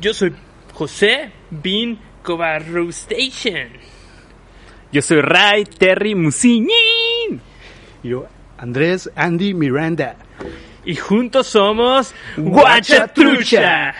Yo 0.00 0.14
soy 0.14 0.34
José 0.72 1.30
Bin 1.50 1.98
Cobarro 2.22 2.88
Station. 2.88 3.68
Yo 4.92 5.02
soy 5.02 5.20
Ray 5.20 5.64
Terry 5.64 6.14
Musiñín. 6.14 7.40
Yo, 8.02 8.26
Andrés 8.56 9.10
Andy 9.14 9.52
Miranda. 9.54 10.16
Y 10.84 10.96
juntos 10.96 11.48
somos 11.48 12.14
Guachatrucha. 12.36 13.94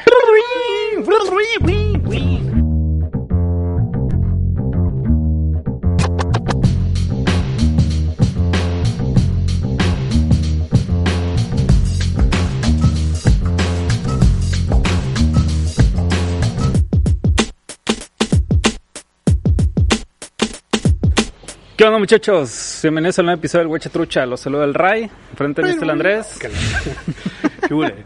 ¿Qué 21.80 21.86
onda 21.86 21.98
muchachos? 21.98 22.80
Bienvenidos 22.82 23.18
a 23.18 23.22
un 23.22 23.26
nuevo 23.28 23.38
episodio 23.38 23.60
del 23.64 23.72
Huecha 23.72 23.88
Trucha. 23.88 24.26
Los 24.26 24.40
saluda 24.40 24.66
el 24.66 24.74
Ray, 24.74 25.10
frente 25.34 25.62
a 25.62 25.64
mí 25.64 25.70
está 25.70 25.84
el 25.86 25.90
Andrés. 25.90 26.38
¿Qué 27.68 27.72
huele? 27.72 28.04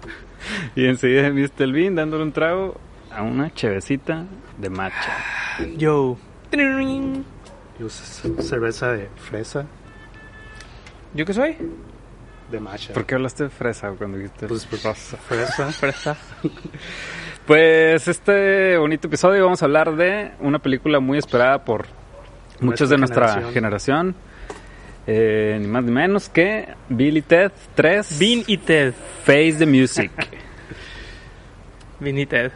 Y 0.76 0.86
enseguida 0.86 1.26
el 1.26 1.72
Vin 1.72 1.96
dándole 1.96 2.22
un 2.22 2.30
trago 2.30 2.76
a 3.10 3.22
una 3.22 3.52
chevecita 3.52 4.26
de 4.58 4.70
matcha. 4.70 5.16
Yo. 5.76 6.16
Yo, 7.80 7.88
cerveza 7.88 8.92
de 8.92 9.08
fresa, 9.16 9.66
¿Yo 11.12 11.26
qué 11.26 11.34
soy? 11.34 11.56
de 12.52 12.60
matcha. 12.60 12.94
¿Por 12.94 13.04
qué 13.04 13.16
hablaste 13.16 13.42
de 13.42 13.50
fresa 13.50 13.90
cuando 13.98 14.18
dijiste 14.18 14.46
Pues, 14.46 14.66
pues, 14.66 14.84
rosa? 14.84 15.16
fresa. 15.16 15.72
Fresa. 15.72 16.16
Pues 17.44 18.06
este 18.06 18.76
bonito 18.78 19.08
episodio 19.08 19.42
vamos 19.42 19.62
a 19.62 19.64
hablar 19.64 19.96
de 19.96 20.30
una 20.38 20.60
película 20.60 21.00
muy 21.00 21.18
esperada 21.18 21.64
por 21.64 22.03
muchos 22.60 22.88
de 22.88 22.98
nuestra 22.98 23.28
generación. 23.28 23.52
generación. 23.52 24.14
Eh, 25.06 25.58
ni 25.60 25.66
más 25.66 25.84
ni 25.84 25.90
menos 25.92 26.28
que 26.30 26.66
Bill 26.88 27.18
y 27.18 27.22
Ted 27.22 27.52
3 27.74 28.18
Vin 28.18 28.42
y 28.46 28.56
Ted. 28.56 28.94
Face 29.24 29.54
the 29.58 29.66
Music. 29.66 30.10
Vin 32.00 32.18
y 32.18 32.26
Ted. 32.26 32.50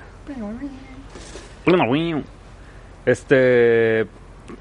Este, 3.06 4.06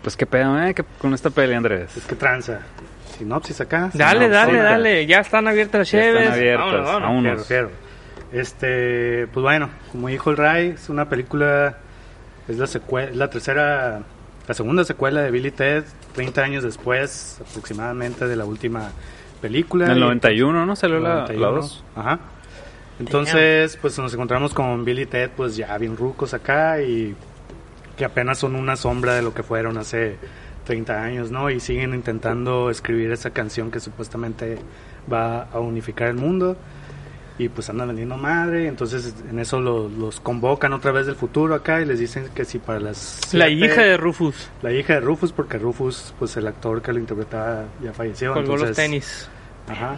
pues 0.01 0.15
qué 0.15 0.25
pedo, 0.25 0.61
¿eh? 0.61 0.73
¿Qué- 0.73 0.83
con 0.99 1.13
esta 1.13 1.29
peli, 1.29 1.53
Andrés. 1.53 1.95
Es 1.97 2.05
que 2.05 2.15
tranza. 2.15 2.59
Sinopsis 3.17 3.59
acá. 3.61 3.89
Dale, 3.93 4.25
sinopsis. 4.25 4.29
dale, 4.31 4.57
dale. 4.59 5.05
Ya 5.05 5.19
están 5.19 5.47
abiertas 5.47 5.79
las 5.79 5.91
Ya 5.91 5.99
están 5.99 6.13
cheves. 6.23 6.33
abiertas, 6.33 6.65
Vámonos, 6.67 6.85
vámonos. 6.85 7.01
vámonos. 7.09 7.47
Quiero, 7.47 7.69
quiero. 7.69 8.41
Este, 8.41 9.27
pues 9.27 9.41
bueno, 9.41 9.69
como 9.91 10.07
dijo 10.09 10.29
el 10.31 10.37
Ray, 10.37 10.67
es 10.75 10.89
una 10.89 11.07
película, 11.09 11.77
es 12.47 12.57
la 12.57 12.67
secuela, 12.67 13.09
la 13.13 13.29
tercera, 13.29 14.01
la 14.47 14.53
segunda 14.53 14.83
secuela 14.83 15.21
de 15.21 15.31
Billy 15.31 15.51
Ted, 15.51 15.83
30 16.13 16.41
años 16.41 16.63
después 16.63 17.39
aproximadamente 17.49 18.27
de 18.27 18.35
la 18.35 18.45
última 18.45 18.91
película. 19.41 19.85
En 19.85 19.91
el 19.91 19.97
Y- 19.97 20.01
91, 20.01 20.65
¿no? 20.65 20.75
Salió 20.75 20.99
la, 20.99 21.15
91. 21.15 21.51
2. 21.57 21.83
Ajá. 21.95 22.19
Entonces, 22.99 23.77
pues 23.81 23.97
nos 23.99 24.13
encontramos 24.13 24.53
con 24.53 24.83
Billy 24.83 25.05
Ted, 25.05 25.29
pues 25.35 25.55
ya 25.55 25.77
bien 25.77 25.95
rucos 25.97 26.33
acá 26.33 26.81
y 26.81 27.15
que 27.95 28.05
apenas 28.05 28.39
son 28.39 28.55
una 28.55 28.75
sombra 28.75 29.13
de 29.15 29.21
lo 29.21 29.33
que 29.33 29.43
fueron 29.43 29.77
hace 29.77 30.17
30 30.65 31.03
años, 31.03 31.29
¿no? 31.31 31.49
Y 31.49 31.59
siguen 31.59 31.93
intentando 31.93 32.69
escribir 32.69 33.11
esa 33.11 33.29
canción 33.31 33.69
que 33.69 33.79
supuestamente 33.79 34.57
va 35.11 35.43
a 35.43 35.59
unificar 35.59 36.07
el 36.07 36.15
mundo. 36.15 36.57
Y 37.39 37.49
pues 37.49 37.69
andan 37.69 37.87
vendiendo 37.89 38.17
madre, 38.17 38.67
entonces 38.67 39.13
en 39.29 39.37
eso 39.37 39.59
los, 39.61 39.91
los 39.91 40.19
convocan 40.19 40.73
otra 40.73 40.91
vez 40.91 41.05
del 41.05 41.15
futuro 41.15 41.53
acá 41.53 41.81
y 41.81 41.85
les 41.85 41.99
dicen 41.99 42.29
que 42.33 42.45
si 42.45 42.57
para 42.57 42.79
las... 42.79 43.31
La 43.33 43.45
siete- 43.47 43.65
hija 43.65 43.81
de 43.83 43.95
Rufus. 43.97 44.49
La 44.63 44.71
hija 44.71 44.93
de 44.95 45.01
Rufus, 45.01 45.31
porque 45.33 45.59
Rufus, 45.59 46.15
pues 46.17 46.35
el 46.37 46.47
actor 46.47 46.81
que 46.81 46.91
lo 46.93 46.99
interpretaba 46.99 47.65
ya 47.83 47.93
falleció. 47.93 48.33
Colgó 48.33 48.53
los 48.53 48.61
entonces- 48.61 48.75
tenis. 48.83 49.29
Ajá. 49.67 49.97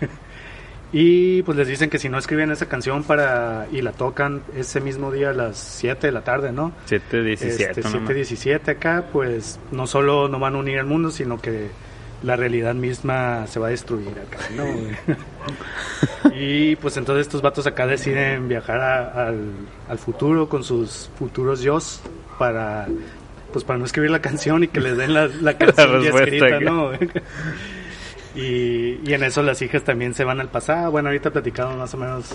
y 0.92 1.42
pues 1.42 1.56
les 1.56 1.68
dicen 1.68 1.88
que 1.88 1.98
si 1.98 2.10
no 2.10 2.18
escriben 2.18 2.50
esa 2.50 2.66
canción 2.66 3.02
para 3.04 3.66
y 3.72 3.80
la 3.80 3.92
tocan 3.92 4.42
ese 4.54 4.80
mismo 4.80 5.10
día 5.10 5.30
a 5.30 5.32
las 5.32 5.56
7 5.56 6.06
de 6.06 6.12
la 6.12 6.22
tarde, 6.22 6.52
¿no? 6.52 6.72
717, 6.84 7.80
Este, 7.80 7.98
¿no? 7.98 8.06
7:17 8.06 8.68
acá, 8.68 9.06
pues 9.10 9.58
no 9.70 9.86
solo 9.86 10.28
no 10.28 10.38
van 10.38 10.54
a 10.54 10.58
unir 10.58 10.78
al 10.78 10.86
mundo, 10.86 11.10
sino 11.10 11.40
que 11.40 11.68
la 12.22 12.36
realidad 12.36 12.74
misma 12.74 13.46
se 13.48 13.58
va 13.60 13.66
a 13.66 13.70
destruir 13.70 14.10
acá, 14.10 14.38
¿no? 14.56 14.64
y 16.34 16.76
pues 16.76 16.96
entonces 16.96 17.26
estos 17.26 17.42
vatos 17.42 17.66
acá 17.66 17.86
deciden 17.86 18.48
viajar 18.48 18.80
a- 18.80 19.26
al, 19.28 19.40
al 19.88 19.98
futuro 19.98 20.48
con 20.48 20.62
sus 20.64 21.10
futuros 21.18 21.60
yo 21.60 21.78
para 22.38 22.86
pues 23.52 23.64
para 23.64 23.78
no 23.78 23.84
escribir 23.84 24.10
la 24.10 24.20
canción 24.22 24.64
y 24.64 24.68
que 24.68 24.80
les 24.80 24.96
den 24.96 25.12
la, 25.14 25.26
la 25.26 25.58
canción 25.58 26.02
ya 26.02 26.10
escrita. 26.10 26.60
¿no? 26.60 26.92
y, 28.34 29.00
y 29.04 29.12
en 29.12 29.22
eso 29.24 29.42
las 29.42 29.60
hijas 29.60 29.84
también 29.84 30.14
se 30.14 30.24
van 30.24 30.40
al 30.40 30.48
pasado. 30.48 30.90
Bueno, 30.90 31.08
ahorita 31.10 31.30
platicamos 31.30 31.76
más 31.76 31.92
o 31.92 31.98
menos 31.98 32.30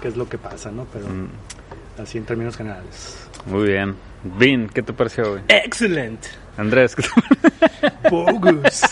qué 0.00 0.08
es 0.08 0.16
lo 0.16 0.28
que 0.28 0.38
pasa, 0.38 0.70
¿no? 0.70 0.86
Pero 0.92 1.06
Mm, 1.08 2.00
así 2.02 2.18
en 2.18 2.24
términos 2.24 2.56
generales. 2.56 3.28
Muy 3.46 3.68
bien. 3.68 3.96
Vin, 4.22 4.68
¿qué 4.68 4.82
te 4.82 4.92
pareció, 4.92 5.30
güey? 5.30 5.42
Excellent. 5.48 6.24
Andrés, 6.56 6.94
¿qué 6.94 7.02
te 7.02 8.10
Bogus. 8.10 8.82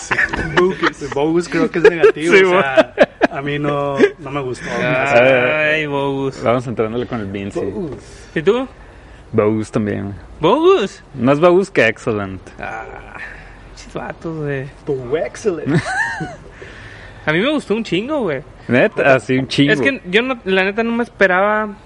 Bogus. 0.55 1.15
Bogus 1.15 1.49
creo 1.49 1.71
que 1.71 1.79
es 1.79 1.85
negativo. 1.85 2.35
Sí, 2.35 2.43
o 2.45 2.51
sea, 2.51 2.95
a 3.31 3.43
mí 3.43 3.59
no, 3.59 3.97
no 4.19 4.31
me 4.31 4.41
gustó. 4.41 4.67
Ay, 4.71 5.87
Bogus. 5.87 6.43
Vamos 6.43 6.67
entrándole 6.67 7.07
con 7.07 7.21
el 7.21 7.27
Vin, 7.27 7.53
sí. 7.53 7.61
¿Y 8.35 8.43
tú? 8.43 8.67
Bogus 9.33 9.71
también, 9.71 10.05
güey. 10.05 10.15
Bogus. 10.41 11.03
Más 11.15 11.39
Bogus 11.41 11.71
que 11.71 11.87
Excellent. 11.87 12.41
Ah, 12.59 13.17
chis 13.77 13.93
vatos, 13.93 14.37
güey. 14.37 14.67
Bogus, 14.87 15.21
excelente. 15.21 15.79
A 17.27 17.33
mí 17.33 17.41
me 17.41 17.51
gustó 17.51 17.75
un 17.75 17.85
chingo, 17.85 18.21
güey. 18.21 18.43
Neta, 18.69 19.17
así 19.17 19.37
un 19.37 19.47
chingo. 19.49 19.75
Es 19.75 19.83
que 19.83 20.01
yo 20.07 20.23
no, 20.23 20.39
la 20.45 20.65
neta 20.65 20.83
no 20.83 20.93
me 20.93 21.03
esperaba, 21.05 21.77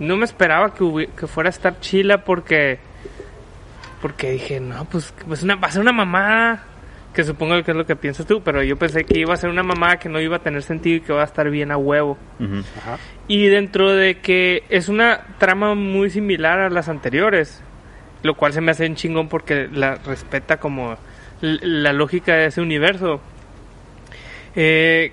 no 0.00 0.16
me 0.16 0.24
esperaba 0.24 0.74
que, 0.74 1.08
que 1.16 1.26
fuera 1.26 1.48
a 1.48 1.50
estar 1.50 1.78
chila 1.80 2.24
porque, 2.24 2.78
porque 4.02 4.32
dije, 4.32 4.58
no, 4.58 4.84
pues, 4.86 5.14
pues 5.26 5.42
una, 5.42 5.54
va 5.54 5.68
a 5.68 5.70
ser 5.70 5.82
una 5.82 5.92
mamá, 5.92 6.64
que 7.14 7.22
supongo 7.22 7.62
que 7.62 7.70
es 7.70 7.76
lo 7.76 7.86
que 7.86 7.96
piensas 7.96 8.26
tú, 8.26 8.42
pero 8.42 8.62
yo 8.62 8.76
pensé 8.76 9.04
que 9.04 9.18
iba 9.18 9.34
a 9.34 9.36
ser 9.36 9.50
una 9.50 9.62
mamá 9.62 9.98
que 9.98 10.08
no 10.08 10.20
iba 10.20 10.36
a 10.36 10.40
tener 10.40 10.62
sentido 10.62 10.96
y 10.96 11.00
que 11.00 11.12
va 11.12 11.22
a 11.22 11.26
estar 11.26 11.48
bien 11.50 11.70
a 11.70 11.76
huevo. 11.76 12.16
Ajá. 12.78 12.98
Y 13.28 13.46
dentro 13.46 13.94
de 13.94 14.18
que 14.18 14.64
es 14.70 14.88
una 14.88 15.20
trama 15.38 15.74
muy 15.74 16.10
similar 16.10 16.60
a 16.60 16.70
las 16.70 16.88
anteriores, 16.88 17.62
lo 18.22 18.34
cual 18.34 18.52
se 18.52 18.60
me 18.60 18.70
hace 18.70 18.86
un 18.86 18.94
chingón 18.94 19.28
porque 19.28 19.68
la 19.72 19.96
respeta 19.96 20.58
como 20.58 20.96
la 21.40 21.92
lógica 21.92 22.34
de 22.34 22.46
ese 22.46 22.60
universo. 22.60 23.20
Eh, 24.54 25.12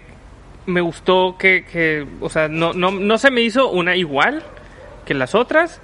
me 0.66 0.82
gustó 0.82 1.38
que, 1.38 1.64
que 1.64 2.06
o 2.20 2.30
sea, 2.30 2.48
no, 2.48 2.74
no, 2.74 2.92
no 2.92 3.18
se 3.18 3.32
me 3.32 3.42
hizo 3.42 3.70
una 3.70 3.96
igual 3.96 4.44
que 5.08 5.14
las 5.16 5.34
otras, 5.34 5.82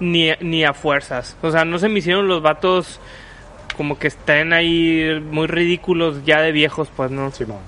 ni, 0.00 0.30
ni 0.40 0.64
a 0.64 0.72
fuerzas. 0.72 1.36
O 1.42 1.50
sea, 1.52 1.64
no 1.64 1.78
se 1.78 1.88
me 1.88 2.00
hicieron 2.00 2.26
los 2.26 2.42
vatos 2.42 2.98
como 3.76 3.98
que 3.98 4.08
estén 4.08 4.52
ahí 4.52 5.22
muy 5.30 5.46
ridículos 5.46 6.24
ya 6.24 6.40
de 6.40 6.50
viejos, 6.52 6.88
pues 6.96 7.10
no. 7.10 7.30
Simón. 7.30 7.60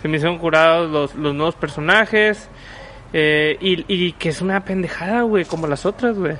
Se 0.00 0.08
me 0.08 0.16
hicieron 0.16 0.38
curados 0.38 0.90
los, 0.90 1.14
los 1.16 1.34
nuevos 1.34 1.56
personajes. 1.56 2.48
eh, 3.12 3.56
y, 3.60 3.84
y 3.92 4.12
que 4.12 4.28
es 4.30 4.40
una 4.40 4.64
pendejada, 4.64 5.22
güey, 5.22 5.44
como 5.44 5.66
las 5.66 5.84
otras, 5.86 6.16
güey. 6.18 6.36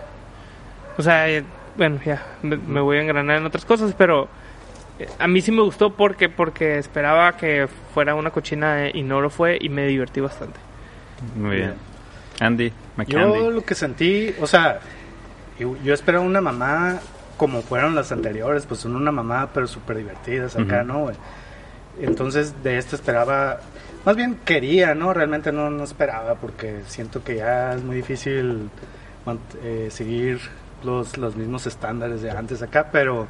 O 0.96 1.02
sea, 1.02 1.28
eh, 1.28 1.44
bueno, 1.76 2.00
ya, 2.04 2.24
me, 2.42 2.56
me 2.56 2.80
voy 2.80 2.98
a 2.98 3.02
engranar 3.02 3.38
en 3.38 3.46
otras 3.46 3.64
cosas, 3.64 3.94
pero 3.96 4.28
eh, 4.98 5.08
a 5.18 5.28
mí 5.28 5.40
sí 5.40 5.52
me 5.52 5.62
gustó 5.62 5.90
porque 5.94 6.28
porque 6.28 6.78
esperaba 6.78 7.36
que 7.36 7.68
fuera 7.94 8.14
una 8.14 8.30
cochina 8.30 8.86
eh, 8.86 8.92
y 8.94 9.02
no 9.02 9.20
lo 9.20 9.30
fue 9.30 9.58
y 9.60 9.68
me 9.68 9.86
divertí 9.86 10.20
bastante. 10.20 10.58
Muy 11.36 11.56
bien. 11.56 11.74
Andy, 12.40 12.72
Yo 13.06 13.50
lo 13.50 13.64
que 13.64 13.74
sentí, 13.74 14.34
o 14.40 14.46
sea, 14.46 14.80
yo, 15.58 15.76
yo 15.82 15.94
esperaba 15.94 16.24
una 16.24 16.40
mamá 16.40 16.98
como 17.36 17.62
fueron 17.62 17.94
las 17.94 18.10
anteriores, 18.12 18.66
pues 18.66 18.80
son 18.80 18.96
una 18.96 19.12
mamá 19.12 19.50
pero 19.54 19.66
súper 19.66 19.98
divertidas 19.98 20.56
acá. 20.56 20.82
¿no? 20.82 21.10
Entonces 22.00 22.62
de 22.62 22.78
esta 22.78 22.96
esperaba, 22.96 23.60
más 24.04 24.16
bien 24.16 24.38
quería, 24.44 24.94
¿no? 24.94 25.14
Realmente 25.14 25.52
no, 25.52 25.70
no 25.70 25.84
esperaba 25.84 26.34
porque 26.34 26.80
siento 26.86 27.22
que 27.22 27.36
ya 27.36 27.74
es 27.74 27.82
muy 27.82 27.96
difícil 27.96 28.70
eh, 29.62 29.88
seguir 29.90 30.40
los, 30.84 31.16
los 31.16 31.36
mismos 31.36 31.66
estándares 31.66 32.22
de 32.22 32.30
antes 32.30 32.62
acá, 32.62 32.88
pero 32.90 33.26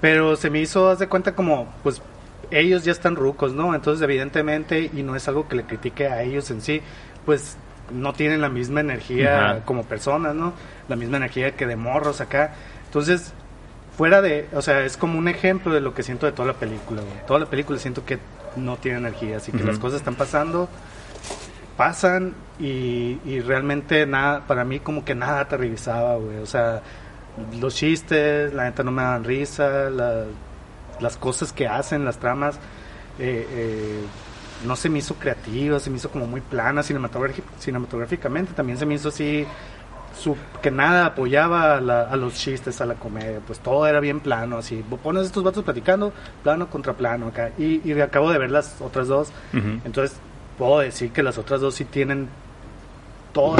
pero 0.00 0.36
se 0.36 0.50
me 0.50 0.60
hizo, 0.60 0.90
haz 0.90 0.98
de 0.98 1.08
cuenta 1.08 1.34
como, 1.34 1.72
pues 1.82 2.02
ellos 2.50 2.84
ya 2.84 2.92
están 2.92 3.16
rucos, 3.16 3.54
¿no? 3.54 3.74
Entonces 3.74 4.02
evidentemente, 4.02 4.90
y 4.92 5.02
no 5.02 5.16
es 5.16 5.26
algo 5.28 5.48
que 5.48 5.56
le 5.56 5.64
critique 5.64 6.08
a 6.08 6.22
ellos 6.22 6.50
en 6.50 6.60
sí, 6.60 6.82
pues 7.24 7.56
no 7.92 8.12
tienen 8.12 8.40
la 8.40 8.48
misma 8.48 8.80
energía 8.80 9.50
Ajá. 9.50 9.60
como 9.64 9.84
personas, 9.84 10.34
¿no? 10.34 10.52
La 10.88 10.96
misma 10.96 11.16
energía 11.18 11.52
que 11.56 11.66
de 11.66 11.76
morros 11.76 12.20
acá. 12.20 12.54
Entonces, 12.86 13.32
fuera 13.96 14.20
de, 14.22 14.48
o 14.52 14.62
sea, 14.62 14.80
es 14.84 14.96
como 14.96 15.18
un 15.18 15.28
ejemplo 15.28 15.72
de 15.74 15.80
lo 15.80 15.94
que 15.94 16.02
siento 16.02 16.26
de 16.26 16.32
toda 16.32 16.48
la 16.48 16.54
película, 16.54 17.02
güey. 17.02 17.26
Toda 17.26 17.40
la 17.40 17.46
película 17.46 17.78
siento 17.78 18.04
que 18.04 18.18
no 18.56 18.76
tiene 18.76 18.98
energía, 18.98 19.36
así 19.38 19.50
que 19.52 19.64
las 19.64 19.78
cosas 19.78 19.98
están 19.98 20.14
pasando, 20.14 20.68
pasan 21.76 22.34
y, 22.58 23.18
y 23.24 23.40
realmente 23.40 24.06
nada, 24.06 24.46
para 24.46 24.64
mí 24.64 24.78
como 24.80 25.04
que 25.04 25.14
nada 25.14 25.40
aterrizaba, 25.40 26.16
güey. 26.16 26.38
O 26.38 26.46
sea, 26.46 26.82
los 27.60 27.74
chistes, 27.74 28.52
la 28.54 28.64
neta 28.64 28.82
no 28.84 28.92
me 28.92 29.02
dan 29.02 29.24
risa, 29.24 29.90
la- 29.90 30.24
las 31.00 31.16
cosas 31.16 31.52
que 31.52 31.66
hacen, 31.66 32.04
las 32.04 32.18
tramas, 32.18 32.56
eh, 33.18 33.46
eh, 33.50 34.00
no 34.64 34.76
se 34.76 34.88
me 34.88 34.98
hizo 34.98 35.14
creativa, 35.14 35.78
se 35.80 35.90
me 35.90 35.96
hizo 35.96 36.10
como 36.10 36.26
muy 36.26 36.40
plana 36.40 36.82
cinematográfic- 36.82 37.42
cinematográficamente, 37.58 38.52
también 38.54 38.78
se 38.78 38.86
me 38.86 38.94
hizo 38.94 39.08
así 39.08 39.46
su- 40.18 40.36
que 40.62 40.70
nada 40.70 41.06
apoyaba 41.06 41.76
a, 41.76 41.80
la- 41.80 42.02
a 42.02 42.16
los 42.16 42.34
chistes, 42.34 42.80
a 42.80 42.86
la 42.86 42.94
comedia, 42.94 43.40
pues 43.46 43.58
todo 43.60 43.86
era 43.86 44.00
bien 44.00 44.20
plano, 44.20 44.58
así, 44.58 44.84
pones 45.02 45.26
estos 45.26 45.42
vatos 45.42 45.64
platicando, 45.64 46.12
plano 46.42 46.68
contra 46.68 46.92
plano 46.92 47.28
acá, 47.28 47.50
y, 47.58 47.80
y 47.88 48.00
acabo 48.00 48.30
de 48.30 48.38
ver 48.38 48.50
las 48.50 48.80
otras 48.80 49.08
dos, 49.08 49.32
entonces 49.84 50.16
puedo 50.56 50.78
decir 50.78 51.10
que 51.10 51.22
las 51.22 51.36
otras 51.36 51.60
dos 51.60 51.74
sí 51.74 51.84
tienen 51.84 52.28
todo, 53.32 53.56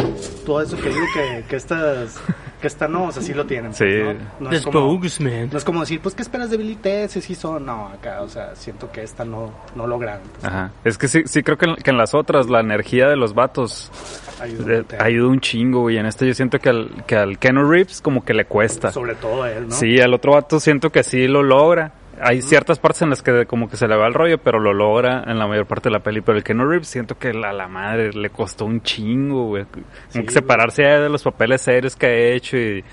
todo 0.46 0.60
eso 0.62 0.76
que 0.76 0.88
digo 0.88 1.04
que, 1.12 1.44
que 1.48 1.56
estas 1.56 2.20
que 2.64 2.68
esta 2.68 2.88
no, 2.88 3.08
o 3.08 3.12
sea, 3.12 3.22
sí 3.22 3.34
lo 3.34 3.44
tienen. 3.44 3.74
Sí. 3.74 3.84
¿no? 3.84 4.14
No 4.40 4.48
The 4.48 4.56
es 4.56 4.64
como, 4.64 4.98
no 4.98 5.58
es 5.58 5.64
como 5.64 5.80
decir, 5.80 6.00
pues, 6.00 6.14
¿qué 6.14 6.22
esperas 6.22 6.48
de 6.48 6.56
Billy 6.56 6.76
Ted? 6.76 7.10
Si 7.10 7.20
sí 7.20 7.34
son, 7.34 7.66
no, 7.66 7.88
acá, 7.88 8.22
o 8.22 8.28
sea, 8.30 8.56
siento 8.56 8.90
que 8.90 9.02
esta 9.02 9.22
no, 9.22 9.52
no 9.74 9.86
lograron. 9.86 10.22
pues, 10.32 10.44
Ajá. 10.46 10.72
Es 10.82 10.96
que 10.96 11.06
sí, 11.08 11.24
sí 11.26 11.42
creo 11.42 11.58
que 11.58 11.66
en, 11.66 11.76
que 11.76 11.90
en 11.90 11.98
las 11.98 12.14
otras 12.14 12.48
la 12.48 12.60
energía 12.60 13.06
de 13.06 13.16
los 13.16 13.34
vatos 13.34 13.92
ayuda 14.40 14.64
un 14.64 14.72
montón. 14.76 15.00
ayuda 15.02 15.28
un 15.28 15.40
chingo, 15.40 15.80
güey. 15.82 15.98
En 15.98 16.06
este 16.06 16.26
yo 16.26 16.32
siento 16.32 16.58
que 16.58 16.70
al, 16.70 17.04
que 17.06 17.16
al 17.16 17.38
Keanu 17.38 17.70
Reeves 17.70 18.00
como 18.00 18.24
que 18.24 18.32
le 18.32 18.46
cuesta. 18.46 18.90
Sobre 18.90 19.14
todo 19.14 19.42
a 19.42 19.52
él, 19.52 19.68
¿no? 19.68 19.74
Sí, 19.74 20.00
al 20.00 20.14
otro 20.14 20.32
vato 20.32 20.58
siento 20.58 20.88
que 20.88 21.02
sí 21.02 21.28
lo 21.28 21.42
logra. 21.42 21.92
Hay 22.20 22.42
ciertas 22.42 22.78
partes 22.78 23.02
en 23.02 23.10
las 23.10 23.22
que 23.22 23.46
como 23.46 23.68
que 23.68 23.76
se 23.76 23.86
le 23.88 23.96
va 23.96 24.06
el 24.06 24.14
rollo, 24.14 24.38
pero 24.38 24.58
lo 24.60 24.72
logra 24.72 25.24
en 25.26 25.38
la 25.38 25.46
mayor 25.46 25.66
parte 25.66 25.88
de 25.88 25.92
la 25.92 26.00
peli. 26.00 26.20
Pero 26.20 26.38
el 26.38 26.44
Keanu 26.44 26.66
Reeves 26.66 26.88
siento 26.88 27.18
que 27.18 27.32
la, 27.32 27.52
la 27.52 27.68
madre 27.68 28.12
le 28.12 28.30
costó 28.30 28.64
un 28.64 28.82
chingo, 28.82 29.46
güey. 29.46 29.64
Como 29.64 29.84
Sí, 30.10 30.22
que 30.22 30.32
separarse 30.32 30.82
de 30.82 31.08
los 31.08 31.22
papeles 31.22 31.62
serios 31.62 31.96
que 31.96 32.06
ha 32.06 32.12
hecho 32.34 32.56
y 32.56 32.84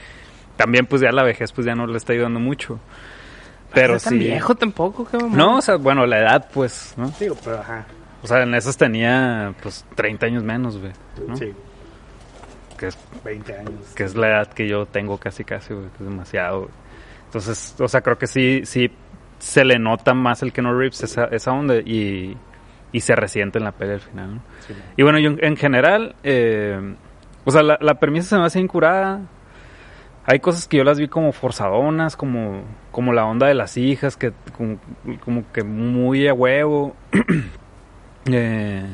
también 0.58 0.86
pues 0.86 1.02
ya 1.02 1.12
la 1.12 1.24
vejez 1.24 1.52
pues 1.52 1.66
ya 1.66 1.76
no 1.76 1.88
le 1.88 1.98
está 1.98 2.14
ayudando 2.14 2.40
mucho. 2.40 2.80
Pero 3.74 3.90
no 3.94 3.98
es 3.98 4.04
tan 4.04 4.14
sí. 4.14 4.20
viejo 4.20 4.56
tampoco, 4.56 5.08
qué 5.10 5.18
mamón. 5.18 5.38
No, 5.38 5.58
o 5.58 5.62
sea, 5.62 5.78
bueno, 5.78 6.06
la 6.06 6.20
edad 6.20 6.50
pues, 6.54 6.94
¿no? 6.98 7.12
Digo, 7.20 7.38
pero 7.44 7.60
ajá, 7.60 7.86
O 8.22 8.28
sea, 8.28 8.44
en 8.44 8.54
esas 8.54 8.76
tenía 8.78 9.54
pues 9.64 9.86
30 9.96 10.26
años 10.26 10.44
menos, 10.44 10.78
güey. 10.78 10.92
¿no? 11.26 11.38
sí, 11.38 11.54
Que 12.78 12.88
es 12.88 12.98
20 13.24 13.54
años. 13.56 13.74
que 13.96 14.04
es 14.04 14.16
la 14.16 14.28
edad 14.28 14.48
que 14.54 14.68
yo 14.68 14.86
tengo 14.86 15.18
casi 15.18 15.44
casi, 15.46 15.74
güey, 15.74 15.88
que 15.98 16.04
es 16.04 16.10
demasiado. 16.10 16.60
güey. 16.64 16.72
Entonces, 17.28 17.76
o 17.80 17.88
sea, 17.88 18.02
creo 18.02 18.18
que 18.18 18.28
sí, 18.28 18.62
sí 18.66 18.92
se 19.42 19.66
le 19.66 19.80
nota 19.80 20.14
más 20.14 20.44
el 20.44 20.54
Keanu 20.54 20.78
Reeves 20.78 21.02
esa, 21.04 21.26
esa 21.26 21.52
onda 21.52 21.78
y, 21.78 22.38
y 22.92 23.00
se 23.00 23.16
resiente 23.16 23.58
en 23.58 23.64
la 23.64 23.72
pelea 23.72 23.96
al 23.96 24.02
final, 24.02 24.36
¿no? 24.36 24.42
Sí, 24.60 24.74
¿no? 24.74 24.80
Y 24.96 25.04
bueno, 25.04 25.18
yo 25.18 25.32
en, 25.32 25.44
en 25.44 25.58
general, 25.58 26.16
eh, 26.24 26.96
o 27.44 27.50
sea, 27.52 27.64
la, 27.64 27.80
la 27.82 27.96
premisa 27.96 28.30
se 28.30 28.38
me 28.38 28.46
hace 28.46 28.60
incurada. 28.60 29.22
Hay 30.26 30.40
cosas 30.40 30.68
que 30.68 30.78
yo 30.78 30.84
las 30.84 31.00
vi 31.00 31.08
como 31.08 31.32
forzadonas, 31.32 32.16
como, 32.16 32.62
como 32.92 33.14
la 33.14 33.26
onda 33.26 33.48
de 33.48 33.56
las 33.56 33.78
hijas, 33.78 34.16
que 34.16 34.32
como, 34.56 34.78
como 35.26 35.52
que 35.52 35.64
muy 35.64 36.28
a 36.28 36.34
huevo. 36.34 36.96
Eh, 38.32 38.86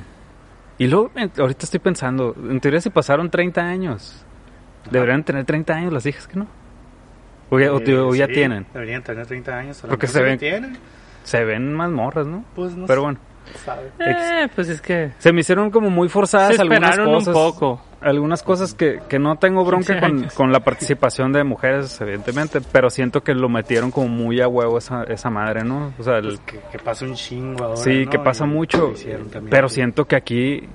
y 0.77 0.87
luego, 0.87 1.11
eh, 1.17 1.29
ahorita 1.37 1.65
estoy 1.65 1.81
pensando, 1.81 2.33
en 2.49 2.61
teoría 2.61 2.79
si 2.79 2.89
pasaron 2.89 3.29
30 3.29 3.59
años, 3.59 4.25
deberían 4.89 5.25
tener 5.25 5.43
30 5.43 5.73
años 5.73 5.91
las 5.91 6.05
hijas, 6.05 6.29
¿que 6.29 6.39
no? 6.39 6.47
O 7.49 7.59
ya, 7.59 7.67
Eh, 7.67 7.97
o 7.99 8.15
ya 8.15 8.27
sí, 8.27 8.33
tienen. 8.33 8.65
Deberían 8.73 9.03
tener 9.03 9.25
30 9.25 9.57
años. 9.57 9.83
a 9.83 9.87
Porque 9.87 10.07
se 10.07 10.21
ven- 10.21 10.37
tienen, 10.37 10.77
Se 11.23 11.43
ven 11.43 11.73
más 11.73 11.89
morras, 11.91 12.27
¿no? 12.27 12.43
pues 12.55 12.75
no 12.75 12.85
Pero 12.87 13.01
sé, 13.01 13.05
bueno, 13.05 13.19
sabe. 13.65 13.91
Eh, 13.99 14.47
pues 14.55 14.69
es 14.69 14.81
que 14.81 15.11
se 15.17 15.31
me 15.33 15.41
hicieron 15.41 15.69
como 15.71 15.89
muy 15.89 16.09
forzadas 16.09 16.55
se 16.55 16.61
algunas 16.61 16.81
esperaron 16.91 17.07
un 17.13 17.19
cosas. 17.19 17.33
poco. 17.33 17.81
algunas 17.99 18.43
cosas 18.43 18.73
que, 18.75 18.99
que 19.09 19.17
no 19.17 19.37
tengo 19.37 19.65
bronca 19.65 19.99
15 19.99 19.99
con, 19.99 20.29
con 20.35 20.51
la 20.51 20.59
participación 20.59 21.31
de 21.33 21.43
mujeres, 21.43 21.99
evidentemente, 21.99 22.59
pero 22.61 22.89
siento 22.89 23.23
que 23.23 23.33
lo 23.33 23.49
metieron 23.49 23.89
como 23.91 24.07
muy 24.07 24.39
a 24.39 24.47
huevo 24.47 24.77
esa, 24.77 25.03
esa 25.05 25.29
madre, 25.31 25.63
¿no? 25.63 25.93
O 25.97 26.03
sea, 26.03 26.17
el- 26.17 26.25
Pues 26.27 26.39
que, 26.41 26.59
que 26.71 26.79
pasa 26.79 27.05
un 27.05 27.15
chingo 27.15 27.63
ahora, 27.63 27.77
sí, 27.77 28.05
¿no? 28.05 28.11
que 28.11 28.19
pasa 28.19 28.45
Y 28.45 28.49
mucho, 28.49 28.77
lo 28.87 28.91
hicieron 28.91 29.29
también, 29.29 29.49
pero 29.49 29.67
siento 29.67 30.05
que 30.05 30.15
aquí 30.15 30.69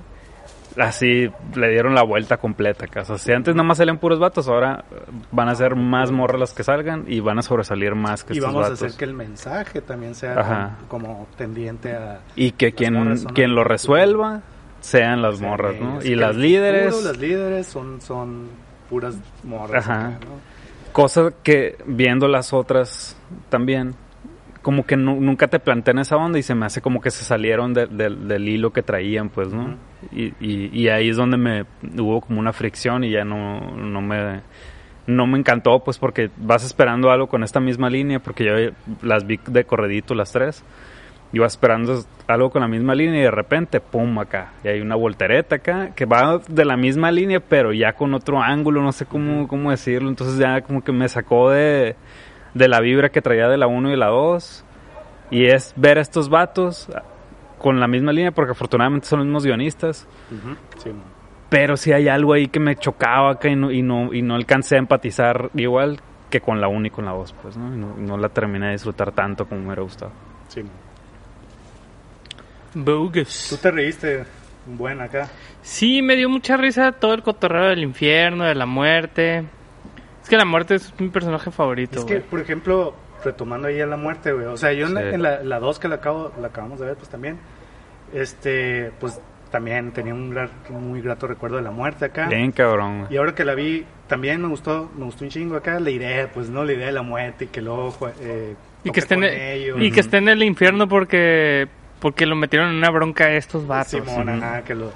así 0.77 1.29
le 1.55 1.69
dieron 1.69 1.93
la 1.95 2.03
vuelta 2.03 2.37
completa. 2.37 2.85
acá. 2.85 3.01
O 3.01 3.05
sea, 3.05 3.17
si 3.17 3.31
antes 3.31 3.55
nada 3.55 3.67
más 3.67 3.77
salían 3.77 3.97
puros 3.97 4.19
vatos, 4.19 4.47
ahora 4.47 4.83
van 5.31 5.49
a 5.49 5.55
ser 5.55 5.75
más 5.75 6.11
morras 6.11 6.39
las 6.39 6.53
que 6.53 6.63
salgan 6.63 7.05
y 7.07 7.19
van 7.19 7.39
a 7.39 7.41
sobresalir 7.41 7.95
más 7.95 8.23
que 8.23 8.33
Y 8.33 8.37
estos 8.37 8.49
vamos 8.53 8.69
vatos. 8.69 8.81
a 8.81 8.85
hacer 8.87 8.97
que 8.97 9.05
el 9.05 9.13
mensaje 9.13 9.81
también 9.81 10.15
sea 10.15 10.39
Ajá. 10.39 10.77
como 10.87 11.27
tendiente 11.37 11.93
a... 11.93 12.21
Y 12.35 12.51
que 12.51 12.73
quien, 12.73 13.17
quien 13.33 13.55
lo 13.55 13.63
resuelva 13.63 14.41
sean 14.81 15.21
las 15.21 15.39
morras, 15.41 15.75
¿no? 15.79 16.01
Y 16.03 16.15
las 16.15 16.35
líderes... 16.35 16.93
futuro, 16.93 17.11
las 17.11 17.17
líderes 17.21 17.67
son, 17.67 18.01
son 18.01 18.47
puras 18.89 19.15
morras. 19.43 19.87
Ajá. 19.87 20.07
acá, 20.07 20.25
¿no? 20.25 20.53
Cosa 20.91 21.31
que 21.41 21.77
viendo 21.85 22.27
las 22.27 22.53
otras 22.53 23.17
también, 23.49 23.95
como 24.63 24.85
que 24.87 24.97
nu- 24.97 25.21
nunca 25.21 25.47
te 25.47 25.59
plantean 25.59 25.99
esa 25.99 26.15
onda 26.17 26.39
y 26.39 26.43
se 26.43 26.55
me 26.55 26.65
hace 26.65 26.81
como 26.81 26.99
que 27.01 27.11
se 27.11 27.23
salieron 27.23 27.73
de- 27.75 27.85
del- 27.85 28.27
del 28.27 28.49
hilo 28.49 28.73
que 28.73 28.81
traían, 28.81 29.29
pues, 29.29 29.53
¿no? 29.53 29.75
Y, 30.11 30.33
y, 30.39 30.71
y 30.73 30.87
ahí 30.89 31.09
es 31.09 31.17
donde 31.17 31.37
me 31.37 31.65
hubo 32.01 32.21
como 32.21 32.39
una 32.39 32.51
fricción 32.53 33.03
y 33.03 33.11
ya 33.11 33.23
no, 33.23 33.59
no 33.75 34.01
me 34.01 34.41
no 35.05 35.27
me 35.27 35.37
encantó, 35.37 35.83
pues, 35.83 35.99
porque 35.99 36.29
vas 36.37 36.63
esperando 36.63 37.11
algo 37.11 37.27
con 37.27 37.43
esta 37.43 37.59
misma 37.59 37.89
línea, 37.89 38.19
porque 38.19 38.45
yo 38.45 38.53
las 39.01 39.27
vi 39.27 39.37
de 39.47 39.65
corredito 39.65 40.15
las 40.15 40.31
tres. 40.31 40.63
Y 41.33 41.39
vas 41.39 41.53
esperando 41.53 41.99
algo 42.27 42.51
con 42.51 42.61
la 42.61 42.67
misma 42.67 42.93
línea 42.95 43.19
y 43.19 43.23
de 43.23 43.31
repente, 43.31 43.81
pum, 43.81 44.17
acá. 44.19 44.53
Y 44.63 44.67
hay 44.69 44.81
una 44.81 44.95
voltereta 44.95 45.55
acá 45.55 45.89
que 45.95 46.05
va 46.05 46.39
de 46.47 46.63
la 46.63 46.77
misma 46.77 47.11
línea, 47.11 47.39
pero 47.41 47.73
ya 47.73 47.93
con 47.93 48.13
otro 48.13 48.39
ángulo, 48.41 48.81
no 48.83 48.91
sé 48.91 49.05
cómo, 49.07 49.47
cómo 49.47 49.71
decirlo. 49.71 50.09
Entonces 50.09 50.37
ya 50.37 50.61
como 50.61 50.83
que 50.83 50.91
me 50.91 51.09
sacó 51.09 51.49
de, 51.49 51.95
de 52.53 52.67
la 52.67 52.79
vibra 52.79 53.09
que 53.09 53.21
traía 53.21 53.47
de 53.47 53.57
la 53.57 53.67
1 53.67 53.91
y 53.91 53.95
la 53.95 54.07
2. 54.07 54.65
Y 55.31 55.45
es 55.45 55.73
ver 55.75 55.97
a 55.97 56.01
estos 56.01 56.29
vatos 56.29 56.87
con 57.57 57.79
la 57.79 57.87
misma 57.87 58.11
línea, 58.11 58.31
porque 58.31 58.51
afortunadamente 58.51 59.07
son 59.07 59.19
los 59.19 59.25
mismos 59.27 59.45
guionistas. 59.45 60.07
Sí. 60.77 60.91
Pero 61.49 61.77
sí 61.77 61.91
hay 61.93 62.07
algo 62.07 62.33
ahí 62.33 62.47
que 62.47 62.59
me 62.59 62.75
chocaba 62.75 63.31
acá 63.31 63.49
y 63.49 63.55
no, 63.55 63.71
y 63.71 63.81
no, 63.81 64.13
y 64.13 64.21
no 64.21 64.35
alcancé 64.35 64.75
a 64.75 64.79
empatizar 64.79 65.49
igual 65.55 65.99
que 66.29 66.41
con 66.41 66.59
la 66.59 66.67
1 66.67 66.87
y 66.87 66.89
con 66.89 67.05
la 67.05 67.11
2, 67.11 67.35
pues, 67.41 67.57
¿no? 67.57 67.73
Y 67.73 67.77
no, 67.77 67.95
no 67.95 68.17
la 68.17 68.29
terminé 68.29 68.67
de 68.67 68.71
disfrutar 68.73 69.11
tanto 69.11 69.45
como 69.45 69.61
me 69.61 69.67
hubiera 69.67 69.83
gustado. 69.83 70.11
sí, 70.47 70.63
mo. 70.63 70.69
Tú 72.73 72.79
Bogus. 72.79 73.59
te 73.61 73.69
reíste 73.69 74.23
buen 74.65 74.99
acá. 74.99 75.29
Sí, 75.61 76.01
me 76.01 76.15
dio 76.15 76.27
mucha 76.27 76.57
risa 76.57 76.91
todo 76.91 77.13
el 77.13 77.21
cotorreo 77.21 77.69
del 77.69 77.83
infierno, 77.83 78.45
de 78.45 78.55
la 78.55 78.65
muerte. 78.65 79.43
Es 80.23 80.29
que 80.29 80.37
la 80.37 80.45
muerte 80.45 80.75
es 80.75 80.93
mi 80.99 81.09
personaje 81.09 81.51
favorito, 81.51 81.99
Es 81.99 82.05
que, 82.05 82.19
por 82.21 82.39
ejemplo, 82.39 82.95
retomando 83.23 83.67
ahí 83.67 83.79
a 83.81 83.85
la 83.85 83.97
muerte, 83.97 84.31
güey. 84.33 84.45
O 84.47 84.57
sea, 84.57 84.73
yo 84.73 84.87
en 84.87 84.93
la- 84.95 85.01
Sí. 85.01 85.07
en 85.13 85.21
la, 85.21 85.43
la 85.43 85.59
2 85.59 85.79
que 85.79 85.87
la, 85.87 85.95
acabo, 85.95 86.31
la 86.41 86.47
acabamos 86.47 86.79
de 86.79 86.85
ver, 86.87 86.95
pues 86.95 87.09
también, 87.09 87.37
este, 88.13 88.91
pues 88.99 89.19
también 89.51 89.91
tenía 89.91 90.13
un 90.13 90.33
muy 90.71 91.01
grato 91.01 91.27
recuerdo 91.27 91.57
de 91.57 91.61
la 91.63 91.71
muerte 91.71 92.05
acá. 92.05 92.27
Bien 92.27 92.51
cabrón. 92.51 93.01
güey. 93.01 93.13
Y 93.13 93.17
ahora 93.17 93.35
que 93.35 93.45
la 93.45 93.53
vi, 93.53 93.85
también 94.07 94.41
me 94.41 94.47
gustó, 94.47 94.89
me 94.97 95.05
gustó 95.05 95.23
un 95.25 95.29
chingo 95.29 95.55
acá 95.55 95.79
la 95.79 95.91
idea, 95.91 96.31
pues, 96.33 96.49
¿no? 96.49 96.63
La 96.63 96.73
idea 96.73 96.87
de 96.87 96.91
la 96.93 97.03
muerte 97.03 97.45
y 97.45 97.47
que 97.49 97.61
luego 97.61 97.93
eh, 98.19 98.55
Y 98.83 98.89
que, 98.91 98.99
esté 98.99 99.13
en 99.15 99.23
ellos. 99.25 99.77
y 99.79 99.91
que 99.91 99.99
esté 99.99 100.17
en 100.17 100.29
el 100.29 100.41
infierno 100.43 100.87
porque 100.87 101.67
porque 101.99 102.25
lo 102.25 102.35
metieron 102.35 102.69
en 102.71 102.75
una 102.77 102.89
bronca 102.89 103.25
a 103.25 103.31
estos 103.33 103.65
vatos. 103.65 103.91
Simón, 103.91 104.27
Ujú. 104.27 104.37
ajá, 104.43 104.61
que 104.63 104.75
lo... 104.75 104.91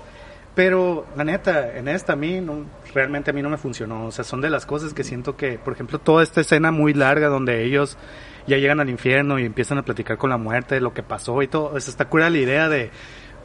Pero, 0.58 1.06
la 1.16 1.24
neta, 1.24 1.78
en 1.78 1.88
esta 1.88 2.14
a 2.14 2.16
mí, 2.16 2.42
no, 2.42 2.66
realmente 2.92 3.30
a 3.30 3.34
mí 3.36 3.44
no 3.44 3.50
me 3.52 3.58
funcionó. 3.58 4.08
O 4.08 4.12
sea, 4.12 4.24
son 4.24 4.42
de 4.42 4.50
las 4.50 4.66
cosas 4.66 4.92
que 4.92 5.04
siento 5.04 5.38
que, 5.38 5.60
por 5.60 5.74
ejemplo, 5.74 6.00
toda 6.00 6.24
esta 6.24 6.42
escena 6.42 6.72
muy 6.72 6.96
larga 6.96 7.28
donde 7.28 7.64
ellos 7.64 7.96
ya 8.48 8.58
llegan 8.58 8.80
al 8.80 8.90
infierno 8.90 9.38
y 9.38 9.46
empiezan 9.46 9.78
a 9.78 9.84
platicar 9.84 10.18
con 10.18 10.32
la 10.32 10.38
muerte, 10.38 10.82
lo 10.82 10.96
que 10.96 11.04
pasó 11.04 11.44
y 11.44 11.48
todo. 11.48 11.76
O 11.76 11.80
sea, 11.80 11.92
está 11.92 12.06
cura 12.06 12.32
la 12.32 12.40
idea 12.40 12.70
de, 12.70 12.90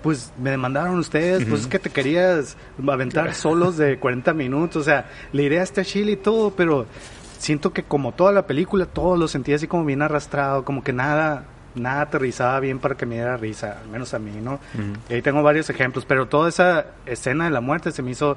pues, 0.02 0.32
me 0.40 0.48
demandaron 0.48 0.98
ustedes, 0.98 1.44
pues 1.44 1.60
es 1.60 1.66
que 1.66 1.78
te 1.78 1.90
querías 1.90 2.56
aventar 2.88 3.34
solos 3.34 3.76
de 3.76 3.98
40 3.98 4.32
minutos. 4.32 4.76
O 4.76 4.84
sea, 4.84 5.10
la 5.34 5.42
idea 5.42 5.62
está 5.62 5.84
chile 5.84 6.12
y 6.12 6.16
todo, 6.16 6.52
pero 6.52 6.86
siento 7.36 7.74
que 7.74 7.82
como 7.82 8.12
toda 8.12 8.32
la 8.32 8.46
película, 8.46 8.86
todo 8.86 9.18
lo 9.18 9.28
sentía 9.28 9.56
así 9.56 9.66
como 9.66 9.84
bien 9.84 10.00
arrastrado, 10.00 10.64
como 10.64 10.82
que 10.82 10.94
nada, 10.94 11.44
nada 11.74 12.02
aterrizaba 12.02 12.60
bien 12.60 12.78
para 12.78 12.94
que 12.96 13.06
me 13.06 13.14
diera 13.16 13.36
risa, 13.36 13.78
al 13.82 13.88
menos 13.88 14.12
a 14.14 14.18
mí, 14.18 14.32
¿no? 14.42 14.60
Y 15.08 15.14
ahí 15.14 15.22
tengo 15.22 15.42
varios 15.42 15.70
ejemplos, 15.70 16.04
pero 16.04 16.26
toda 16.26 16.48
esa 16.48 16.86
escena 17.06 17.44
de 17.44 17.50
la 17.50 17.60
muerte 17.60 17.90
se 17.92 18.02
me 18.02 18.10
hizo 18.10 18.36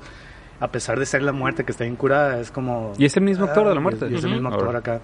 a 0.60 0.70
pesar 0.70 0.98
de 0.98 1.06
ser 1.06 1.22
la 1.22 1.34
muerte 1.34 1.66
que 1.66 1.72
está 1.74 1.84
bien 1.84 1.98
curada, 1.98 2.40
es 2.40 2.50
como... 2.50 2.94
¿Y 2.98 3.04
es 3.06 3.18
el 3.18 3.24
mismo 3.24 3.44
actor 3.46 3.68
de 3.68 3.74
la 3.74 3.80
Ah, 3.80 3.84
muerte? 3.84 4.08
Y 4.10 4.16
es 4.16 4.24
el 4.24 4.32
mismo 4.32 4.48
actor 4.50 4.68
Ahora. 4.68 4.80
acá. 4.80 5.02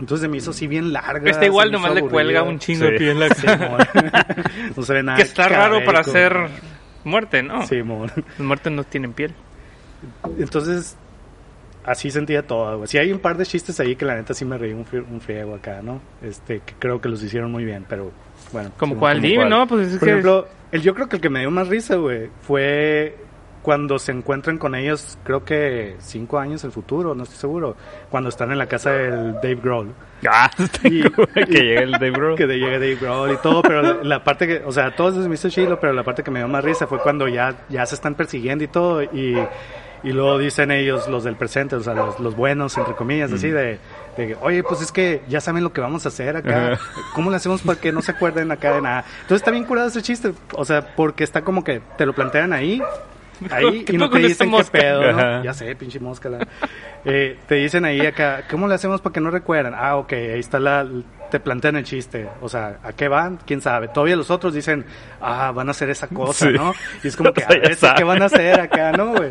Entonces 0.00 0.22
se 0.22 0.28
me 0.28 0.36
hizo 0.38 0.52
así 0.52 0.66
bien 0.66 0.92
larga. 0.94 1.28
Está 1.30 1.44
igual, 1.44 1.70
nomás 1.72 1.90
hizo 1.92 2.04
le 2.04 2.10
cuelga 2.10 2.40
aburrida. 2.40 2.54
un 2.54 2.58
chingo 2.60 2.84
de 2.86 3.14
la- 3.14 3.28
Sí, 3.34 3.46
no 4.76 4.82
se 4.82 4.92
ve 4.94 5.02
nada. 5.02 5.16
que 5.16 5.24
está 5.24 5.48
raro 5.48 5.84
para 5.84 6.00
hacer 6.00 6.34
muerte, 7.04 7.42
¿no? 7.42 7.66
Sí, 7.66 7.82
mon. 7.82 8.06
Las 8.16 8.38
muertes 8.38 8.72
no 8.72 8.84
tienen 8.84 9.12
piel. 9.12 9.34
Entonces, 10.38 10.96
así 11.88 12.10
sentía 12.10 12.46
todo, 12.46 12.76
güey. 12.78 12.88
Sí 12.88 12.98
hay 12.98 13.10
un 13.12 13.18
par 13.18 13.36
de 13.36 13.44
chistes 13.46 13.78
ahí 13.80 13.96
que 13.96 14.04
la 14.04 14.14
neta 14.14 14.34
sí 14.34 14.44
me 14.44 14.58
reí 14.58 14.72
un, 14.72 14.84
un 15.10 15.20
friego 15.20 15.54
acá, 15.54 15.80
¿no? 15.82 16.00
Este, 16.22 16.60
que 16.60 16.74
creo 16.78 17.00
que 17.00 17.08
los 17.08 17.22
hicieron 17.22 17.50
muy 17.50 17.64
bien, 17.64 17.84
pero 17.88 18.10
bueno. 18.52 18.70
Como 18.76 18.96
cuál, 18.96 19.20
dime. 19.20 19.48
¿no? 19.48 19.66
Pues 19.66 19.88
es 19.88 19.98
Por 19.98 20.06
que... 20.06 20.10
ejemplo, 20.12 20.46
el, 20.72 20.82
yo 20.82 20.94
creo 20.94 21.08
que 21.08 21.16
el 21.16 21.22
que 21.22 21.30
me 21.30 21.40
dio 21.40 21.50
más 21.50 21.68
risa, 21.68 21.96
güey, 21.96 22.28
fue 22.42 23.16
cuando 23.62 23.98
se 23.98 24.12
encuentran 24.12 24.56
con 24.56 24.74
ellos, 24.74 25.18
creo 25.24 25.44
que 25.44 25.96
cinco 25.98 26.38
años 26.38 26.62
en 26.64 26.68
el 26.68 26.72
futuro, 26.72 27.14
no 27.14 27.24
estoy 27.24 27.38
seguro, 27.38 27.76
cuando 28.08 28.30
están 28.30 28.50
en 28.52 28.56
la 28.58 28.66
casa 28.66 28.92
del 28.92 29.34
Dave 29.34 29.56
Grohl. 29.56 29.92
Ah, 30.28 30.50
Y- 30.82 31.02
que 31.34 31.44
llegue 31.44 31.82
el 31.84 31.92
Dave 31.92 32.10
Grohl. 32.10 32.34
Que 32.36 32.46
llega 32.46 32.72
Dave 32.72 32.96
Grohl 32.96 33.32
y 33.32 33.36
todo, 33.36 33.62
pero 33.62 33.82
la, 33.82 34.02
la 34.02 34.24
parte 34.24 34.46
que, 34.48 34.62
o 34.64 34.72
sea, 34.72 34.94
todo 34.96 35.10
eso 35.10 35.22
se 35.22 35.28
me 35.28 35.34
hizo 35.36 35.48
chido, 35.48 35.78
pero 35.78 35.92
la 35.92 36.02
parte 36.02 36.22
que 36.24 36.30
me 36.32 36.40
dio 36.40 36.48
más 36.48 36.64
risa 36.64 36.86
fue 36.88 36.98
cuando 36.98 37.28
ya, 37.28 37.54
ya 37.68 37.84
se 37.86 37.94
están 37.94 38.14
persiguiendo 38.16 38.64
y 38.64 38.68
todo, 38.68 39.02
y, 39.02 39.36
y 40.02 40.12
luego 40.12 40.38
dicen 40.38 40.70
ellos, 40.70 41.08
los 41.08 41.24
del 41.24 41.36
presente, 41.36 41.76
o 41.76 41.80
sea, 41.80 41.94
los, 41.94 42.18
los 42.20 42.36
buenos, 42.36 42.76
entre 42.78 42.94
comillas, 42.94 43.32
así 43.32 43.50
de, 43.50 43.78
de, 44.16 44.36
oye, 44.40 44.62
pues 44.62 44.80
es 44.80 44.92
que 44.92 45.22
ya 45.28 45.40
saben 45.40 45.64
lo 45.64 45.72
que 45.72 45.80
vamos 45.80 46.04
a 46.06 46.08
hacer 46.08 46.36
acá, 46.36 46.72
Ajá. 46.72 46.82
¿cómo 47.14 47.30
le 47.30 47.36
hacemos 47.36 47.62
para 47.62 47.80
que 47.80 47.92
no 47.92 48.00
se 48.02 48.12
acuerden 48.12 48.50
acá 48.52 48.72
de 48.74 48.80
nada? 48.82 49.04
Entonces 49.22 49.36
está 49.38 49.50
bien 49.50 49.64
curado 49.64 49.88
ese 49.88 50.02
chiste, 50.02 50.32
o 50.54 50.64
sea, 50.64 50.94
porque 50.94 51.24
está 51.24 51.42
como 51.42 51.64
que 51.64 51.80
te 51.96 52.06
lo 52.06 52.12
plantean 52.14 52.52
ahí, 52.52 52.80
ahí 53.50 53.84
¿Qué 53.84 53.92
y 53.96 53.98
no 53.98 54.08
te 54.10 54.18
dicen 54.18 54.50
qué 54.50 54.64
pedo, 54.64 55.12
¿no? 55.12 55.42
Ya 55.44 55.52
sé, 55.54 55.74
pinche 55.76 55.98
mosca. 56.00 56.28
la- 56.28 56.46
Eh, 57.04 57.36
te 57.46 57.54
dicen 57.56 57.84
ahí 57.84 58.04
acá, 58.04 58.42
¿cómo 58.50 58.66
le 58.68 58.74
hacemos 58.74 59.00
para 59.00 59.12
que 59.12 59.20
no 59.20 59.30
recuerden? 59.30 59.72
Ah, 59.76 59.96
ok, 59.96 60.12
ahí 60.12 60.40
está 60.40 60.58
la... 60.58 60.86
Te 61.30 61.40
plantean 61.40 61.76
el 61.76 61.84
chiste. 61.84 62.28
O 62.40 62.48
sea, 62.48 62.78
¿a 62.82 62.92
qué 62.92 63.08
van? 63.08 63.38
¿Quién 63.46 63.60
sabe? 63.60 63.88
Todavía 63.88 64.16
los 64.16 64.30
otros 64.30 64.54
dicen, 64.54 64.84
ah, 65.20 65.52
van 65.54 65.68
a 65.68 65.72
hacer 65.72 65.90
esa 65.90 66.06
cosa, 66.08 66.46
Sí. 66.46 66.52
¿no? 66.54 66.72
Y 67.02 67.08
es 67.08 67.16
como 67.18 67.32
que, 67.32 67.42
O 67.44 67.46
sea, 67.46 67.56
a 67.56 67.62
ya 67.62 67.68
ver, 67.68 67.74
sí, 67.76 67.86
¿qué 67.96 68.04
van 68.04 68.22
a 68.22 68.26
hacer 68.26 68.60
acá, 68.60 68.92
no, 68.92 69.14
güey? 69.14 69.30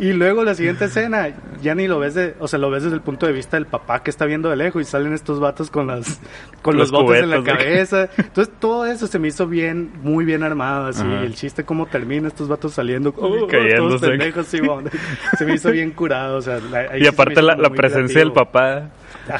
Y 0.00 0.12
luego 0.12 0.44
la 0.44 0.54
siguiente 0.54 0.84
escena, 0.84 1.28
ya 1.60 1.74
ni 1.74 1.88
lo 1.88 1.98
ves 1.98 2.14
de, 2.14 2.36
o 2.38 2.46
sea, 2.46 2.60
lo 2.60 2.70
ves 2.70 2.84
desde 2.84 2.94
el 2.94 3.02
punto 3.02 3.26
de 3.26 3.32
vista 3.32 3.56
del 3.56 3.66
papá 3.66 4.00
que 4.04 4.10
está 4.10 4.26
viendo 4.26 4.48
de 4.48 4.54
lejos 4.54 4.80
y 4.80 4.84
salen 4.84 5.12
estos 5.12 5.40
vatos 5.40 5.72
con 5.72 5.88
las, 5.88 6.20
con 6.62 6.76
los, 6.76 6.92
Los 6.92 7.02
botes 7.02 7.24
en 7.24 7.30
la 7.30 7.42
cabeza. 7.42 8.08
Entonces 8.16 8.54
todo 8.60 8.86
eso 8.86 9.08
se 9.08 9.18
me 9.18 9.26
hizo 9.26 9.48
bien, 9.48 9.90
muy 10.02 10.24
bien 10.24 10.44
armado, 10.44 10.86
así. 10.86 11.02
Ajá. 11.02 11.22
El 11.24 11.34
chiste 11.34 11.64
cómo 11.64 11.86
termina 11.86 12.28
estos 12.28 12.46
vatos 12.46 12.74
saliendo, 12.74 13.12
oh, 13.18 13.48
todos 13.48 14.00
pendejos, 14.00 14.46
Simón. 14.46 14.88
Se 15.36 15.44
me 15.44 15.54
hizo 15.54 15.72
bien 15.72 15.90
curado, 15.90 16.36
o 16.36 16.42
sea, 16.42 16.60
la- 16.70 16.92
sí 16.92 17.02
Y 17.02 17.06
aparte 17.08 17.42
la, 17.42 17.56
presencia 17.70 18.20
del 18.20 18.32
papá 18.32 18.90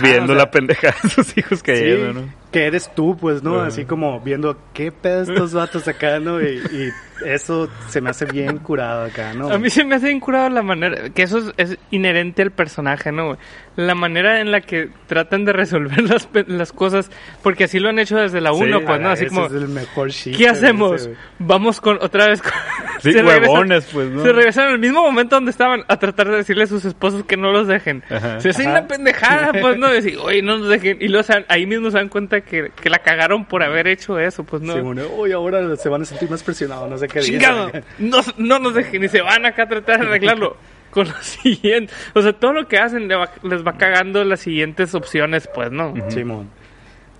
viendo 0.01 0.33
o 0.33 0.37
sea, 0.37 0.45
la 0.45 0.51
pendejada 0.51 0.95
de 1.03 1.09
sus 1.11 1.37
hijos 1.37 1.63
cayendo, 1.63 2.13
Sí, 2.13 2.27
¿no? 2.27 2.39
que 2.51 2.65
eres 2.67 2.91
tú, 2.95 3.17
pues, 3.21 3.43
¿no? 3.43 3.61
Así 3.61 3.85
como 3.85 4.21
viendo 4.21 4.57
qué 4.73 4.91
pedo 4.91 5.23
estos 5.23 5.53
vatos 5.53 5.87
acá, 5.87 6.19
¿no? 6.19 6.41
Y, 6.41 6.47
y 6.73 6.89
eso 7.27 7.69
se 7.89 8.01
me 8.01 8.09
hace 8.11 8.25
bien 8.25 8.57
curado 8.59 9.05
acá, 9.05 9.35
¿no? 9.35 9.51
A 9.51 9.59
mí 9.59 9.69
se 9.69 9.85
me 9.85 9.97
hace 9.97 10.07
bien 10.07 10.19
curado 10.21 10.49
la 10.49 10.63
manera, 10.63 11.11
que 11.11 11.23
eso 11.25 11.39
es, 11.39 11.53
es 11.73 11.79
inherente 11.91 12.41
al 12.41 12.51
personaje, 12.51 13.13
¿no? 13.13 13.37
La 13.77 13.95
manera 13.95 14.41
en 14.41 14.51
la 14.51 14.63
que 14.63 14.89
tratan 15.07 15.45
de 15.45 15.53
resolver 15.53 16.01
las, 16.09 16.27
pe- 16.27 16.47
las 16.49 16.73
cosas, 16.73 17.11
porque 17.43 17.65
así 17.65 17.79
lo 17.81 17.91
han 17.91 17.99
hecho 17.99 18.17
desde 18.17 18.41
la 18.41 18.53
Sí, 18.55 18.63
1, 18.63 18.81
pues, 18.87 19.01
¿no? 19.01 19.11
Así 19.11 19.25
ese 19.27 19.35
como, 19.35 19.47
es 19.47 19.53
el 19.53 19.69
mejor 19.69 20.11
chiste 20.11 20.33
¿qué 20.39 20.49
hacemos? 20.49 21.03
ese. 21.03 21.15
Vamos 21.39 21.81
con, 21.83 21.99
otra 22.01 22.29
vez 22.29 22.41
con... 22.41 22.53
Sí, 23.03 23.13
se 23.13 23.23
regresan- 23.23 23.49
huevones, 23.51 23.89
pues, 23.93 24.09
¿no? 24.11 24.23
Se 24.23 24.33
regresaron 24.33 24.73
al 24.75 24.79
mismo 24.79 25.03
momento 25.03 25.37
donde 25.37 25.51
estaban 25.51 25.85
a 25.89 25.97
tratar 25.99 26.29
de 26.31 26.37
decirle 26.39 26.65
a 26.65 26.67
sus 26.67 26.85
esposos 26.85 27.25
que 27.25 27.37
no 27.37 27.53
los 27.53 27.67
dejen. 27.69 28.03
Ajá. 28.11 28.41
Se 28.41 28.51
hace 28.51 28.63
Ajá. 28.63 28.71
una 28.73 28.87
pendejada, 28.89 29.53
pues, 29.61 29.79
¿no? 29.79 29.89
Decir, 29.89 30.19
oye, 30.21 30.43
no 30.43 30.59
nos 30.59 30.69
dejen. 30.69 30.99
Y 31.01 31.09
luego 31.09 31.23
se 31.23 31.45
ahí 31.49 31.67
mismo 31.67 31.91
se 31.91 31.99
dan 31.99 32.09
cuenta 32.09 32.41
que, 32.41 32.71
que 32.81 32.91
la 32.91 32.99
cagaron 32.99 33.45
por 33.45 33.63
haber 33.63 33.87
hecho 33.89 34.19
eso, 34.19 34.45
pues, 34.45 34.63
¿no? 34.63 34.75
Sí, 34.75 34.81
bueno, 34.81 35.03
uy, 35.17 35.33
ahora 35.33 35.77
se 35.77 35.89
van 35.89 36.03
a 36.03 36.05
sentir 36.05 36.29
más 36.31 36.43
presionados, 36.43 36.89
no 36.91 36.99
sé 36.99 37.09
qué. 37.09 37.21
Chingado, 37.21 37.71
no, 37.99 38.19
no 38.37 38.59
nos 38.59 38.75
dejen 38.75 39.05
y 39.05 39.09
se 39.09 39.21
van 39.23 39.47
acá 39.47 39.63
a 39.65 39.69
tratar 39.69 40.01
de 40.01 40.07
arreglarlo 40.07 40.57
con 40.91 41.07
lo 41.09 41.15
siguiente. 41.23 41.93
O 42.15 42.23
sea, 42.23 42.33
todo 42.33 42.53
lo 42.53 42.67
que 42.67 42.79
hacen 42.79 43.09
le 43.09 43.15
va- 43.17 43.31
les 43.43 43.65
va 43.67 43.77
cagando 43.77 44.25
las 44.25 44.41
siguientes 44.41 44.95
opciones, 44.95 45.49
pues, 45.55 45.71
¿no? 45.71 45.95
Simón. 46.09 46.51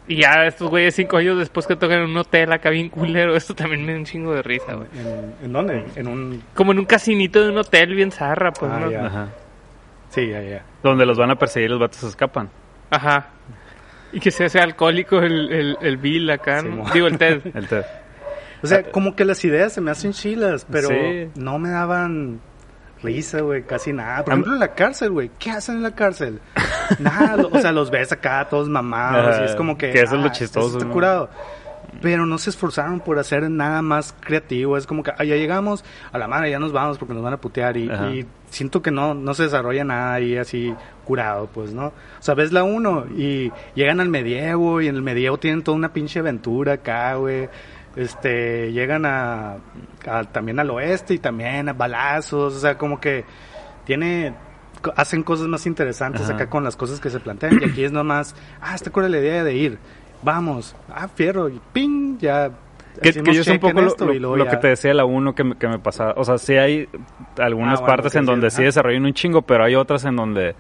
Y 0.09 0.17
ya 0.23 0.47
estos 0.47 0.69
güeyes 0.71 0.95
cinco 0.95 1.19
años 1.19 1.39
después 1.39 1.67
que 1.67 1.77
tocan 1.77 1.99
en 1.99 2.11
un 2.11 2.17
hotel 2.17 2.51
acá 2.53 2.71
bien 2.71 2.89
culero, 2.89 3.37
esto 3.37 3.55
también 3.55 3.85
me 3.85 3.93
da 3.93 3.99
un 3.99 4.05
chingo 4.07 4.35
de 4.35 4.43
risa, 4.43 4.73
güey. 4.75 4.89
¿En, 4.97 5.35
¿En 5.45 5.53
dónde? 5.53 5.85
En 5.97 6.09
un... 6.09 6.43
Como 6.55 6.73
en 6.73 6.79
un 6.79 6.87
casinito 6.87 7.43
de 7.45 7.51
un 7.51 7.59
hotel 7.59 7.95
bien 7.95 8.11
zarra, 8.11 8.51
pues, 8.53 8.73
Ah, 8.73 8.81
¿no? 8.81 8.91
ya. 8.91 9.07
Ajá. 9.07 9.29
Sí, 10.09 10.27
ya, 10.29 10.41
ya. 10.43 10.63
Donde 10.83 11.05
los 11.05 11.19
van 11.19 11.31
a 11.31 11.37
perseguir 11.37 11.71
los 11.71 11.79
vatos 11.79 12.03
escapan. 12.05 12.49
Ajá. 12.91 13.27
Y 14.13 14.21
que 14.21 14.31
se 14.31 14.47
hace 14.47 14.59
alcohólico 14.59 15.19
el, 15.19 15.53
el, 15.53 15.77
el 15.83 15.97
Bill 15.99 16.31
acá, 16.31 16.63
¿no? 16.63 16.87
Sí. 16.87 16.93
Digo, 16.95 17.07
el 17.09 17.19
Ted. 17.19 17.43
El 17.55 17.69
Ted. 17.69 17.85
O 18.63 18.67
sea, 18.67 18.83
como 18.85 19.15
que 19.15 19.25
las 19.27 19.45
ideas 19.45 19.73
se 19.75 19.81
me 19.83 19.91
hacen 19.91 20.13
chilas, 20.13 20.67
pero 20.73 20.89
Sí. 20.89 21.29
no 21.37 21.59
me 21.59 21.69
daban 21.69 22.41
risa, 23.03 23.41
güey, 23.41 23.63
casi 23.65 23.93
nada. 23.93 24.25
Por 24.25 24.33
ejemplo, 24.33 24.55
en 24.55 24.61
la 24.61 24.75
cárcel, 24.75 25.11
güey, 25.11 25.31
¿qué 25.39 25.51
hacen 25.51 25.77
en 25.77 25.83
la 25.83 25.95
cárcel? 25.95 26.41
Nada, 26.99 27.47
o 27.51 27.61
sea, 27.61 27.73
los 27.73 27.91
ves 27.91 28.13
acá 28.13 28.47
todos 28.49 28.69
mamados 28.69 29.41
y 29.41 29.45
es 29.45 29.55
como 29.55 29.77
que... 29.77 29.91
que 29.91 30.03
eso 30.03 30.17
es 30.17 30.23
lo 30.23 30.29
ah, 30.29 30.33
chistoso, 30.33 30.79
está 30.79 30.91
curado. 30.91 31.29
Pero 32.01 32.27
no 32.27 32.39
se 32.39 32.51
esforzaron 32.51 33.01
por 33.01 33.19
hacer 33.19 33.51
nada 33.51 33.83
más 33.83 34.15
creativo. 34.21 34.77
Es 34.77 34.87
como 34.87 35.03
que, 35.03 35.11
ah, 35.11 35.25
ya 35.25 35.37
llegamos 35.37 35.85
a 36.13 36.19
la 36.19 36.29
madre, 36.29 36.51
ya 36.51 36.59
nos 36.59 36.73
vamos 36.73 36.99
porque 36.99 37.15
nos 37.15 37.23
van 37.23 37.35
a 37.35 37.39
putear. 37.39 37.77
Y 37.77 38.27
siento 38.51 38.83
que 38.83 38.91
no, 38.91 39.15
no 39.15 39.35
se 39.35 39.45
desarrolla 39.45 39.85
nada 39.85 40.15
ahí 40.15 40.37
así 40.37 40.75
curado, 41.05 41.49
pues, 41.53 41.73
¿no? 41.73 41.87
O 41.87 41.93
sea, 42.21 42.35
ves 42.35 42.53
la 42.53 42.63
uno 42.63 43.07
y 43.17 43.51
llegan 43.75 44.01
al 44.01 44.09
medievo 44.09 44.81
y 44.81 44.89
en 44.89 44.97
el 44.97 45.03
medievo 45.03 45.39
tienen 45.39 45.63
toda 45.63 45.77
una 45.77 45.93
pinche 45.93 46.21
aventura 46.21 46.75
acá, 46.75 47.15
güey. 47.15 47.49
Este, 47.97 48.73
llegan 48.73 49.05
a, 49.07 49.57
a- 50.07 50.25
también 50.25 50.61
al 50.61 50.71
oeste 50.71 51.15
y 51.15 51.19
también 51.19 51.69
a 51.69 51.73
balazos. 51.73 52.55
O 52.55 52.59
sea, 52.61 52.77
como 52.79 53.01
que 53.01 53.25
tiene 53.85 54.35
hacen 54.95 55.25
cosas 55.25 55.49
más 55.49 55.67
interesantes 55.67 56.23
Ajá. 56.23 56.35
acá 56.35 56.49
con 56.49 56.63
las 56.63 56.77
cosas 56.77 57.01
que 57.01 57.11
se 57.11 57.19
plantean 57.19 57.59
y 57.61 57.65
aquí 57.65 57.83
es 57.83 57.91
nomás 57.91 58.37
ah 58.61 58.77
está 58.77 58.91
cura 58.91 59.09
la 59.09 59.19
idea 59.19 59.43
de 59.43 59.53
ir 59.55 59.79
vamos 60.23 60.77
ah 60.89 61.09
fierro 61.09 61.49
y 61.49 61.61
ping 61.73 62.17
ya 62.19 62.49
Que, 63.03 63.13
que 63.13 63.35
yo 63.35 63.43
sé 63.43 63.53
un 63.53 63.59
poco 63.59 63.81
lo, 63.81 64.47
que 64.47 64.57
te 64.57 64.69
decía 64.69 64.95
la 64.95 65.05
1 65.05 65.35
que, 65.35 65.43
me- 65.43 65.57
que 65.57 65.67
me 65.67 65.81
pasaba. 65.81 66.15
O 66.17 66.25
sea, 66.25 66.39
sí 66.39 66.55
hay 66.57 66.89
algunas 67.39 67.79
Ah, 67.79 67.81
bueno, 67.83 67.87
partes 67.97 68.15
en 68.15 68.23
sí, 68.23 68.27
donde 68.27 68.51
sí 68.51 68.63
desarrollan 68.63 69.05
un 69.05 69.15
chingo, 69.15 69.43
pero 69.43 69.65
hay 69.65 69.75
otras 69.75 70.05
en 70.05 70.15
donde 70.15 70.55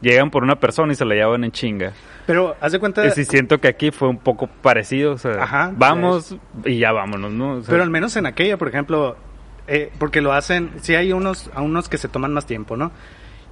llegan 0.00 0.30
por 0.30 0.42
una 0.42 0.56
persona 0.56 0.92
y 0.92 0.96
se 0.96 1.04
la 1.04 1.14
llevan 1.14 1.44
en 1.44 1.52
chinga. 1.52 1.92
pero 2.26 2.56
haz 2.60 2.72
de 2.72 2.78
cuenta 2.78 3.08
sí 3.10 3.24
siento 3.24 3.60
que 3.60 3.68
aquí 3.68 3.90
fue 3.90 4.08
un 4.08 4.18
poco 4.18 4.46
parecido. 4.46 5.12
O 5.12 5.18
sea, 5.18 5.42
Ajá, 5.42 5.72
vamos 5.76 6.36
y 6.64 6.78
ya 6.78 6.92
vámonos, 6.92 7.32
¿no? 7.32 7.52
O 7.54 7.62
sea, 7.62 7.70
pero 7.70 7.82
al 7.82 7.90
menos 7.90 8.16
en 8.16 8.26
aquella 8.26 8.56
por 8.56 8.68
ejemplo 8.68 9.16
eh, 9.66 9.90
porque 9.98 10.20
lo 10.20 10.32
hacen 10.32 10.70
sí 10.82 10.94
hay 10.94 11.12
unos 11.12 11.50
a 11.54 11.62
unos 11.62 11.88
que 11.88 11.98
se 11.98 12.08
toman 12.08 12.32
más 12.34 12.46
tiempo 12.46 12.76
no 12.76 12.92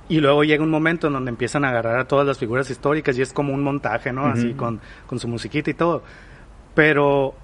y 0.08 0.20
luego 0.20 0.44
llega 0.44 0.62
un 0.62 0.70
momento 0.70 1.06
en 1.06 1.14
donde 1.14 1.30
empiezan 1.30 1.64
a 1.64 1.70
agarrar 1.70 1.98
a 1.98 2.04
todas 2.06 2.26
las 2.26 2.38
figuras 2.38 2.68
históricas 2.68 3.16
y 3.16 3.22
es 3.22 3.32
como 3.32 3.54
un 3.54 3.62
montaje, 3.62 4.12
¿no? 4.12 4.26
Así 4.26 4.52
con, 4.52 4.80
con 5.06 5.18
su 5.18 5.26
musiquita 5.26 5.70
y 5.70 5.74
todo. 5.74 6.02
Pero 6.74 7.34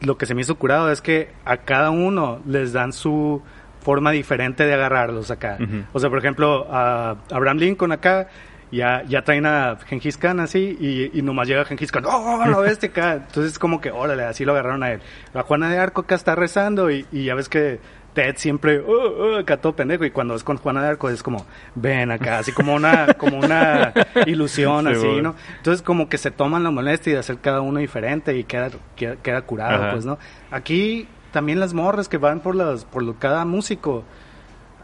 lo 0.00 0.16
que 0.16 0.26
se 0.26 0.34
me 0.34 0.40
hizo 0.40 0.56
curado 0.56 0.90
es 0.90 1.00
que 1.00 1.30
a 1.44 1.58
cada 1.58 1.90
uno 1.90 2.40
les 2.46 2.72
dan 2.72 2.92
su 2.92 3.42
forma 3.80 4.10
diferente 4.10 4.64
de 4.64 4.74
agarrarlos 4.74 5.30
acá. 5.30 5.58
O 5.92 5.98
sea, 6.00 6.10
por 6.10 6.18
ejemplo, 6.18 6.66
a 6.70 7.16
Abraham 7.30 7.58
Lincoln 7.58 7.92
acá 7.92 8.28
ya, 8.72 9.02
ya 9.08 9.22
traen 9.22 9.46
a 9.46 9.76
Gengis 9.86 10.16
Khan 10.16 10.38
así 10.38 10.76
y, 10.80 11.18
y 11.18 11.22
nomás 11.22 11.48
llega 11.48 11.64
Gengis 11.64 11.90
Khan, 11.90 12.04
¡oh, 12.06 12.44
lo 12.46 12.60
ves 12.60 12.82
acá! 12.84 13.14
Entonces 13.14 13.58
como 13.58 13.80
que, 13.80 13.90
órale, 13.90 14.22
así 14.24 14.44
lo 14.44 14.52
agarraron 14.52 14.82
a 14.82 14.92
él. 14.92 15.00
La 15.34 15.42
Juana 15.42 15.68
de 15.70 15.78
Arco 15.78 16.02
acá 16.02 16.14
está 16.14 16.34
rezando 16.36 16.90
y, 16.90 17.04
y 17.10 17.24
ya 17.24 17.34
ves 17.34 17.48
que 17.48 17.80
Ted 18.12 18.34
siempre, 18.38 18.80
"Oh, 18.80 18.92
oh", 18.92 19.38
acá 19.38 19.56
todo 19.56 19.74
pendejo 19.74 20.04
y 20.04 20.10
cuando 20.10 20.34
es 20.34 20.42
con 20.44 20.56
Juana 20.56 20.82
de 20.82 20.88
Arco 20.88 21.08
es 21.10 21.22
como, 21.22 21.46
ven 21.76 22.10
acá, 22.10 22.38
así 22.40 22.50
como 22.52 22.74
una, 22.74 23.14
como 23.14 23.38
una 23.38 23.92
ilusión 24.26 24.86
Sí, 24.86 24.92
así. 24.92 25.22
¿no? 25.22 25.34
Entonces 25.56 25.80
como 25.82 26.08
que 26.08 26.18
se 26.18 26.30
toman 26.32 26.62
la 26.64 26.70
molestia 26.72 27.12
de 27.14 27.18
hacer 27.20 27.38
cada 27.38 27.60
uno 27.60 27.78
diferente 27.80 28.36
y 28.36 28.44
queda, 28.44 28.70
queda, 28.96 29.16
queda 29.16 29.42
curado, 29.42 29.82
Ajá. 29.82 29.92
pues, 29.92 30.04
¿no? 30.06 30.18
Aquí 30.50 31.06
también 31.32 31.60
las 31.60 31.74
morras 31.74 32.08
que 32.08 32.18
van 32.18 32.40
por 32.40 32.54
las, 32.54 32.84
por 32.84 33.02
lo, 33.02 33.14
cada 33.18 33.44
músico, 33.44 34.04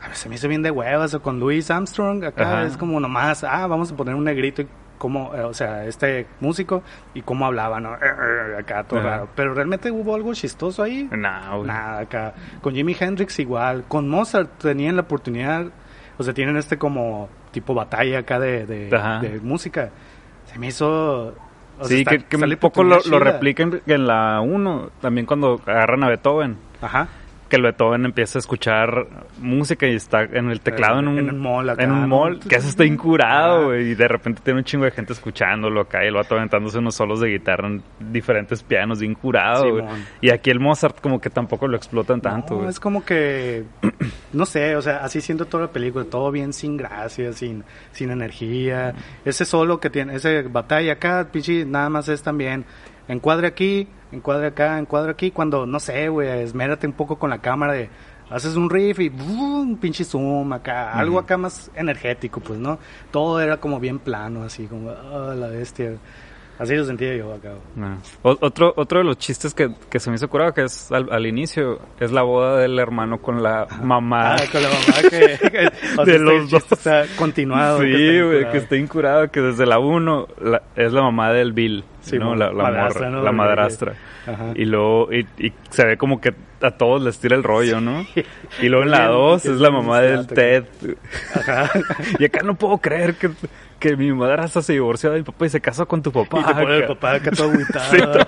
a 0.02 0.08
ver, 0.08 0.16
se 0.16 0.28
me 0.28 0.34
hizo 0.36 0.48
bien 0.48 0.62
de 0.62 0.70
huevas 0.70 1.14
o 1.14 1.22
con 1.22 1.40
Louis 1.40 1.70
Armstrong 1.70 2.24
acá 2.24 2.42
Ajá. 2.42 2.62
es 2.64 2.76
como 2.76 3.00
nomás 3.00 3.42
ah 3.44 3.66
vamos 3.66 3.90
a 3.92 3.96
poner 3.96 4.14
un 4.14 4.24
negrito 4.24 4.62
y 4.62 4.68
cómo 4.98 5.34
eh, 5.34 5.42
o 5.42 5.52
sea 5.54 5.84
este 5.86 6.26
músico 6.40 6.82
y 7.14 7.22
cómo 7.22 7.44
hablaba 7.46 7.80
no 7.80 7.94
Eh, 7.94 7.98
eh, 8.02 8.56
acá 8.60 8.84
todo 8.84 9.00
Ajá. 9.00 9.08
raro 9.08 9.28
pero 9.34 9.54
realmente 9.54 9.90
hubo 9.90 10.14
algo 10.14 10.32
chistoso 10.34 10.82
ahí 10.82 11.06
güey. 11.08 11.66
nada 11.66 11.98
acá 11.98 12.34
con 12.62 12.74
Jimi 12.74 12.96
Hendrix 12.98 13.38
igual 13.38 13.84
con 13.88 14.08
Mozart 14.08 14.50
tenían 14.58 14.96
la 14.96 15.02
oportunidad 15.02 15.66
o 16.18 16.22
sea 16.22 16.32
tienen 16.34 16.56
este 16.56 16.78
como 16.78 17.28
tipo 17.50 17.74
batalla 17.74 18.20
acá 18.20 18.38
de, 18.38 18.64
de, 18.66 18.94
Ajá. 18.96 19.18
de 19.20 19.40
música 19.40 19.90
se 20.52 20.58
me 20.58 20.68
hizo 20.68 21.34
o 21.78 21.85
Sí, 21.87 22.04
que, 22.04 22.37
un 22.37 22.56
poco 22.56 22.83
lo, 22.83 22.99
lo 23.04 23.18
replican 23.18 23.80
en 23.87 24.06
la 24.06 24.40
1, 24.40 24.90
también 25.00 25.26
cuando 25.26 25.61
agarran 25.66 26.04
a 26.04 26.09
Beethoven. 26.09 26.56
ajá 26.80 27.09
que 27.48 27.56
el 27.56 27.62
Beethoven 27.62 28.04
empieza 28.04 28.38
a 28.38 28.40
escuchar 28.40 29.06
música 29.38 29.86
y 29.86 29.94
está 29.94 30.22
en 30.22 30.50
el 30.50 30.60
teclado 30.60 30.98
en 31.00 31.08
un, 31.08 31.18
En 31.18 31.38
mall 31.38 31.70
acá, 31.70 31.84
en 31.84 31.92
un 31.92 32.08
mall, 32.08 32.40
que 32.40 32.56
eso 32.56 32.68
está 32.68 32.84
incurado, 32.84 33.66
güey, 33.66 33.90
y 33.90 33.94
de 33.94 34.08
repente 34.08 34.40
tiene 34.44 34.60
un 34.60 34.64
chingo 34.64 34.84
de 34.84 34.90
gente 34.90 35.12
escuchándolo 35.12 35.82
acá 35.82 36.04
y 36.04 36.10
vato 36.10 36.34
aventándose 36.34 36.78
unos 36.78 36.94
solos 36.94 37.20
de 37.20 37.28
guitarra 37.28 37.68
en 37.68 37.82
diferentes 38.12 38.62
pianos, 38.62 39.00
bien 39.00 39.14
curado, 39.14 39.70
güey. 39.70 39.84
Y 40.20 40.30
aquí 40.30 40.50
el 40.50 40.60
Mozart 40.60 41.00
como 41.00 41.20
que 41.20 41.30
tampoco 41.30 41.68
lo 41.68 41.76
explotan 41.76 42.20
tanto, 42.20 42.62
No, 42.62 42.68
es 42.68 42.80
como 42.80 43.04
que, 43.04 43.64
no 44.32 44.46
sé, 44.46 44.76
o 44.76 44.82
sea, 44.82 44.98
así 44.98 45.20
siendo 45.20 45.44
toda 45.46 45.64
la 45.64 45.72
película, 45.72 46.04
todo 46.04 46.30
bien 46.30 46.52
sin 46.52 46.76
gracia, 46.76 47.32
sin, 47.32 47.64
sin 47.92 48.10
energía. 48.10 48.94
Ese 49.24 49.44
solo 49.44 49.78
que 49.78 49.90
tiene, 49.90 50.16
ese 50.16 50.42
batalla 50.42 50.94
acá, 50.94 51.28
pinche, 51.30 51.64
nada 51.64 51.88
más 51.90 52.08
es 52.08 52.22
también, 52.22 52.64
encuadre 53.08 53.46
aquí, 53.46 53.88
encuadre 54.12 54.48
acá, 54.48 54.78
encuadre 54.78 55.12
aquí, 55.12 55.30
cuando, 55.30 55.66
no 55.66 55.80
sé, 55.80 56.08
güey, 56.08 56.28
esmérate 56.42 56.86
un 56.86 56.92
poco 56.92 57.18
con 57.18 57.30
la 57.30 57.38
cámara 57.38 57.72
de, 57.72 57.88
haces 58.30 58.56
un 58.56 58.68
riff 58.68 58.98
y 59.00 59.08
un 59.08 59.76
pinche 59.76 60.04
zoom 60.04 60.52
acá, 60.52 60.92
algo 60.92 61.18
acá 61.18 61.36
más 61.36 61.70
energético, 61.75 62.40
pues, 62.40 62.58
¿no? 62.58 62.78
Todo 63.10 63.40
era 63.40 63.58
como 63.58 63.78
bien 63.80 63.98
plano, 63.98 64.42
así, 64.42 64.66
como, 64.66 64.90
ah, 64.90 65.34
la 65.36 65.48
bestia. 65.48 65.92
Así 66.58 66.75
lo 66.75 66.84
sentía 66.84 67.14
yo 67.16 67.34
acá. 67.34 67.50
No. 67.75 67.98
O- 68.22 68.36
otro, 68.40 68.72
otro 68.76 69.00
de 69.00 69.04
los 69.04 69.18
chistes 69.18 69.52
que, 69.54 69.70
que 69.90 69.98
se 70.00 70.08
me 70.10 70.16
hizo 70.16 70.28
curado, 70.28 70.52
que 70.52 70.62
es 70.64 70.90
al, 70.90 71.12
al 71.12 71.26
inicio, 71.26 71.78
es 72.00 72.12
la 72.12 72.22
boda 72.22 72.58
del 72.58 72.78
hermano 72.78 73.18
con 73.18 73.42
la 73.42 73.66
mamá. 73.82 74.34
Ah, 74.36 74.42
con 74.50 74.62
la 74.62 74.68
mamá 74.68 75.08
que, 75.10 75.38
que- 75.50 75.66
o 75.98 76.04
sea, 76.04 76.04
De 76.04 76.12
este 76.12 76.18
los 76.18 76.50
dos. 76.50 76.72
está 76.72 77.04
continuado. 77.18 77.80
Sí, 77.80 77.86
que 77.92 78.36
está 78.38 78.52
que 78.52 78.58
está 78.58 78.76
incurado, 78.76 79.30
que 79.30 79.40
desde 79.40 79.66
la 79.66 79.78
1 79.78 80.26
es 80.76 80.92
la 80.92 81.02
mamá 81.02 81.32
del 81.32 81.52
Bill, 81.52 81.84
Sí, 82.00 82.18
¿no? 82.18 82.34
La, 82.34 82.52
la 82.52 82.62
madrastra, 82.62 83.06
morra, 83.08 83.18
¿no? 83.18 83.22
la 83.25 83.32
madrastra. 83.32 83.92
Ajá. 84.26 84.52
Y 84.54 84.64
luego, 84.64 85.12
y, 85.12 85.26
y 85.38 85.52
se 85.70 85.84
ve 85.86 85.96
como 85.96 86.20
que 86.20 86.32
a 86.60 86.70
todos 86.70 87.02
les 87.02 87.18
tira 87.18 87.36
el 87.36 87.42
rollo, 87.42 87.80
¿no? 87.80 88.06
Y 88.62 88.68
luego 88.68 88.84
en 88.84 88.90
la 88.90 89.08
Bien, 89.08 89.12
2 89.12 89.42
que 89.42 89.48
es 89.48 89.60
la 89.60 89.70
mamá 89.70 90.00
del 90.00 90.26
Ted. 90.26 90.64
Ajá. 91.34 91.70
Y 92.18 92.25
acá 92.25 92.42
no 92.42 92.54
puedo 92.54 92.78
creer 92.78 93.14
que, 93.14 93.30
que 93.78 93.96
mi 93.96 94.12
madrastra 94.12 94.62
se 94.62 94.72
divorció 94.72 95.10
de 95.10 95.18
mi 95.18 95.25
papá 95.25 95.46
y 95.46 95.48
se 95.50 95.60
casó 95.60 95.86
con 95.86 96.02
tu 96.02 96.12
papá. 96.12 96.40
Y 96.40 96.44
te 96.44 96.54
pone 96.54 96.76
el 96.76 96.84
papá 96.86 97.12
acá 97.12 97.30
todo 97.30 97.50
agüitado. 97.50 98.26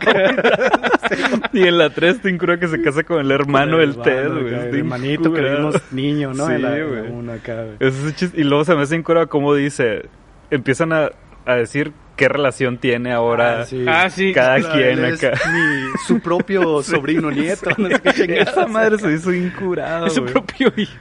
Y 1.53 1.67
en 1.67 1.79
la 1.79 1.91
3 1.91 2.21
te 2.21 2.31
incurado 2.31 2.61
que 2.61 2.69
se 2.69 2.83
casa 2.83 3.03
con 3.03 3.21
el 3.21 3.31
hermano 3.31 3.79
del 3.79 3.97
Ted, 3.97 4.31
güey. 4.31 4.55
El 4.55 4.77
hermanito 4.77 5.33
que 5.33 5.41
vimos 5.41 5.77
niño, 5.93 6.35
¿no? 6.35 6.47
Sí, 6.47 6.53
güey. 6.63 8.31
Y 8.35 8.45
luego 8.45 8.65
se 8.65 8.75
me 8.75 8.83
hace 8.83 8.97
incurado 8.97 9.29
como 9.29 9.55
dice, 9.55 10.09
empiezan 10.51 10.93
a, 10.93 11.11
a 11.47 11.55
decir 11.55 11.93
qué 12.19 12.29
relación 12.29 12.77
tiene 12.77 13.13
ahora 13.13 13.61
Ah, 13.63 13.65
sí. 13.65 13.85
Ah, 13.89 14.11
sí. 14.11 14.33
cada 14.35 14.61
quien 14.73 15.03
acá. 15.07 15.31
mi- 15.51 15.99
su 16.07 16.21
propio 16.21 16.83
sobrino 16.83 17.31
nieto, 17.31 17.71
no 17.79 17.89
sé 17.89 18.01
qué 18.01 18.13
chingados. 18.15 18.49
Esa 18.49 18.67
madre 18.67 18.99
se 18.99 19.13
hizo 19.15 19.33
incurado. 19.33 20.05
Es 20.07 20.13
su 20.15 20.25
propio 20.27 20.71
hijo. 20.77 20.93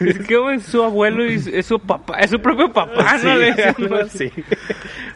Es 0.00 0.18
que 0.20 0.36
güey, 0.36 0.60
su 0.60 0.82
abuelo 0.82 1.24
y 1.24 1.34
es 1.52 1.66
su 1.66 1.78
papá, 1.78 2.18
es 2.20 2.30
su 2.30 2.40
propio 2.40 2.72
papá, 2.72 3.16
¿no? 3.22 4.06
Sí, 4.08 4.30
sí. 4.32 4.44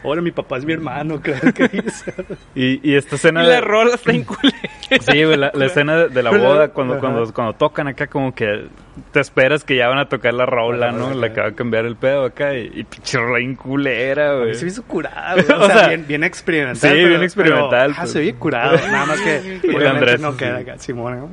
Ahora 0.03 0.21
mi 0.21 0.31
papá 0.31 0.57
es 0.57 0.65
mi 0.65 0.73
hermano, 0.73 1.21
claro 1.21 1.53
que 1.53 1.67
dice. 1.67 2.13
Y, 2.55 2.87
y 2.91 2.95
esta 2.95 3.15
escena. 3.15 3.43
Y 3.43 3.47
la 3.47 3.61
rola 3.61 3.95
está 3.95 4.13
inculera. 4.13 4.57
Sí, 5.01 5.23
güey, 5.23 5.37
la, 5.37 5.51
la 5.53 5.65
escena 5.65 6.07
de, 6.07 6.23
la 6.23 6.31
boda, 6.31 6.67
cuando, 6.69 6.99
cuando, 6.99 7.33
cuando 7.33 7.53
tocan 7.53 7.87
acá, 7.87 8.07
como 8.07 8.33
que 8.35 8.67
te 9.11 9.19
esperas 9.19 9.63
que 9.63 9.75
ya 9.75 9.87
van 9.87 9.97
a 9.97 10.07
tocar 10.07 10.33
la 10.33 10.45
rola, 10.45 10.87
La 10.87 10.91
¿no? 10.91 11.13
La 11.13 11.33
que 11.33 11.41
va 11.41 11.47
a 11.47 11.51
cambiar 11.53 11.85
el 11.85 11.95
pedo 11.95 12.25
acá. 12.25 12.55
Y, 12.55 12.71
y 12.75 12.83
pinche 12.83 13.17
rola 13.17 13.39
inculera, 13.39 14.35
güey. 14.35 14.53
se 14.55 14.67
hizo 14.67 14.83
curado, 14.83 15.41
güey. 15.47 15.59
o, 15.59 15.63
O 15.63 15.65
sea, 15.67 15.77
sea, 15.77 15.87
bien, 15.87 16.05
bien 16.07 16.23
experimental. 16.23 16.75
sí, 16.75 16.87
pero- 16.95 17.09
bien 17.09 17.23
experimental, 17.23 17.69
pero, 17.89 17.93
ah, 17.93 18.01
pues. 18.01 18.11
se 18.11 18.19
ve 18.19 18.33
curado, 18.35 18.77
nada 18.77 19.05
más 19.05 19.19
que 19.21 19.59
Andrés, 19.87 20.19
no 20.19 20.31
sí. 20.33 20.37
queda 20.37 20.57
acá. 20.57 20.77
Simón. 20.77 21.29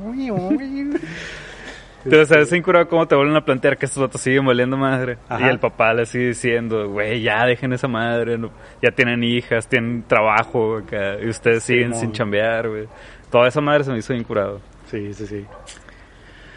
Pero, 2.03 2.23
o 2.23 2.25
sea, 2.25 2.39
es 2.39 2.51
incurado 2.53 2.87
cómo 2.87 3.07
te 3.07 3.15
vuelven 3.15 3.35
a 3.35 3.45
plantear 3.45 3.77
que 3.77 3.85
estos 3.85 4.01
vatos 4.01 4.21
siguen 4.21 4.45
valiendo 4.45 4.75
madre. 4.77 5.17
Ajá. 5.29 5.45
Y 5.45 5.49
el 5.49 5.59
papá 5.59 5.93
le 5.93 6.05
sigue 6.05 6.29
diciendo, 6.29 6.89
güey, 6.89 7.21
ya 7.21 7.45
dejen 7.45 7.73
esa 7.73 7.87
madre. 7.87 8.37
no- 8.37 8.51
ya 8.81 8.91
tienen 8.91 9.23
hijas, 9.23 9.67
tienen 9.67 10.03
trabajo 10.07 10.77
acá, 10.77 11.19
y 11.21 11.29
ustedes 11.29 11.63
siguen 11.63 11.93
sin 11.95 12.11
chambear, 12.11 12.67
güey. 12.69 12.87
Toda 13.29 13.47
esa 13.47 13.61
madre 13.61 13.83
se 13.83 13.91
me 13.91 13.99
hizo 13.99 14.13
incurado. 14.13 14.59
Sí, 14.89 15.13
sí, 15.13 15.27
sí. 15.27 15.45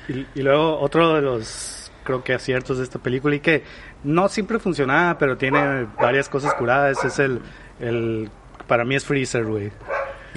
Y, 0.09 0.27
y 0.39 0.43
luego 0.43 0.79
otro 0.81 1.15
de 1.15 1.23
los, 1.23 1.91
creo 2.05 2.23
que 2.25 2.35
aciertos 2.35 2.79
de 2.79 2.85
esta 2.85 2.99
película 2.99 3.35
y 3.37 3.41
que 3.41 3.63
no 4.03 4.29
siempre 4.29 4.59
funcionaba, 4.59 5.17
pero 5.19 5.37
tiene 5.37 5.87
varias 6.01 6.29
cosas 6.29 6.53
curadas, 6.55 7.05
es 7.05 7.19
el, 7.19 7.41
el 7.81 8.29
para 8.67 8.85
mí 8.85 8.95
es 8.97 9.05
Freezer, 9.05 9.45
güey. 9.45 9.71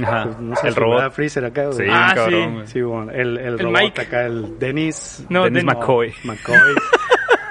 Ajá. 0.03 0.23
Pues, 0.25 0.39
no 0.39 0.55
sé 0.55 0.67
el 0.67 0.73
si 0.73 0.79
robot. 0.79 0.99
era 0.99 1.12
Freezer 1.12 1.45
acá, 1.45 1.65
güey. 1.65 1.77
Sí, 1.77 1.83
Ah, 1.89 2.12
cabrón, 2.15 2.43
sí. 2.49 2.53
güey. 2.53 2.67
Sí, 2.67 2.81
bueno, 2.81 3.12
el, 3.12 3.38
el, 3.38 3.45
El 3.45 3.60
robot 3.60 3.81
Mike. 3.81 4.01
acá, 4.01 4.25
el 4.25 4.60
Dennis. 4.60 5.25
No, 5.29 5.43
Dennis 5.45 5.63
Dennis- 5.63 5.75
McCoy. 5.75 6.13
McCoy. 6.23 6.57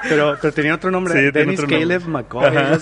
Pero, 0.08 0.36
pero 0.40 0.52
tenía 0.52 0.74
otro 0.74 0.90
nombre, 0.90 1.14
Sí, 1.14 1.30
Dennis 1.30 1.60
otro. 1.60 1.70
Caleb 1.70 2.06
McCoy. 2.06 2.46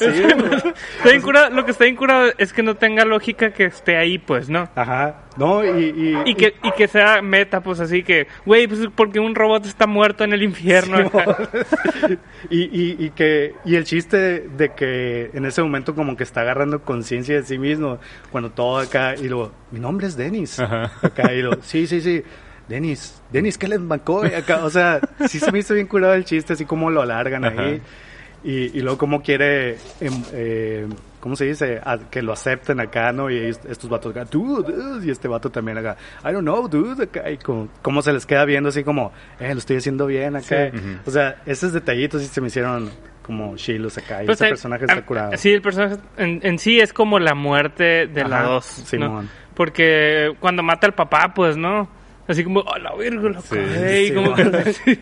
Está 1.04 1.50
lo 1.50 1.64
que 1.64 1.70
está 1.70 1.86
incurado 1.86 2.32
es 2.38 2.52
que 2.52 2.62
no 2.62 2.76
tenga 2.76 3.04
lógica 3.04 3.52
que 3.52 3.64
esté 3.64 3.96
ahí, 3.96 4.18
pues, 4.18 4.48
¿no? 4.48 4.68
Ajá. 4.74 5.22
No, 5.36 5.64
y, 5.64 5.68
y, 5.90 6.30
Y 6.30 6.34
que, 6.36 6.54
y 6.62 6.70
que 6.72 6.86
sea 6.86 7.20
meta, 7.20 7.60
pues 7.60 7.80
así 7.80 8.02
que, 8.02 8.28
güey, 8.46 8.68
pues 8.68 8.80
porque 8.94 9.18
un 9.18 9.34
robot 9.34 9.66
está 9.66 9.86
muerto 9.86 10.22
en 10.24 10.32
el 10.32 10.42
infierno. 10.42 10.98
y, 12.50 12.60
y, 12.62 12.96
y 12.98 13.10
que 13.10 13.54
y 13.64 13.74
el 13.76 13.84
chiste 13.84 14.40
de 14.48 14.72
que 14.74 15.30
en 15.34 15.44
ese 15.44 15.62
momento 15.62 15.94
como 15.94 16.16
que 16.16 16.22
está 16.22 16.42
agarrando 16.42 16.82
conciencia 16.82 17.36
de 17.36 17.42
sí 17.42 17.58
mismo 17.58 17.98
cuando 18.30 18.50
todo 18.50 18.78
acá 18.78 19.14
y 19.16 19.28
luego 19.28 19.52
mi 19.70 19.80
nombre 19.80 20.06
es 20.06 20.16
Dennis 20.16 20.60
Ajá. 20.60 20.90
acá 21.02 21.32
y 21.32 21.42
lo 21.42 21.62
sí 21.62 21.86
sí 21.86 22.00
sí 22.00 22.22
Dennis 22.68 23.20
Dennis 23.32 23.58
Kellen 23.58 23.86
McCoy 23.86 24.34
acá 24.34 24.64
o 24.64 24.70
sea 24.70 25.00
sí 25.28 25.38
se 25.38 25.52
me 25.52 25.58
hizo 25.58 25.74
bien 25.74 25.86
curado 25.86 26.14
el 26.14 26.24
chiste 26.24 26.52
así 26.54 26.64
como 26.64 26.90
lo 26.90 27.02
alargan 27.02 27.44
Ajá. 27.44 27.60
ahí 27.62 27.82
y, 28.42 28.76
y 28.78 28.80
luego 28.80 28.98
como 28.98 29.22
quiere 29.22 29.76
em, 30.00 30.22
eh, 30.32 30.86
¿Cómo 31.20 31.36
se 31.36 31.46
dice? 31.46 31.80
A- 31.82 31.96
que 32.10 32.20
lo 32.20 32.34
acepten 32.34 32.80
acá, 32.80 33.10
¿no? 33.10 33.30
Y 33.30 33.38
est- 33.38 33.64
estos 33.64 33.88
vatos 33.88 34.10
acá, 34.14 34.26
dude, 34.26 34.70
dude", 34.70 35.06
y 35.06 35.10
este 35.10 35.26
vato 35.26 35.48
también 35.48 35.78
acá, 35.78 35.96
I 36.22 36.32
don't 36.32 36.42
know, 36.42 36.68
dude, 36.68 37.04
acá, 37.04 37.30
y 37.30 37.38
como, 37.38 37.68
como 37.80 38.02
se 38.02 38.12
les 38.12 38.26
queda 38.26 38.44
viendo 38.44 38.68
así 38.68 38.84
como, 38.84 39.10
eh, 39.40 39.54
lo 39.54 39.58
estoy 39.58 39.78
haciendo 39.78 40.04
bien 40.04 40.36
acá. 40.36 40.70
Sí. 40.70 40.78
O 41.06 41.10
sea, 41.10 41.36
esos 41.46 41.72
detallitos 41.72 42.20
sí 42.20 42.28
se 42.28 42.42
me 42.42 42.48
hicieron 42.48 42.90
como 43.22 43.56
chilos 43.56 43.96
acá. 43.96 44.22
Y 44.22 44.26
Pues, 44.26 44.36
ese 44.38 44.48
eh, 44.48 44.50
personaje 44.50 44.84
ah, 44.86 44.92
está 44.92 45.06
curado. 45.06 45.32
Sí, 45.38 45.50
el 45.50 45.62
personaje 45.62 45.96
en, 46.18 46.40
en 46.42 46.58
sí 46.58 46.78
es 46.78 46.92
como 46.92 47.18
la 47.18 47.34
muerte 47.34 48.06
de 48.06 48.24
la 48.28 48.40
Ajá, 48.40 48.48
2. 48.48 48.64
Simón. 48.66 49.30
Porque 49.54 50.30
cuando 50.40 50.62
mata 50.62 50.86
al 50.86 50.92
papá, 50.92 51.32
pues, 51.34 51.56
¿no? 51.56 51.88
Así 52.26 52.42
como, 52.44 52.60
oh, 52.60 52.78
la 52.78 52.94
virgo, 52.94 53.28
la 53.28 53.40
Sí, 53.42 53.54
cagué", 53.56 54.02
y 54.04 54.08
sí, 54.08 54.14
como 54.14 54.36
Simón. 54.36 54.52
que 54.62 54.72
sí. 54.72 55.00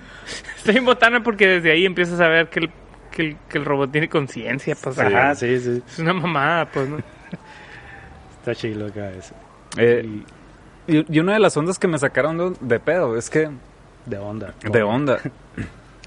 Está 0.57 0.73
bien 0.73 0.85
botana 0.85 1.23
porque 1.23 1.47
desde 1.47 1.71
ahí 1.73 1.87
empiezas 1.87 2.21
a 2.21 2.29
ver 2.29 2.49
que 2.49 2.61
el, 2.61 2.71
que 3.11 3.23
el, 3.23 3.37
que 3.49 3.59
el 3.59 3.65
robot 3.65 3.93
tiene 3.93 4.09
conciencia, 4.09 4.77
pues. 4.83 4.99
Ajá, 4.99 5.35
sí, 5.35 5.59
sí. 5.61 5.83
Es 5.87 5.99
una 6.01 6.15
mamada, 6.15 6.67
pues, 6.67 6.89
¿no? 6.89 6.99
Está 8.41 8.55
chilo 8.55 8.87
acá 8.87 9.11
ese. 9.11 9.35
Eh, 9.77 10.23
y, 10.89 11.17
y 11.17 11.21
una 11.21 11.35
de 11.35 11.39
las 11.39 11.57
ondas 11.57 11.79
que 11.79 11.87
me 11.87 11.99
sacaron 11.99 12.37
de, 12.39 12.53
de 12.61 12.81
pedo 12.81 13.17
es 13.17 13.31
que 13.31 13.49
De 14.07 14.19
onda. 14.19 14.53
de 14.69 14.83
onda. 14.83 15.19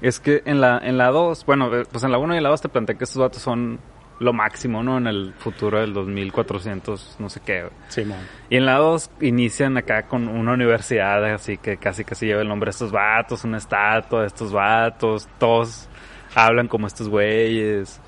Es 0.02 0.20
que 0.20 0.42
en 0.44 0.60
la 0.60 0.78
en 0.78 0.98
la 0.98 1.06
2, 1.10 1.46
bueno, 1.46 1.74
eh, 1.74 1.84
pues 1.90 2.04
en 2.04 2.12
la 2.12 2.18
1 2.18 2.34
y 2.34 2.36
en 2.36 2.42
la 2.42 2.50
2 2.50 2.60
te 2.60 2.68
planteé 2.68 2.98
que 2.98 3.04
estos 3.04 3.20
datos 3.22 3.40
son 3.40 3.78
lo 4.18 4.32
máximo, 4.32 4.82
¿no? 4.82 4.98
En 4.98 5.06
el 5.06 5.34
futuro 5.34 5.80
del 5.80 5.92
2400, 5.92 7.16
no 7.18 7.28
sé 7.28 7.40
qué. 7.44 7.62
güey. 7.62 7.72
Simón. 7.88 8.18
Y 8.48 8.56
en 8.56 8.66
la 8.66 8.76
2 8.76 9.10
inician 9.20 9.76
acá 9.76 10.06
con 10.06 10.28
una 10.28 10.54
universidad, 10.54 11.24
así 11.32 11.58
que 11.58 11.76
casi 11.76 12.04
casi 12.04 12.26
lleva 12.26 12.42
el 12.42 12.48
nombre 12.48 12.68
de 12.68 12.70
estos 12.70 12.92
vatos, 12.92 13.44
una 13.44 13.58
estatua 13.58 14.22
de 14.22 14.26
estos 14.28 14.52
vatos, 14.52 15.28
todos 15.38 15.88
hablan 16.34 16.68
como 16.68 16.86
estos 16.86 17.08
güeyes. 17.08 18.00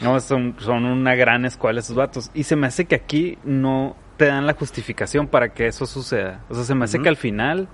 No, 0.00 0.18
son, 0.20 0.56
son 0.58 0.84
una 0.84 1.14
gran 1.14 1.44
escuela 1.44 1.80
estos 1.80 1.96
vatos. 1.96 2.30
Y 2.32 2.44
se 2.44 2.56
me 2.56 2.66
hace 2.66 2.86
que 2.86 2.94
aquí 2.94 3.38
no 3.44 3.96
te 4.16 4.26
dan 4.26 4.46
la 4.46 4.54
justificación 4.54 5.26
para 5.26 5.52
que 5.52 5.66
eso 5.66 5.84
suceda. 5.84 6.44
O 6.48 6.54
sea, 6.54 6.64
se 6.64 6.74
me 6.74 6.84
hace 6.84 7.00
que 7.00 7.08
al 7.08 7.16
final 7.16 7.68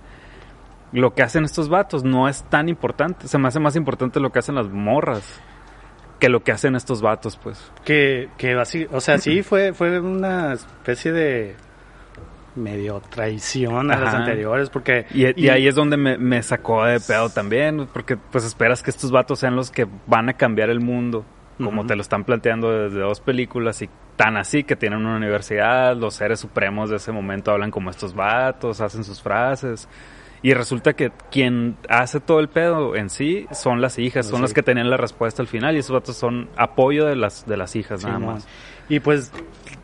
lo 0.92 1.14
que 1.14 1.22
hacen 1.22 1.44
estos 1.44 1.68
vatos 1.68 2.04
no 2.04 2.28
es 2.28 2.42
tan 2.44 2.68
importante. 2.68 3.28
Se 3.28 3.38
me 3.38 3.48
hace 3.48 3.60
más 3.60 3.76
importante 3.76 4.18
lo 4.18 4.32
que 4.32 4.38
hacen 4.38 4.54
las 4.54 4.68
morras 4.68 5.40
que 6.18 6.28
lo 6.28 6.42
que 6.42 6.52
hacen 6.52 6.76
estos 6.76 7.02
vatos, 7.02 7.38
pues. 7.42 7.70
Que, 7.84 8.28
que 8.38 8.52
así, 8.54 8.86
o 8.90 9.00
sea, 9.00 9.18
sí 9.18 9.42
fue, 9.42 9.72
fue 9.72 10.00
una 10.00 10.52
especie 10.54 11.12
de 11.12 11.56
medio 12.54 13.00
traición 13.00 13.90
a 13.90 13.98
las 13.98 14.14
anteriores, 14.14 14.70
porque... 14.70 15.06
Y, 15.12 15.40
y 15.40 15.48
ahí 15.50 15.68
es 15.68 15.74
donde 15.74 15.96
me, 15.96 16.16
me 16.16 16.42
sacó 16.42 16.84
de 16.84 17.00
pedo 17.00 17.28
también, 17.28 17.86
porque 17.92 18.16
pues 18.16 18.44
esperas 18.44 18.82
que 18.82 18.90
estos 18.90 19.10
vatos 19.10 19.38
sean 19.38 19.56
los 19.56 19.70
que 19.70 19.86
van 20.06 20.28
a 20.28 20.32
cambiar 20.32 20.70
el 20.70 20.80
mundo, 20.80 21.24
como 21.62 21.86
te 21.86 21.96
lo 21.96 22.02
están 22.02 22.24
planteando 22.24 22.70
desde 22.70 23.00
dos 23.00 23.20
películas 23.20 23.80
y 23.82 23.88
tan 24.16 24.36
así 24.36 24.64
que 24.64 24.76
tienen 24.76 25.00
una 25.00 25.16
universidad, 25.16 25.96
los 25.96 26.14
seres 26.14 26.40
supremos 26.40 26.90
de 26.90 26.96
ese 26.96 27.12
momento 27.12 27.50
hablan 27.50 27.70
como 27.70 27.90
estos 27.90 28.14
vatos, 28.14 28.80
hacen 28.80 29.04
sus 29.04 29.22
frases. 29.22 29.88
Y 30.42 30.54
resulta 30.54 30.92
que 30.92 31.10
quien 31.30 31.76
hace 31.88 32.20
todo 32.20 32.40
el 32.40 32.48
pedo 32.48 32.94
en 32.94 33.10
sí 33.10 33.46
son 33.52 33.80
las 33.80 33.98
hijas, 33.98 34.26
son 34.26 34.36
Sí. 34.36 34.42
las 34.42 34.52
que 34.54 34.62
tenían 34.62 34.90
la 34.90 34.96
respuesta 34.96 35.42
al 35.42 35.48
final 35.48 35.74
y 35.76 35.78
esos 35.80 35.92
vatos 35.92 36.16
son 36.16 36.48
apoyo 36.56 37.06
de 37.06 37.16
las 37.16 37.46
de 37.46 37.56
las 37.56 37.74
hijas 37.76 38.04
nada 38.04 38.16
Simón. 38.18 38.34
más. 38.34 38.46
Y 38.88 39.00
pues, 39.00 39.32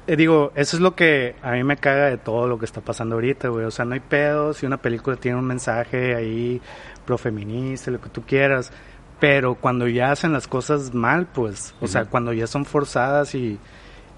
eh, 0.07 0.15
digo, 0.15 0.53
eso 0.55 0.77
es 0.77 0.81
lo 0.83 0.95
que 0.95 1.35
a 1.43 1.53
mí 1.53 1.65
me 1.65 1.77
caga 1.77 2.07
de 2.07 2.19
todo 2.19 2.47
lo 2.47 2.59
que 2.59 2.65
está 2.67 2.81
pasando 2.81 3.17
ahorita, 3.17 3.49
güey. 3.49 3.65
O 3.65 3.71
sea, 3.73 3.85
no 3.85 3.95
hay 3.95 4.01
pedo 4.01 4.53
si 4.53 4.65
una 4.67 4.77
película 4.77 5.17
tiene 5.17 5.39
un 5.39 5.47
mensaje 5.47 6.15
ahí 6.15 6.61
profeminista, 7.05 7.91
lo 7.91 8.01
que 8.01 8.09
tú 8.11 8.23
quieras. 8.23 8.73
Pero 9.19 9.55
cuando 9.55 9.87
ya 9.89 10.11
hacen 10.13 10.33
las 10.33 10.49
cosas 10.49 10.95
mal, 10.95 11.27
pues, 11.33 11.75
o 11.81 11.87
sea, 11.87 12.05
cuando 12.07 12.33
ya 12.33 12.47
son 12.47 12.65
forzadas 12.65 13.35
y 13.35 13.59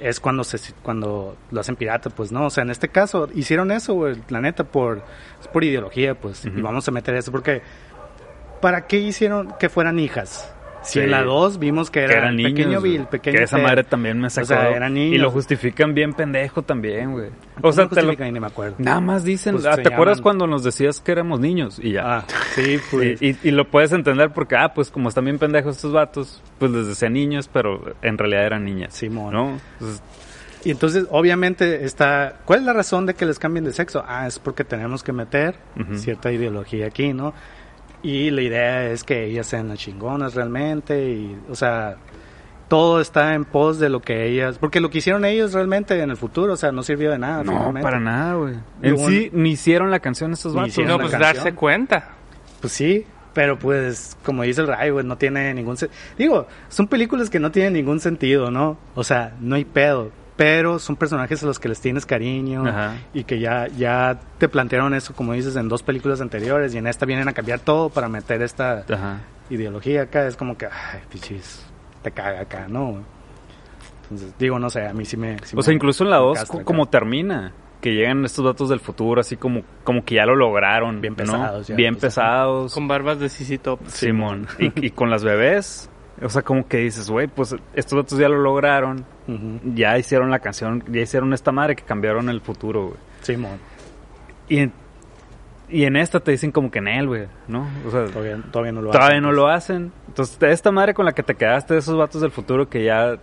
es 0.05 0.21
cuando 0.21 0.45
se 0.45 0.59
cuando 0.83 1.35
lo 1.51 1.61
hacen 1.61 1.77
pirata, 1.77 2.11
pues 2.11 2.31
no, 2.31 2.47
o 2.47 2.51
sea, 2.51 2.63
en 2.63 2.71
este 2.71 2.89
caso 2.89 3.29
hicieron 3.35 3.73
eso, 3.73 3.95
güey, 3.95 4.17
la 4.29 4.43
neta 4.43 4.65
por 4.65 5.03
es 5.41 5.49
por 5.49 5.65
ideología, 5.65 6.15
pues, 6.15 6.45
y 6.45 6.51
vamos 6.61 6.87
a 6.87 6.91
meter 6.91 7.15
eso 7.15 7.33
porque 7.33 7.63
¿para 8.61 8.87
qué 8.87 8.99
hicieron 8.99 9.55
que 9.59 9.71
fueran 9.71 9.99
hijas? 9.99 10.54
Si 10.85 10.93
Sí. 10.99 11.01
en 11.01 11.11
la 11.11 11.23
2 11.23 11.59
vimos 11.59 11.91
que 11.91 12.01
era, 12.01 12.09
que 12.13 12.15
eran 12.19 12.29
el 12.31 12.37
niños. 12.37 12.53
pequeño. 12.53 12.81
Bill, 12.81 13.07
pequeño 13.07 13.39
que 13.39 13.43
esa 13.45 13.59
madre 13.59 13.85
también 13.85 14.21
me 14.21 14.29
sacó. 14.31 14.47
sea, 14.49 14.69
eran 14.71 14.95
niños. 14.95 15.15
Y 15.15 15.19
lo 15.19 15.31
justifican 15.31 15.95
bien 15.95 16.13
pendejo 16.13 16.63
también, 16.63 17.13
güey. 17.13 17.31
¿Cómo 17.57 17.69
O 17.69 17.73
sea, 17.73 17.89
te 17.89 18.03
lo-? 18.03 18.13
Ni 18.15 18.39
me 18.41 18.47
acuerdo. 18.47 18.77
nada 18.79 19.01
más 19.01 19.25
dicen, 19.25 19.55
Pues 19.55 19.67
ah, 19.67 19.77
¿te 19.77 19.93
acuerdas 19.93 20.21
cuando 20.21 20.47
nos 20.47 20.63
decías 20.63 21.01
que 21.01 21.13
éramos 21.13 21.41
niños? 21.41 21.79
Y 21.83 21.93
ya. 21.93 22.19
Ah, 22.19 22.25
sí, 22.55 22.79
pues. 22.91 23.21
Y, 23.23 23.31
y- 23.31 23.39
y 23.45 23.51
lo 23.51 23.69
puedes 23.71 23.93
entender 23.93 24.31
porque, 24.31 24.57
ah, 24.57 24.75
pues 24.75 24.91
como 24.91 25.09
están 25.09 25.25
bien 25.25 25.39
pendejos 25.39 25.77
estos 25.77 25.93
vatos, 25.93 26.43
pues 26.59 26.71
les 26.71 26.87
decían 26.87 27.15
niños, 27.15 27.49
pero 27.53 27.95
en 28.03 28.19
realidad 28.19 28.45
eran 28.45 28.65
niñas. 28.65 28.93
Simón. 28.95 29.33
¿No? 29.33 29.59
Entonces, 29.81 30.03
Y 30.67 30.71
entonces, 30.71 31.07
obviamente, 31.11 31.85
está. 31.85 32.37
¿Cuál 32.47 32.61
es 32.61 32.65
la 32.67 32.73
razón 32.73 33.05
de 33.07 33.13
que 33.15 33.27
les 33.27 33.39
cambien 33.39 33.65
de 33.67 33.73
sexo? 33.73 34.03
Ah, 34.07 34.27
es 34.27 34.39
porque 34.39 34.65
tenemos 34.65 35.03
que 35.03 35.13
meter 35.13 35.57
cierta 35.95 36.33
ideología 36.33 36.87
aquí, 36.87 37.13
¿no? 37.13 37.35
Y 38.05 38.31
la 38.31 38.43
idea 38.43 38.85
es 38.91 39.03
que 39.03 39.25
ellas 39.25 39.47
sean 39.47 39.69
las 39.71 39.79
chingonas 39.79 40.35
realmente. 40.35 41.09
Y, 41.11 41.37
o 41.49 41.55
sea, 41.57 41.97
todo 42.69 43.01
está 43.01 43.35
en 43.35 43.45
pos 43.47 43.79
de 43.79 43.89
lo 43.89 44.01
que 44.03 44.27
ellas. 44.29 44.59
Porque 44.59 44.79
lo 44.81 44.91
que 44.91 44.99
hicieron 44.99 45.25
ellos 45.25 45.55
realmente 45.55 45.99
en 46.01 46.11
el 46.11 46.17
futuro, 46.17 46.53
o 46.53 46.57
sea, 46.57 46.71
no 46.71 46.83
sirvió 46.83 47.11
de 47.11 47.19
nada. 47.19 47.43
no, 47.43 47.53
finalmente. 47.53 47.83
para 47.83 47.99
nada, 48.01 48.35
güey. 48.35 48.55
En 48.83 48.99
sí, 48.99 49.31
ni 49.33 49.53
hicieron 49.53 49.91
la 49.91 50.01
canción 50.01 50.33
estos 50.33 50.53
Ni 50.53 50.59
vatos. 50.59 50.69
hicieron 50.75 50.93
No, 50.93 50.97
la 50.99 51.03
pues 51.05 51.13
canción. 51.13 51.35
darse 51.35 51.55
cuenta. 51.55 52.11
Pues 52.61 52.73
sí, 52.75 53.07
pero 53.33 53.59
pues, 53.59 54.17
como 54.23 54.43
dice 54.43 54.61
el 54.61 54.67
Ray, 54.69 54.93
pues 54.93 55.05
no 55.07 55.17
tiene 55.17 55.53
ningún 55.55 55.77
sentido. 55.79 55.99
Digo, 56.19 56.47
son 56.69 56.87
películas 56.89 57.31
que 57.31 57.41
no 57.41 57.51
tienen 57.51 57.73
ningún 57.73 58.01
sentido, 58.01 58.51
¿no? 58.51 58.77
O 58.95 59.03
sea, 59.03 59.35
no 59.41 59.57
hay 59.57 59.65
pedo. 59.65 60.11
Pero 60.37 60.81
son 60.81 60.97
personajes 60.97 61.43
a 61.45 61.47
los 61.47 61.61
que 61.61 61.69
les 61.69 61.81
tienes 61.81 62.07
cariño 62.07 62.67
Ajá. 62.67 62.97
y 63.13 63.23
que 63.23 63.39
ya, 63.39 63.69
ya 63.69 64.19
te 64.39 64.49
plantearon 64.49 64.93
eso, 64.95 65.15
como 65.15 65.33
dices, 65.33 65.55
en 65.55 65.69
dos 65.69 65.83
películas 65.85 66.21
anteriores 66.21 66.75
y 66.75 66.79
en 66.79 66.89
esta 66.89 67.07
vienen 67.07 67.29
a 67.29 67.33
cambiar 67.33 67.61
todo 67.61 67.89
para 67.89 68.09
meter 68.09 68.43
esta 68.43 68.85
Ajá. 68.91 69.21
ideología 69.49 70.03
acá. 70.03 70.27
Es 70.27 70.35
como 70.37 70.57
que, 70.59 70.67
ay, 70.67 71.01
pichis, 71.09 71.65
te 72.03 72.11
caga 72.11 72.41
acá, 72.41 72.67
¿no? 72.69 73.05
Entonces, 74.03 74.35
digo, 74.39 74.59
no 74.59 74.71
sé, 74.71 74.87
a 74.87 74.93
mí 74.93 75.05
sí 75.05 75.17
me... 75.17 75.39
sí 75.45 75.55
O 75.57 75.63
sea, 75.63 75.71
me- 75.71 75.77
incluso 75.77 76.03
en 76.05 76.11
la 76.11 76.19
me 76.19 76.25
2, 76.27 76.39
castra 76.39 76.57
acá. 76.57 76.65
como 76.65 76.87
termina, 76.87 77.53
que 77.81 77.93
llegan 77.95 78.25
estos 78.25 78.45
datos 78.45 78.69
del 78.69 78.81
futuro, 78.81 79.21
así 79.21 79.37
como, 79.37 79.63
como 79.85 80.05
que 80.05 80.17
ya 80.17 80.27
lo 80.27 80.35
lograron. 80.35 81.01
Bien 81.01 81.13
¿no? 81.13 81.17
pesados 81.19 81.67
ya, 81.69 81.77
Bien 81.77 81.95
pues, 81.95 82.03
pesados. 82.03 82.75
Con 82.75 82.89
barbas 82.89 83.21
de 83.21 83.29
CC 83.29 83.59
Top. 83.59 83.81
Simón. 83.87 84.47
y, 84.59 84.87
y 84.87 84.91
con 84.91 85.11
las 85.11 85.23
bebés, 85.23 85.89
o 86.23 86.29
sea, 86.29 86.43
como 86.43 86.67
que 86.69 86.79
dices, 86.79 87.11
güey, 87.11 87.27
pues 87.27 87.55
estos 87.75 87.97
datos 88.05 88.19
ya 88.19 88.29
lo 88.29 88.39
lograron. 88.39 89.05
Ya 89.75 89.97
hicieron 89.99 90.31
la 90.31 90.39
canción, 90.39 90.85
ya 90.91 91.01
hicieron 91.01 91.33
esta 91.33 91.51
madre 91.53 91.75
que 91.77 91.83
cambiaron 91.83 92.29
el 92.29 92.41
futuro, 92.41 92.89
güey. 92.89 92.99
Simón, 93.23 93.59
Y 94.49 94.59
en, 94.59 94.73
y 95.71 95.85
en 95.85 95.97
esta 95.97 96.21
te 96.21 96.31
dicen 96.31 96.53
como 96.53 96.71
que 96.71 96.79
en 96.81 96.89
él, 96.89 97.07
güey, 97.09 97.27
¿no? 97.49 97.67
O 97.87 97.91
sea, 97.91 98.05
todavía, 98.07 98.39
todavía 98.53 98.73
no 98.73 98.83
lo 98.83 98.91
todavía 98.91 99.09
hacen, 99.17 99.23
no 99.23 99.29
pues. 99.29 99.37
lo 99.37 99.49
hacen. 99.49 99.93
Entonces, 100.09 100.39
esta 100.43 100.71
madre 100.71 100.93
con 100.95 101.07
la 101.07 101.13
que 101.13 101.23
te 101.23 101.35
quedaste 101.35 101.73
de 101.75 101.81
esos 101.81 101.97
vatos 101.97 102.21
del 102.21 102.31
futuro 102.31 102.69
que 102.69 102.85
ya, 102.85 103.17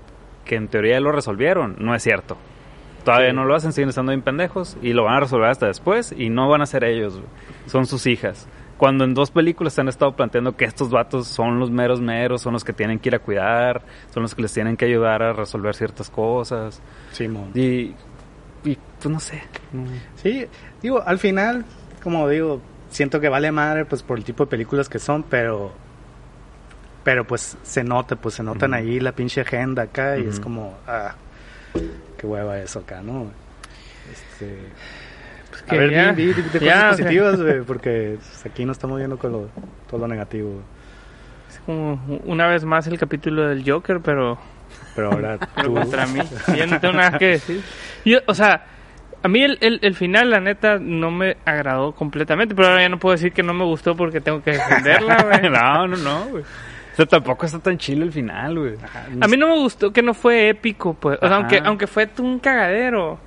que 0.44 0.56
en 0.56 0.68
teoría 0.68 0.94
ya 0.94 1.00
lo 1.02 1.12
resolvieron, 1.12 1.76
no 1.80 1.94
es 1.94 2.02
cierto. 2.02 2.36
Todavía 3.06 3.30
Sí. 3.30 3.36
no 3.36 3.46
lo 3.46 3.56
hacen, 3.56 3.74
siguen 3.74 3.90
estando 3.90 4.12
bien 4.12 4.22
pendejos 4.24 4.78
y 4.82 4.94
lo 4.94 5.04
van 5.06 5.16
a 5.16 5.20
resolver 5.22 5.50
hasta 5.50 5.68
después 5.68 6.14
y 6.18 6.30
no 6.30 6.50
van 6.50 6.62
a 6.62 6.66
ser 6.66 6.84
ellos, 6.84 7.14
güey. 7.14 7.26
son 7.68 7.86
sus 7.86 8.06
hijas. 8.08 8.48
Cuando 8.82 9.04
en 9.04 9.14
dos 9.14 9.30
películas 9.30 9.74
se 9.74 9.82
han 9.82 9.90
estado 9.90 10.16
planteando 10.16 10.58
que 10.58 10.66
estos 10.66 10.90
vatos 10.90 11.28
son 11.28 11.60
los 11.60 11.70
meros 11.70 12.02
meros, 12.02 12.42
son 12.42 12.54
los 12.54 12.64
que 12.64 12.74
tienen 12.74 12.98
que 12.98 13.10
ir 13.10 13.16
a 13.16 13.20
cuidar, 13.20 13.84
son 14.12 14.24
los 14.24 14.34
que 14.34 14.42
les 14.42 14.52
tienen 14.52 14.76
que 14.76 14.86
ayudar 14.86 15.22
a 15.22 15.34
resolver 15.34 15.76
ciertas 15.76 16.10
cosas. 16.10 16.82
Simón. 17.12 17.52
Y, 17.54 17.94
y 18.64 18.78
pues 18.98 19.06
no 19.08 19.20
sé. 19.20 19.44
Sí, 20.16 20.48
digo, 20.82 21.00
al 21.06 21.20
final, 21.20 21.64
como 22.02 22.28
digo, 22.28 22.60
siento 22.90 23.20
que 23.20 23.30
vale 23.30 23.52
madre 23.52 23.86
pues 23.86 24.02
por 24.02 24.18
el 24.18 24.24
tipo 24.24 24.46
de 24.46 24.50
películas 24.50 24.90
que 24.90 24.98
son, 24.98 25.22
pero 25.22 25.74
pero 27.04 27.28
pues 27.28 27.60
se 27.62 27.84
nota, 27.84 28.16
pues 28.16 28.34
se 28.34 28.42
notan 28.42 28.74
ahí 28.74 29.00
la 29.00 29.12
pinche 29.12 29.42
agenda 29.42 29.84
acá 29.84 30.18
y 30.18 30.26
es 30.26 30.40
como 30.40 30.76
ah, 30.88 31.14
qué 32.18 32.26
hueva 32.26 32.58
eso 32.58 32.80
acá, 32.80 33.04
¿no? 33.04 33.30
Este 34.12 34.58
a 35.68 35.76
ver, 35.76 35.92
ya- 35.92 36.14
di, 36.14 36.26
di- 36.28 36.34
di- 36.34 36.42
ya, 36.44 36.50
cosas 36.52 36.62
sea. 36.62 36.90
positivas, 37.06 37.42
güey, 37.42 37.62
porque 37.62 38.16
pues, 38.18 38.46
aquí 38.46 38.66
no 38.66 38.72
estamos 38.72 38.98
viendo 38.98 39.18
con 39.18 39.32
lo, 39.32 39.50
todo 39.90 40.00
lo 40.02 40.08
negativo. 40.08 40.62
Es 41.50 41.60
como 41.66 42.00
una 42.26 42.48
vez 42.48 42.64
más 42.66 42.88
el 42.88 42.98
capítulo 42.98 43.48
del 43.48 43.70
Joker, 43.70 44.00
pero, 44.02 44.38
Pero 44.96 45.12
ahora 45.12 45.38
pero 45.56 45.68
tú 45.70 45.74
contra 45.76 46.06
mí. 46.08 46.20
Yo 46.58 46.68
no 46.68 46.80
tengo 46.80 46.94
nada 46.94 47.18
que 47.18 47.26
decir. 47.28 47.62
Yo, 48.06 48.20
o 48.28 48.34
sea, 48.34 48.66
a 49.24 49.28
mí 49.28 49.44
el, 49.44 49.58
el, 49.62 49.80
el 49.84 49.96
final, 49.96 50.30
la 50.32 50.40
neta, 50.40 50.78
no 50.80 51.12
me 51.12 51.38
agradó 51.46 51.92
completamente. 51.94 52.56
Pero 52.56 52.70
ahora 52.70 52.82
ya 52.82 52.90
no 52.90 52.98
puedo 53.00 53.14
decir 53.14 53.32
que 53.34 53.44
no 53.44 53.54
me 53.54 53.64
gustó 53.66 53.96
porque 53.96 54.22
tengo 54.22 54.42
que 54.42 54.52
defenderla, 54.52 55.24
güey. 55.30 55.50
no, 55.52 55.88
no, 55.88 55.98
no, 55.98 56.26
güey. 56.30 56.44
O 56.44 56.96
sea, 56.96 57.06
tampoco 57.06 57.46
está 57.46 57.60
tan 57.60 57.78
chile 57.78 58.04
el 58.04 58.12
final, 58.12 58.58
güey. 58.60 58.74
A 59.22 59.28
mí 59.28 59.38
no 59.38 59.48
me 59.48 59.56
gustó 59.60 59.94
que 59.94 60.02
no 60.02 60.14
fue 60.14 60.50
épico, 60.50 60.94
pues. 60.94 61.18
O 61.22 61.28
sea, 61.28 61.38
aunque, 61.38 61.62
aunque 61.64 61.88
fue 61.88 62.10
un 62.20 62.40
cagadero. 62.40 63.18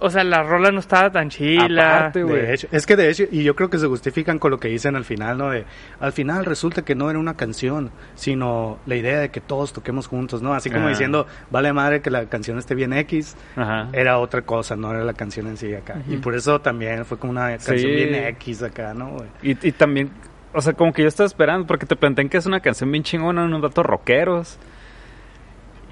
O 0.00 0.10
sea, 0.10 0.24
la 0.24 0.42
rola 0.42 0.70
no 0.72 0.80
estaba 0.80 1.10
tan 1.10 1.30
chila. 1.30 1.96
Aparte, 1.98 2.22
güey. 2.24 2.42
De 2.42 2.54
hecho, 2.54 2.68
es 2.72 2.84
que 2.86 2.96
de 2.96 3.10
hecho, 3.10 3.24
y 3.30 3.42
yo 3.44 3.54
creo 3.54 3.70
que 3.70 3.78
se 3.78 3.86
justifican 3.86 4.38
con 4.38 4.50
lo 4.50 4.58
que 4.58 4.68
dicen 4.68 4.96
al 4.96 5.04
final, 5.04 5.38
¿no? 5.38 5.50
De, 5.50 5.64
al 6.00 6.12
final 6.12 6.44
resulta 6.44 6.82
que 6.82 6.94
no 6.94 7.08
era 7.10 7.18
una 7.18 7.34
canción, 7.34 7.90
sino 8.14 8.78
la 8.86 8.96
idea 8.96 9.20
de 9.20 9.28
que 9.30 9.40
todos 9.40 9.72
toquemos 9.72 10.06
juntos, 10.06 10.42
¿no? 10.42 10.54
Así 10.54 10.70
como 10.70 10.86
Ah. 10.86 10.90
diciendo, 10.90 11.26
vale 11.50 11.72
madre 11.72 12.00
que 12.00 12.10
la 12.10 12.26
canción 12.26 12.58
esté 12.58 12.74
bien 12.74 12.92
X, 12.92 13.36
Ajá. 13.56 13.88
era 13.92 14.18
otra 14.18 14.42
cosa, 14.42 14.76
no 14.76 14.90
era 14.92 15.04
la 15.04 15.14
canción 15.14 15.46
en 15.46 15.56
sí 15.56 15.72
acá. 15.74 15.96
Y 16.08 16.16
por 16.16 16.34
eso 16.34 16.60
también 16.60 17.04
fue 17.04 17.18
como 17.18 17.30
una 17.32 17.50
canción 17.50 17.78
Sí. 17.78 17.86
bien 17.86 18.14
X 18.14 18.62
acá, 18.62 18.94
¿no? 18.94 19.10
güey? 19.10 19.28
Y, 19.42 19.68
y 19.68 19.72
también, 19.72 20.10
o 20.52 20.60
sea, 20.60 20.72
como 20.72 20.92
que 20.92 21.02
yo 21.02 21.08
estaba 21.08 21.26
esperando, 21.26 21.66
porque 21.66 21.86
te 21.86 21.96
plantean 21.96 22.28
que 22.28 22.36
es 22.38 22.46
una 22.46 22.60
canción 22.60 22.90
bien 22.90 23.04
chingona, 23.04 23.44
unos 23.44 23.62
datos 23.62 23.84
rockeros. 23.86 24.58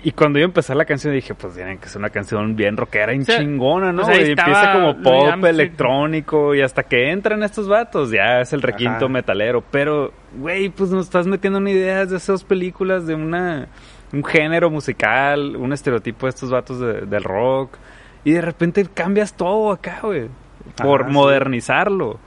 Y 0.05 0.11
cuando 0.13 0.39
yo 0.41 0.45
empecé 0.47 0.75
la 0.75 0.85
canción 0.85 1.15
dije, 1.15 1.33
pues 1.35 1.55
tienen 1.55 1.79
que 1.79 1.87
ser 1.89 1.99
una 2.01 2.11
canción 2.11 2.57
bien 2.57 2.77
rockera, 2.77 3.13
O 3.17 3.23
sea, 3.23 3.39
chingona, 3.39 3.93
¿no? 3.93 4.03
pues 4.03 4.29
y 4.29 4.31
empieza 4.33 4.73
como 4.73 5.01
pop, 5.01 5.45
electrónico, 5.45 6.55
y 6.55 6.61
hasta 6.61 6.83
que 6.83 7.11
entran 7.11 7.43
estos 7.43 7.69
vatos, 7.69 8.11
ya 8.11 8.41
es 8.41 8.53
el 8.53 8.63
requinto 8.63 9.05
Ajá. 9.05 9.09
metalero. 9.09 9.63
Pero, 9.71 10.13
güey, 10.37 10.69
pues 10.71 10.91
nos 10.91 11.05
estás 11.07 11.27
metiendo 11.27 11.59
en 11.61 11.69
ideas 11.69 12.11
de 12.11 12.17
esas 12.17 12.43
películas, 12.45 13.07
de 13.07 13.15
una 13.15 13.69
un 14.13 14.23
género 14.25 14.71
musical, 14.71 15.57
un 15.57 15.73
estereotipo 15.73 16.27
de 16.27 16.31
estos 16.31 16.51
vatos 16.51 16.79
de- 16.81 17.03
del 17.07 17.25
rock. 17.25 17.77
Y 18.25 18.33
de 18.33 18.43
repente 18.43 18.87
cambias 18.93 19.35
todo 19.35 19.73
acá, 19.73 20.01
güey. 20.03 20.29
Por 20.77 21.01
Ajá, 21.03 21.09
sí. 21.11 21.15
modernizarlo. 21.15 22.19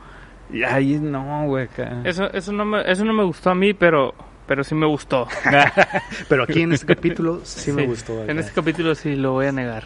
Y 0.51 0.63
ahí 0.63 0.97
no, 1.01 1.45
güey, 1.45 1.65
acá. 1.65 2.01
Eso, 2.03 2.31
eso, 2.33 2.51
no 2.51 2.65
me, 2.65 2.89
eso 2.89 3.05
no 3.05 3.13
me 3.13 3.23
gustó 3.23 3.51
a 3.51 3.55
mí, 3.55 3.73
pero, 3.73 4.13
pero 4.47 4.63
sí 4.63 4.75
me 4.75 4.85
gustó. 4.85 5.27
Pero 6.29 6.43
aquí 6.43 6.61
en 6.61 6.73
este 6.73 6.85
capítulo 6.85 7.41
sí, 7.43 7.71
me 7.71 7.85
gustó. 7.85 8.21
acá. 8.23 8.31
En 8.31 8.39
este 8.39 8.51
capítulo 8.53 8.93
sí 8.95 9.15
lo 9.15 9.31
voy 9.33 9.47
a 9.47 9.51
negar. 9.51 9.83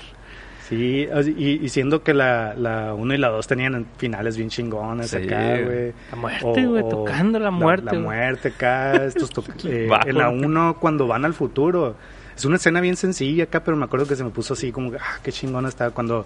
Sí, 0.68 1.08
y, 1.38 1.66
y 1.66 1.70
siendo 1.70 2.04
que 2.04 2.14
la, 2.14 2.54
la 2.56 2.94
1 2.94 3.16
y 3.16 3.18
la 3.18 3.30
2 3.30 3.48
tenían 3.48 3.88
finales 3.98 4.38
bien 4.38 4.50
chingones 4.50 5.10
Sí. 5.10 5.18
acá, 5.18 5.58
güey. 5.62 5.94
La 6.12 6.16
muerte, 6.18 6.66
güey, 6.68 6.88
tocando 6.88 7.40
la 7.40 7.50
muerte, 7.50 7.96
La, 7.96 8.00
muerte 8.00 8.50
acá, 8.50 8.94
estos 9.06 9.32
to- 9.32 9.44
eh, 9.68 9.90
en 10.06 10.18
la 10.18 10.30
1 10.30 10.78
cuando 10.80 11.08
van 11.08 11.26
al 11.26 11.34
futuro. 11.34 11.96
Es 12.38 12.46
una 12.46 12.58
escena 12.58 12.82
bien 12.82 12.96
sencilla 12.96 13.46
acá, 13.46 13.64
pero 13.64 13.76
me 13.78 13.86
acuerdo 13.86 14.06
que 14.08 14.16
se 14.16 14.24
me 14.24 14.30
puso 14.30 14.54
así 14.54 14.72
como, 14.72 14.92
que, 14.92 14.98
ah, 14.98 15.20
qué 15.24 15.32
chingona 15.32 15.70
está. 15.70 15.90
Cuando 15.90 16.26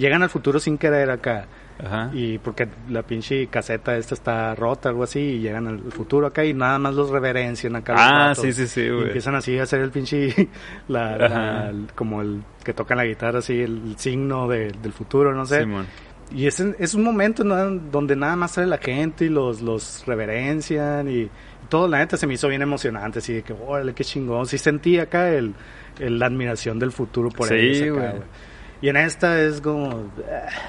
llegan 0.00 0.22
al 0.24 0.28
futuro 0.30 0.58
sin 0.58 0.76
querer 0.78 1.10
acá. 1.10 1.46
Ajá. 1.82 2.10
Y 2.12 2.36
porque 2.38 2.68
la 2.90 3.02
pinche 3.02 3.46
caseta 3.46 3.96
esta 3.96 4.14
está 4.14 4.54
rota, 4.54 4.90
algo 4.90 5.02
así, 5.04 5.18
y 5.20 5.38
llegan 5.40 5.66
al 5.66 5.78
futuro 5.92 6.26
acá 6.26 6.44
y 6.44 6.52
nada 6.52 6.78
más 6.78 6.94
los 6.94 7.08
reverencian 7.08 7.74
acá. 7.76 7.94
Ah, 7.96 8.34
sí, 8.34 8.52
sí, 8.52 8.66
sí, 8.66 8.82
Y 8.82 8.90
güey. 8.90 9.04
empiezan 9.06 9.34
así 9.34 9.58
a 9.58 9.62
hacer 9.62 9.80
el 9.80 9.90
pinche, 9.90 10.34
la, 10.88 11.16
la- 11.16 11.72
como 11.94 12.20
el 12.20 12.42
que 12.64 12.74
tocan 12.74 12.98
la 12.98 13.06
guitarra, 13.06 13.38
así, 13.38 13.60
el, 13.62 13.94
signo 13.96 14.46
de- 14.48 14.72
del 14.82 14.92
futuro, 14.92 15.34
no 15.34 15.46
sé. 15.46 15.60
Simón. 15.60 15.86
Y 16.32 16.46
es, 16.46 16.60
es 16.60 16.94
un 16.94 17.02
momento 17.02 17.44
¿no? 17.44 17.56
donde 17.70 18.14
nada 18.14 18.36
más 18.36 18.52
sale 18.52 18.66
la 18.66 18.78
gente 18.78 19.24
y 19.24 19.28
los, 19.30 19.62
los 19.62 20.04
reverencian 20.06 21.08
y 21.10 21.28
todo, 21.70 21.88
la 21.88 21.98
neta 21.98 22.16
se 22.18 22.26
me 22.26 22.34
hizo 22.34 22.46
bien 22.48 22.60
emocionante, 22.62 23.20
así 23.20 23.32
de 23.32 23.42
que, 23.42 23.52
órale, 23.54 23.94
qué 23.94 24.04
chingón. 24.04 24.46
Sí 24.46 24.58
sentí 24.58 24.98
acá 24.98 25.30
el, 25.30 25.54
el- 25.98 26.18
la 26.18 26.26
admiración 26.26 26.78
del 26.78 26.92
futuro 26.92 27.30
por 27.30 27.48
Sí, 27.48 27.54
ellos 27.54 27.96
acá, 27.96 28.06
güey. 28.08 28.18
güey. 28.18 28.49
Y 28.82 28.88
en 28.88 28.96
esta 28.96 29.38
es 29.42 29.60
como... 29.60 30.10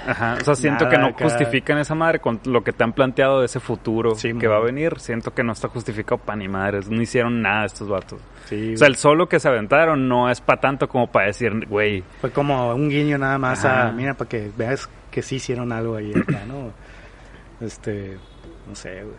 Ajá, 0.06 0.38
o 0.42 0.44
sea, 0.44 0.56
siento 0.56 0.90
que 0.90 0.98
no 0.98 1.08
acá. 1.08 1.24
justifican 1.24 1.78
esa 1.78 1.96
madre 1.96 2.20
con 2.20 2.42
lo 2.46 2.62
que 2.64 2.74
te 2.74 2.84
han 2.84 2.92
planteado 2.92 3.40
de 3.40 3.46
ese 3.46 3.62
futuro 3.62 4.16
Sí, 4.16 4.34
que 4.38 4.48
va 4.48 4.58
a 4.58 4.62
venir. 4.62 5.00
Siento 5.00 5.34
que 5.34 5.44
no 5.44 5.54
está 5.54 5.70
justificado 5.70 6.18
para 6.18 6.38
ni 6.38 6.50
madres. 6.50 6.90
No 6.90 7.02
hicieron 7.02 7.42
nada 7.42 7.66
estos 7.66 7.88
vatos. 7.88 8.20
Sí, 8.48 8.74
O 8.74 8.78
sea, 8.78 8.88
el 8.88 8.98
solo 8.98 9.30
que 9.30 9.40
se 9.40 9.48
aventaron 9.48 10.10
no 10.10 10.30
es 10.30 10.42
para 10.42 10.60
tanto 10.60 10.90
como 10.90 11.08
para 11.10 11.28
decir, 11.28 11.66
güey, 11.68 12.04
Fue 12.20 12.32
como 12.32 12.74
un 12.76 12.90
guiño 12.90 13.18
nada 13.18 13.38
más 13.38 13.64
Ajá. 13.64 13.88
a... 13.88 13.92
Mira, 13.94 14.14
para 14.16 14.30
que 14.30 14.52
veas 14.58 14.90
que 15.10 15.22
sí 15.22 15.36
hicieron 15.38 15.72
algo 15.72 15.96
ahí 15.96 16.12
acá, 16.14 16.42
¿no? 16.48 16.72
Este... 17.66 18.18
No 18.68 18.76
sé, 18.76 19.04
güey. 19.04 19.16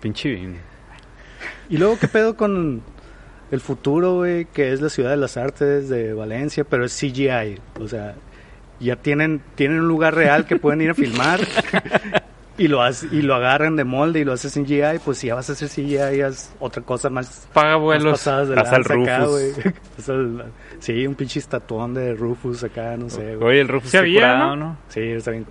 pinche 0.00 0.30
Vin. 0.30 0.58
Y 1.68 1.76
luego, 1.76 1.98
¿qué 1.98 2.08
pedo 2.08 2.36
con 2.36 2.82
el 3.50 3.60
futuro, 3.60 4.16
güey? 4.16 4.44
Que 4.46 4.72
es 4.72 4.80
la 4.80 4.88
ciudad 4.88 5.10
de 5.10 5.16
las 5.16 5.36
artes 5.36 5.88
de 5.88 6.12
Valencia, 6.14 6.64
pero 6.64 6.84
es 6.84 6.92
CGI. 6.98 7.58
O 7.80 7.88
sea, 7.88 8.14
ya 8.80 8.96
tienen, 8.96 9.40
tienen 9.54 9.80
un 9.80 9.88
lugar 9.88 10.14
real 10.14 10.46
que 10.46 10.56
pueden 10.56 10.80
ir 10.82 10.90
a 10.90 10.94
filmar 10.94 11.40
y 12.58 12.68
lo, 12.68 12.82
hace- 12.82 13.08
y 13.10 13.22
lo 13.22 13.34
agarran 13.34 13.76
de 13.76 13.84
molde 13.84 14.20
y 14.20 14.24
lo 14.24 14.32
haces 14.32 14.56
en 14.56 14.64
CGI. 14.64 14.98
Pues 15.04 15.18
si 15.18 15.28
ya 15.28 15.34
vas 15.34 15.48
a 15.48 15.52
hacer 15.52 15.68
CGI, 15.68 16.20
haz 16.22 16.52
otra 16.60 16.82
cosa 16.82 17.08
más, 17.10 17.48
Paga 17.52 17.74
más 17.74 17.80
vuelos. 17.82 18.12
pasadas 18.12 18.48
de 18.48 18.54
Haz 18.60 18.72
al 18.72 18.82
acá, 18.82 19.18
Rufus. 19.20 19.30
güey. 19.30 19.74
Haz 19.98 20.10
sí, 20.80 21.06
un 21.06 21.14
pinche 21.14 21.38
estatuón 21.38 21.94
de 21.94 22.14
Rufus 22.14 22.64
acá, 22.64 22.96
no 22.96 23.08
sé, 23.08 23.36
güey. 23.36 23.48
Oye, 23.50 23.60
el 23.62 23.68
Rufus 23.68 23.86
está 23.86 23.98
había, 24.00 24.20
curado, 24.20 24.56
¿no? 24.56 24.66
¿no? 24.66 24.76
Sí, 24.88 25.00
está 25.00 25.30
bien. 25.30 25.46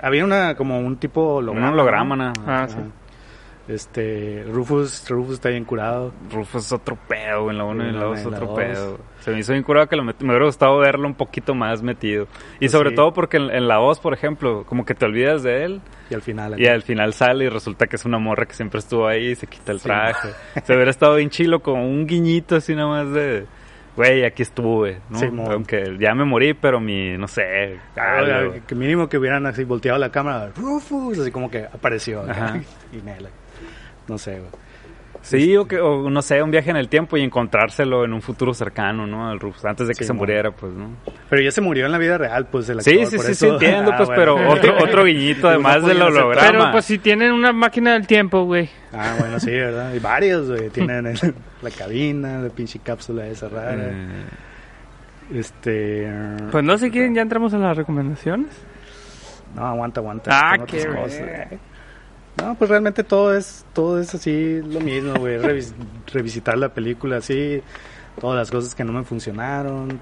Había 0.00 0.24
una, 0.24 0.56
como 0.56 0.80
un 0.80 0.96
tipo 0.96 1.36
Un 1.38 1.44
holograma. 1.44 1.72
holograma, 1.72 2.16
¿no? 2.16 2.24
¿no? 2.32 2.32
Ah, 2.46 2.66
sí. 2.68 2.76
Este, 3.68 4.44
Rufus, 4.50 5.08
Rufus 5.08 5.34
está 5.34 5.48
bien 5.48 5.64
curado. 5.64 6.12
Rufus 6.30 6.66
es 6.66 6.72
otro 6.72 6.98
pedo, 7.08 7.48
en 7.50 7.58
la 7.58 7.64
1 7.64 7.84
y 7.84 7.88
en 7.90 7.94
la 7.98 8.04
2 8.06 8.18
es 8.18 8.26
otro 8.26 8.46
dos. 8.46 8.58
pedo. 8.58 8.98
Se 9.20 9.30
me 9.30 9.38
hizo 9.38 9.52
bien 9.52 9.62
curado 9.62 9.86
que 9.88 9.94
lo 9.96 10.02
met- 10.02 10.18
me 10.20 10.30
hubiera 10.30 10.46
gustado 10.46 10.78
verlo 10.78 11.06
un 11.06 11.14
poquito 11.14 11.54
más 11.54 11.80
metido. 11.82 12.24
Y 12.56 12.58
Pues 12.60 12.72
sobre 12.72 12.90
sí. 12.90 12.96
todo 12.96 13.12
porque 13.12 13.36
en, 13.36 13.50
en 13.50 13.68
la 13.68 13.76
2, 13.76 14.00
por 14.00 14.14
ejemplo, 14.14 14.64
como 14.66 14.84
que 14.84 14.94
te 14.94 15.04
olvidas 15.06 15.44
de 15.44 15.64
él 15.64 15.80
Y 16.10 16.14
al 16.14 16.22
final... 16.22 16.60
y 16.60 16.66
al 16.66 16.82
final 16.82 17.12
sale 17.14 17.44
y 17.44 17.48
resulta 17.48 17.86
que 17.86 17.94
es 17.96 18.04
una 18.04 18.18
morra 18.18 18.46
que 18.46 18.54
siempre 18.54 18.80
estuvo 18.80 19.06
ahí 19.06 19.28
y 19.28 19.34
se 19.36 19.46
quita 19.46 19.70
el 19.72 19.78
Sí. 19.78 19.84
traje. 19.84 20.28
Se 20.64 20.74
hubiera 20.74 20.90
estado 20.90 21.14
bien 21.14 21.30
chilo 21.30 21.60
con 21.62 21.78
un 21.78 22.06
guiñito 22.06 22.56
así 22.56 22.74
nomás 22.74 23.10
de... 23.12 23.46
Güey, 23.94 24.24
aquí 24.24 24.40
estuve, 24.42 25.00
¿no? 25.10 25.18
Sí. 25.18 25.26
Aunque 25.50 25.98
ya 26.00 26.14
me 26.14 26.24
morí, 26.24 26.54
pero 26.54 26.80
mi, 26.80 27.16
no 27.18 27.28
sé, 27.28 27.78
Ah, 27.94 28.16
algo. 28.20 28.54
que 28.66 28.74
mínimo 28.74 29.06
que 29.06 29.18
hubieran 29.18 29.44
así 29.44 29.64
volteado 29.64 29.98
la 29.98 30.10
cámara, 30.10 30.50
Rufus, 30.56 31.18
así 31.18 31.30
como 31.30 31.50
que 31.50 31.64
apareció. 31.66 32.24
Y. 32.92 32.96
No 34.12 34.18
sé, 34.18 34.32
güey. 34.40 34.50
Sí, 35.22 35.56
o, 35.56 35.66
que, 35.68 35.78
o 35.78 36.10
no 36.10 36.20
sé, 36.20 36.42
un 36.42 36.50
viaje 36.50 36.68
en 36.70 36.76
el 36.76 36.88
tiempo 36.88 37.16
y 37.16 37.22
encontrárselo 37.22 38.04
en 38.04 38.12
un 38.12 38.20
futuro 38.20 38.52
cercano, 38.52 39.06
¿no? 39.06 39.30
Al 39.30 39.38
Rufus, 39.40 39.64
antes 39.64 39.86
de 39.88 39.94
que 39.94 40.02
Sí, 40.02 40.08
se 40.08 40.12
muriera, 40.12 40.50
pues, 40.50 40.72
¿no? 40.74 40.88
Pero 41.30 41.40
ya 41.40 41.50
se 41.52 41.60
murió 41.60 41.86
en 41.86 41.92
la 41.92 41.98
vida 41.98 42.18
real, 42.18 42.46
pues 42.50 42.68
el 42.68 42.82
Sí, 42.82 42.90
actor, 42.90 43.06
sí, 43.06 43.16
por 43.16 43.24
sí, 43.26 43.34
sí, 43.36 43.46
eso- 43.46 43.54
entiendo, 43.54 43.90
Ah, 43.94 43.96
pues, 43.96 44.08
bueno. 44.08 44.34
pero 44.36 44.50
otro, 44.52 44.76
otro 44.84 45.04
guiñito 45.04 45.48
además 45.48 45.82
del 45.86 46.02
holograma. 46.02 46.50
Pero 46.50 46.70
pues 46.72 46.84
si 46.84 46.98
tienen 46.98 47.32
una 47.32 47.52
máquina 47.54 47.92
del 47.94 48.06
tiempo, 48.06 48.44
güey. 48.44 48.68
Ah, 48.92 49.14
bueno, 49.18 49.40
sí, 49.40 49.52
¿verdad? 49.52 49.94
Y 49.94 49.98
varios, 50.00 50.48
güey. 50.50 50.68
Tienen 50.74 51.06
el- 51.06 51.34
la 51.62 51.70
cabina, 51.70 52.38
la 52.40 52.50
pinche 52.50 52.80
cápsula 52.80 53.26
esa 53.28 53.48
rara. 53.48 53.76
Eh, 53.78 54.24
Este... 55.34 56.12
Pues 56.50 56.64
no 56.64 56.76
sé 56.76 56.90
quién, 56.90 57.14
ya 57.14 57.22
entramos 57.22 57.54
a 57.54 57.58
las 57.58 57.76
recomendaciones. 57.76 58.50
No, 59.54 59.66
aguanta, 59.66 60.00
aguanta. 60.00 60.30
Ah, 60.32 60.56
qué 60.66 60.84
cosas. 60.84 61.20
No, 62.40 62.54
pues 62.56 62.70
realmente 62.70 63.04
todo 63.04 63.34
es, 63.36 63.64
todo 63.72 64.00
es 64.00 64.14
así, 64.14 64.60
lo 64.62 64.80
mismo, 64.80 65.14
güey. 65.18 65.38
revis- 65.38 65.74
revisitar 66.12 66.56
la 66.56 66.70
película 66.72 67.18
así, 67.18 67.62
todas 68.20 68.36
las 68.38 68.50
cosas 68.50 68.74
que 68.74 68.84
no 68.84 68.92
me 68.92 69.04
funcionaron, 69.04 70.00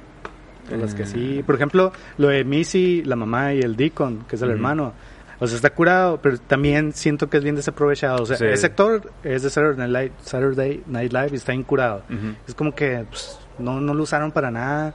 todas 0.66 0.80
las 0.80 0.94
que 0.94 1.06
sí. 1.06 1.42
Por 1.44 1.56
ejemplo, 1.56 1.92
lo 2.18 2.28
de 2.28 2.44
Missy, 2.44 3.02
la 3.04 3.16
mamá 3.16 3.52
y 3.54 3.60
el 3.60 3.76
Deacon, 3.76 4.24
que 4.28 4.36
es 4.36 4.42
el 4.42 4.50
hermano. 4.50 4.92
O 5.42 5.46
sea, 5.46 5.56
está 5.56 5.70
curado, 5.70 6.20
pero 6.22 6.38
también 6.38 6.92
siento 6.92 7.28
que 7.30 7.38
es 7.38 7.42
bien 7.42 7.56
desaprovechado. 7.56 8.22
O 8.22 8.26
sea, 8.26 8.36
Sí. 8.36 8.44
ese 8.44 8.66
actor 8.66 9.10
es 9.24 9.42
de 9.42 9.50
Saturday 9.50 9.88
Night, 9.88 9.90
Live- 10.12 10.12
Saturday 10.22 10.82
Night 10.86 11.12
Live 11.12 11.28
y 11.32 11.36
está 11.36 11.52
incurado. 11.54 12.02
Es 12.46 12.54
como 12.54 12.74
que 12.74 13.04
pues, 13.08 13.38
no, 13.58 13.80
no 13.80 13.92
lo 13.94 14.02
usaron 14.04 14.32
para 14.32 14.50
nada. 14.50 14.94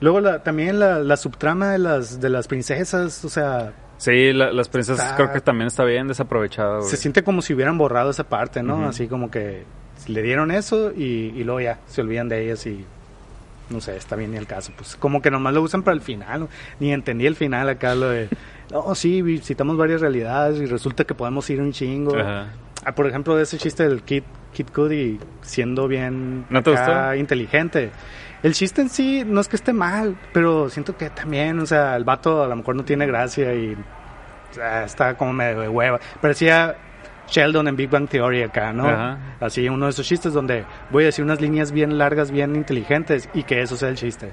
Luego 0.00 0.20
la, 0.20 0.42
también 0.42 0.78
la, 0.80 0.98
la 0.98 1.16
subtrama 1.18 1.70
de 1.72 1.78
las, 1.78 2.20
de 2.20 2.30
las 2.30 2.48
princesas, 2.48 3.22
o 3.24 3.28
sea, 3.28 3.74
Sí, 4.02 4.32
la- 4.32 4.50
las 4.52 4.68
princesas 4.68 5.04
Está- 5.04 5.16
creo 5.16 5.32
que 5.32 5.40
también 5.40 5.68
está 5.68 5.84
bien 5.84 6.08
desaprovechado. 6.08 6.78
güey. 6.78 6.90
se 6.90 6.96
siente 6.96 7.22
como 7.22 7.40
si 7.40 7.54
hubieran 7.54 7.78
borrado 7.78 8.10
esa 8.10 8.24
parte, 8.24 8.62
¿no? 8.62 8.88
Así 8.88 9.06
como 9.06 9.30
que 9.30 9.62
le 10.08 10.22
dieron 10.22 10.50
eso 10.50 10.90
y, 10.92 11.32
y 11.36 11.44
luego 11.44 11.60
ya 11.60 11.78
se 11.86 12.00
olvidan 12.00 12.28
de 12.28 12.42
ellas 12.44 12.66
y 12.66 12.84
no 13.70 13.80
sé, 13.80 13.96
está 13.96 14.16
bien 14.16 14.32
ni 14.32 14.36
el 14.38 14.46
caso. 14.48 14.72
Pues 14.76 14.96
como 14.96 15.22
que 15.22 15.30
nomás 15.30 15.54
lo 15.54 15.62
usan 15.62 15.82
para 15.84 15.94
el 15.94 16.00
final. 16.00 16.40
¿no? 16.40 16.48
Ni 16.80 16.92
entendí 16.92 17.26
el 17.26 17.36
final 17.36 17.68
acá, 17.68 17.94
lo 17.94 18.08
de, 18.10 18.28
no, 18.72 18.92
sí, 18.96 19.22
visitamos 19.22 19.76
varias 19.76 20.00
realidades 20.00 20.60
y 20.60 20.66
resulta 20.66 21.04
que 21.04 21.14
podemos 21.14 21.48
ir 21.48 21.60
un 21.60 21.70
chingo. 21.72 22.16
Ajá. 22.18 22.48
Ah, 22.84 22.92
por 22.96 23.06
ejemplo, 23.06 23.38
ese 23.38 23.56
chiste 23.58 23.88
del 23.88 24.02
Kid, 24.02 24.24
Kid 24.52 24.66
Cudi 24.74 25.20
siendo 25.42 25.86
bien 25.86 26.44
¿No 26.50 26.60
te 26.64 26.72
acá 26.76 27.16
inteligente. 27.16 27.90
El 28.42 28.54
chiste 28.54 28.82
en 28.82 28.88
sí 28.88 29.22
no 29.26 29.40
es 29.40 29.48
que 29.48 29.56
esté 29.56 29.72
mal, 29.72 30.16
pero 30.32 30.68
siento 30.68 30.96
que 30.96 31.10
también, 31.10 31.58
o 31.60 31.66
sea, 31.66 31.94
el 31.96 32.04
vato 32.04 32.42
a 32.42 32.48
lo 32.48 32.56
mejor 32.56 32.74
no 32.74 32.84
tiene 32.84 33.06
gracia 33.06 33.54
y 33.54 33.74
o 34.50 34.54
sea, 34.54 34.84
está 34.84 35.14
como 35.16 35.32
medio 35.32 35.60
de 35.60 35.68
hueva. 35.68 36.00
Parecía 36.20 36.74
Sheldon 37.28 37.68
en 37.68 37.76
Big 37.76 37.88
Bang 37.88 38.08
Theory 38.08 38.42
acá, 38.42 38.72
¿no? 38.72 38.88
Ajá. 38.88 39.18
Así, 39.40 39.68
uno 39.68 39.86
de 39.86 39.90
esos 39.90 40.06
chistes 40.06 40.32
donde 40.32 40.64
voy 40.90 41.04
a 41.04 41.06
decir 41.06 41.24
unas 41.24 41.40
líneas 41.40 41.70
bien 41.72 41.96
largas, 41.98 42.30
bien 42.30 42.56
inteligentes 42.56 43.28
y 43.32 43.44
que 43.44 43.62
eso 43.62 43.76
sea 43.76 43.88
el 43.88 43.96
chiste. 43.96 44.32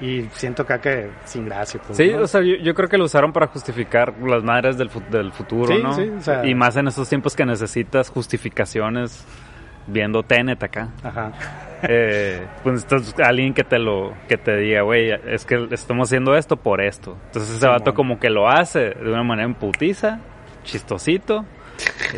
Y 0.00 0.22
siento 0.32 0.62
acá 0.62 0.80
que 0.80 1.08
sin 1.24 1.44
gracia. 1.44 1.80
Pues, 1.86 1.96
Sí, 1.96 2.10
¿no? 2.10 2.22
o 2.22 2.26
sea, 2.26 2.40
yo, 2.40 2.56
yo 2.56 2.74
creo 2.74 2.88
que 2.88 2.98
lo 2.98 3.04
usaron 3.04 3.32
para 3.32 3.46
justificar 3.46 4.12
las 4.26 4.42
madres 4.42 4.76
del, 4.76 4.90
del 5.10 5.32
futuro, 5.32 5.76
Sí, 5.76 5.82
¿no? 5.82 5.92
sí, 5.92 6.10
o 6.18 6.20
sea- 6.20 6.44
y 6.44 6.54
más 6.54 6.76
en 6.76 6.88
estos 6.88 7.08
tiempos 7.08 7.36
que 7.36 7.44
necesitas 7.46 8.08
justificaciones 8.10 9.24
viendo 9.86 10.22
Tenet 10.22 10.62
acá. 10.62 10.88
Ajá. 11.02 11.32
Eh, 11.86 12.46
pues 12.62 12.82
necesitas 12.82 13.28
alguien 13.28 13.52
que 13.52 13.62
te 13.62 13.78
lo 13.78 14.14
que 14.26 14.38
te 14.38 14.56
diga, 14.56 14.80
güey, 14.80 15.10
es 15.26 15.44
que 15.44 15.68
estamos 15.70 16.08
haciendo 16.08 16.34
esto 16.34 16.56
por 16.56 16.80
esto. 16.80 17.18
Entonces 17.26 17.56
ese 17.56 17.66
vato 17.66 17.92
como 17.92 18.18
que 18.18 18.30
lo 18.30 18.48
hace 18.48 18.94
de 18.94 19.12
una 19.12 19.22
manera 19.22 19.44
emputiza, 19.44 20.18
chistosito, 20.62 21.44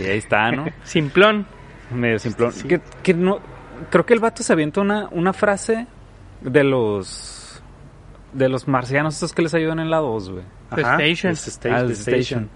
y 0.01 0.05
ahí 0.05 0.19
está, 0.19 0.53
¿no? 0.53 0.67
Simplón. 0.85 1.47
Medio 1.91 2.21
simplón. 2.21 2.53
Que, 2.69 2.81
que 3.03 3.15
no, 3.15 3.41
creo 3.91 4.07
que 4.07 4.15
el 4.15 4.21
vato 4.21 4.45
se 4.45 4.53
avienta 4.53 4.81
una, 4.81 5.09
una 5.11 5.33
frase 5.33 5.89
de 6.43 6.63
los 6.63 7.63
de 8.33 8.49
los 8.49 8.69
marcianos 8.69 9.15
estos 9.15 9.33
que 9.33 9.43
les 9.43 9.55
ayudan 9.55 9.81
en 9.81 9.91
la 9.91 9.99
2, 9.99 10.31
güey. 10.31 10.45
Station. 10.73 10.93
Ah, 10.93 11.01
The 11.01 11.33
The 11.33 11.93
Station. 11.93 11.93
Station. 11.93 12.51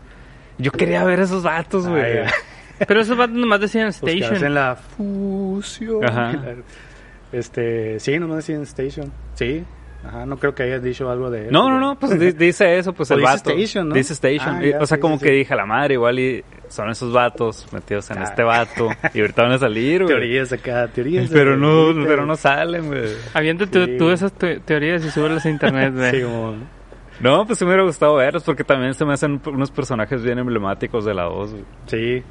Yo 0.58 0.72
quería 0.72 1.02
ver 1.04 1.20
esos 1.20 1.42
vatos, 1.42 1.88
güey. 1.88 2.18
Ah. 2.18 2.30
Pero 2.86 3.00
esos 3.00 3.16
vatos 3.16 3.36
nomás 3.36 3.60
decían 3.60 3.86
que 3.86 3.90
Station. 4.10 4.34
hacen 4.36 4.54
la 4.54 4.76
fusión. 4.76 6.04
Ajá. 6.04 6.32
Este, 7.32 8.00
sí, 8.00 8.18
nomás 8.18 8.38
decían 8.38 8.62
Station. 8.62 9.12
Sí. 9.34 9.62
Ajá, 10.04 10.24
no 10.26 10.36
creo 10.38 10.52
que 10.54 10.62
hayas 10.64 10.82
dicho 10.82 11.08
algo 11.10 11.30
de 11.30 11.50
No, 11.52 11.68
no, 11.68 11.78
no, 11.78 11.96
pues 11.98 12.18
di- 12.18 12.32
dice 12.32 12.78
eso, 12.78 12.92
pues 12.92 13.08
O 13.10 13.14
el 13.14 13.20
dice 13.20 13.32
vato. 13.32 13.50
Station, 13.50 13.88
¿no? 13.90 13.94
Dice 13.94 14.14
Station. 14.14 14.56
Ah, 14.56 14.62
ya, 14.64 14.78
o 14.80 14.86
sea, 14.86 14.96
sí, 14.96 15.00
como 15.00 15.16
sí, 15.18 15.22
que 15.24 15.28
sí. 15.30 15.34
dije, 15.36 15.52
a 15.52 15.56
la 15.56 15.66
madre, 15.66 15.94
igual 15.94 16.18
y 16.18 16.42
son 16.68 16.90
esos 16.90 17.12
vatos 17.12 17.68
metidos 17.72 18.10
en 18.10 18.18
Ah. 18.18 18.24
este 18.24 18.42
vato. 18.42 18.88
Y 19.14 19.20
ahorita 19.20 19.42
van 19.42 19.52
a 19.52 19.58
salir, 19.58 20.02
güey. 20.02 20.08
Teorías 20.08 20.52
acá, 20.52 20.88
teorías. 20.88 21.30
Pero 21.30 21.56
no, 21.56 21.94
pero 22.04 22.26
no 22.26 22.34
salen, 22.34 22.86
güey. 22.88 23.12
Avienta 23.34 23.66
tú, 23.66 23.84
Sí. 23.84 23.96
tú 23.98 24.10
esas 24.10 24.32
te- 24.32 24.58
teorías 24.60 25.04
y 25.04 25.10
súbelas 25.10 25.44
a 25.46 25.50
internet, 25.50 25.94
güey. 25.94 26.10
Sí, 26.16 26.22
como... 26.22 26.54
No, 27.20 27.46
pues 27.46 27.58
sí 27.58 27.64
me 27.64 27.68
hubiera 27.70 27.84
gustado 27.84 28.16
verlos 28.16 28.42
porque 28.42 28.64
también 28.64 28.94
se 28.94 29.04
me 29.04 29.12
hacen 29.12 29.40
unos 29.46 29.70
personajes 29.70 30.22
bien 30.24 30.38
emblemáticos 30.38 31.04
de 31.04 31.14
la 31.14 31.24
2, 31.24 31.52
güey. 31.52 31.64
Sí. 31.86 32.22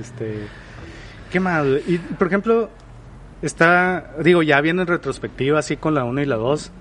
Este... 0.00 0.46
¿Qué 1.30 1.40
más? 1.40 1.66
Y, 1.86 1.98
por 1.98 2.26
ejemplo, 2.26 2.70
está... 3.42 4.14
Digo, 4.22 4.42
ya 4.42 4.60
viene 4.60 4.82
en 4.82 4.88
retrospectiva, 4.88 5.58
así 5.58 5.76
con 5.76 5.94
la 5.94 6.04
1 6.04 6.22
y 6.22 6.24
la 6.26 6.36
2. 6.36 6.72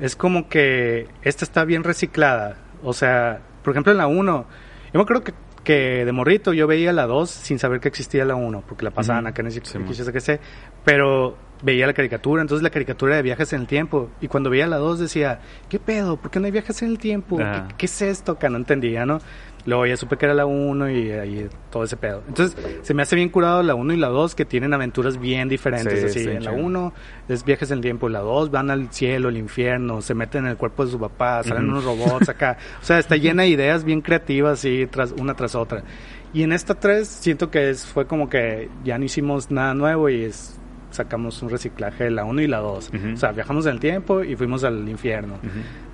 Es 0.00 0.16
como 0.16 0.48
que 0.48 1.08
esta 1.22 1.44
está 1.44 1.64
bien 1.64 1.84
reciclada. 1.84 2.56
O 2.82 2.92
sea, 2.92 3.40
por 3.62 3.72
ejemplo, 3.72 3.92
en 3.92 3.98
la 3.98 4.06
1... 4.06 4.46
Yo 4.92 4.98
me 4.98 5.02
acuerdo 5.02 5.24
que, 5.24 5.34
que 5.64 6.04
de 6.04 6.12
morrito 6.12 6.52
yo 6.52 6.66
veía 6.66 6.92
la 6.92 7.06
2 7.06 7.28
sin 7.30 7.58
saber 7.58 7.80
que 7.80 7.88
existía 7.88 8.24
la 8.24 8.34
1, 8.36 8.64
porque 8.68 8.84
la 8.84 8.90
pasaban 8.90 9.24
Ujú. 9.24 9.30
acá 9.30 9.42
en 9.42 9.46
el 9.46 9.52
Sí, 9.52 10.12
que 10.12 10.20
sé, 10.20 10.40
pero 10.84 11.36
veía 11.62 11.86
la 11.86 11.92
caricatura, 11.94 12.42
entonces 12.42 12.62
la 12.62 12.70
caricatura 12.70 13.16
de 13.16 13.22
viajes 13.22 13.52
en 13.52 13.62
el 13.62 13.66
tiempo, 13.66 14.10
y 14.20 14.28
cuando 14.28 14.50
veía 14.50 14.66
la 14.66 14.76
2 14.76 14.98
decía, 14.98 15.40
¿qué 15.68 15.78
pedo? 15.78 16.16
¿Por 16.16 16.30
qué 16.30 16.40
no 16.40 16.46
hay 16.46 16.52
viajes 16.52 16.82
en 16.82 16.90
el 16.90 16.98
tiempo? 16.98 17.38
¿Qué, 17.38 17.62
qué 17.76 17.86
es 17.86 18.02
esto? 18.02 18.38
Que 18.38 18.48
no 18.48 18.56
entendía, 18.56 19.06
¿no? 19.06 19.20
Luego 19.66 19.86
ya 19.86 19.96
supe 19.96 20.18
que 20.18 20.26
era 20.26 20.34
la 20.34 20.44
1 20.44 20.90
y 20.90 21.10
ahí 21.12 21.48
todo 21.70 21.84
ese 21.84 21.96
pedo. 21.96 22.22
Entonces, 22.28 22.54
se 22.82 22.92
me 22.92 23.00
hace 23.00 23.16
bien 23.16 23.30
curado 23.30 23.62
la 23.62 23.74
1 23.74 23.94
y 23.94 23.96
la 23.96 24.08
2 24.08 24.34
que 24.34 24.44
tienen 24.44 24.74
aventuras 24.74 25.18
bien 25.18 25.48
diferentes. 25.48 26.00
Sí, 26.00 26.06
así, 26.06 26.24
sí, 26.24 26.30
en 26.30 26.44
la 26.44 26.50
chido. 26.50 26.62
1 26.64 26.92
es 27.30 27.44
viajes 27.46 27.70
en 27.70 27.78
el 27.78 27.82
tiempo, 27.82 28.10
la 28.10 28.18
2 28.20 28.50
van 28.50 28.70
al 28.70 28.92
cielo, 28.92 29.28
al 29.28 29.38
infierno, 29.38 30.02
se 30.02 30.12
meten 30.12 30.44
en 30.44 30.50
el 30.50 30.56
cuerpo 30.58 30.84
de 30.84 30.92
su 30.92 31.00
papá, 31.00 31.42
salen 31.42 31.64
Ujú. 31.70 31.78
unos 31.78 31.84
robots 31.84 32.28
acá. 32.28 32.58
O 32.82 32.84
sea, 32.84 32.98
está 32.98 33.16
llena 33.16 33.44
de 33.44 33.48
ideas 33.48 33.84
bien 33.84 34.02
creativas, 34.02 34.58
así, 34.58 34.86
tras, 34.90 35.12
una 35.12 35.34
tras 35.34 35.54
otra. 35.54 35.82
Y 36.34 36.42
en 36.42 36.52
esta 36.52 36.74
3 36.74 37.08
siento 37.08 37.50
que 37.50 37.70
es, 37.70 37.86
fue 37.86 38.06
como 38.06 38.28
que 38.28 38.68
ya 38.84 38.98
no 38.98 39.04
hicimos 39.06 39.50
nada 39.50 39.72
nuevo 39.72 40.10
y 40.10 40.24
es 40.24 40.60
sacamos 40.94 41.42
un 41.42 41.50
reciclaje 41.50 42.04
de 42.04 42.10
la 42.10 42.24
1 42.24 42.40
y 42.42 42.46
la 42.46 42.58
2. 42.58 42.90
Ujú. 42.94 43.12
O 43.14 43.16
sea, 43.16 43.32
viajamos 43.32 43.66
en 43.66 43.72
el 43.72 43.80
tiempo 43.80 44.22
y 44.22 44.36
fuimos 44.36 44.64
al 44.64 44.88
infierno. 44.88 45.34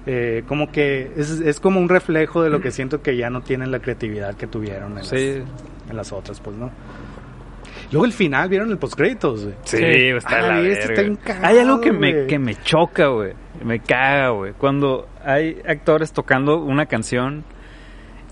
Eh, 0.06 0.44
como 0.46 0.70
que 0.70 1.10
es, 1.16 1.30
es 1.40 1.60
como 1.60 1.80
un 1.80 1.88
reflejo 1.88 2.42
de 2.42 2.50
lo 2.50 2.60
que 2.60 2.70
siento 2.70 3.02
que 3.02 3.16
ya 3.16 3.28
no 3.30 3.40
tienen 3.42 3.70
la 3.70 3.80
creatividad 3.80 4.34
que 4.36 4.46
tuvieron 4.46 4.96
en, 4.98 5.04
Sí. 5.04 5.16
las, 5.16 5.90
en 5.90 5.96
las 5.96 6.12
otras, 6.12 6.40
pues, 6.40 6.56
¿no? 6.56 6.70
Luego 7.92 8.04
el 8.06 8.12
final, 8.12 8.48
¿vieron 8.48 8.70
el 8.70 8.78
postcréditos? 8.78 9.42
güey? 9.44 9.54
Sí, 9.64 9.76
Sí. 9.78 9.84
está 9.84 10.38
Ah, 10.38 10.42
la 10.42 10.60
este 10.60 10.68
verga. 10.68 10.84
está 10.84 11.02
bien 11.02 11.16
cagado, 11.16 11.46
Hay 11.46 11.58
algo 11.58 11.80
que 11.80 11.92
me, 11.92 12.26
que 12.26 12.38
me 12.38 12.54
choca, 12.62 13.08
güey. 13.08 13.32
Me 13.64 13.80
caga, 13.80 14.30
güey. 14.30 14.52
Cuando 14.52 15.08
hay 15.24 15.60
actores 15.66 16.12
tocando 16.12 16.58
una 16.62 16.86
canción 16.86 17.44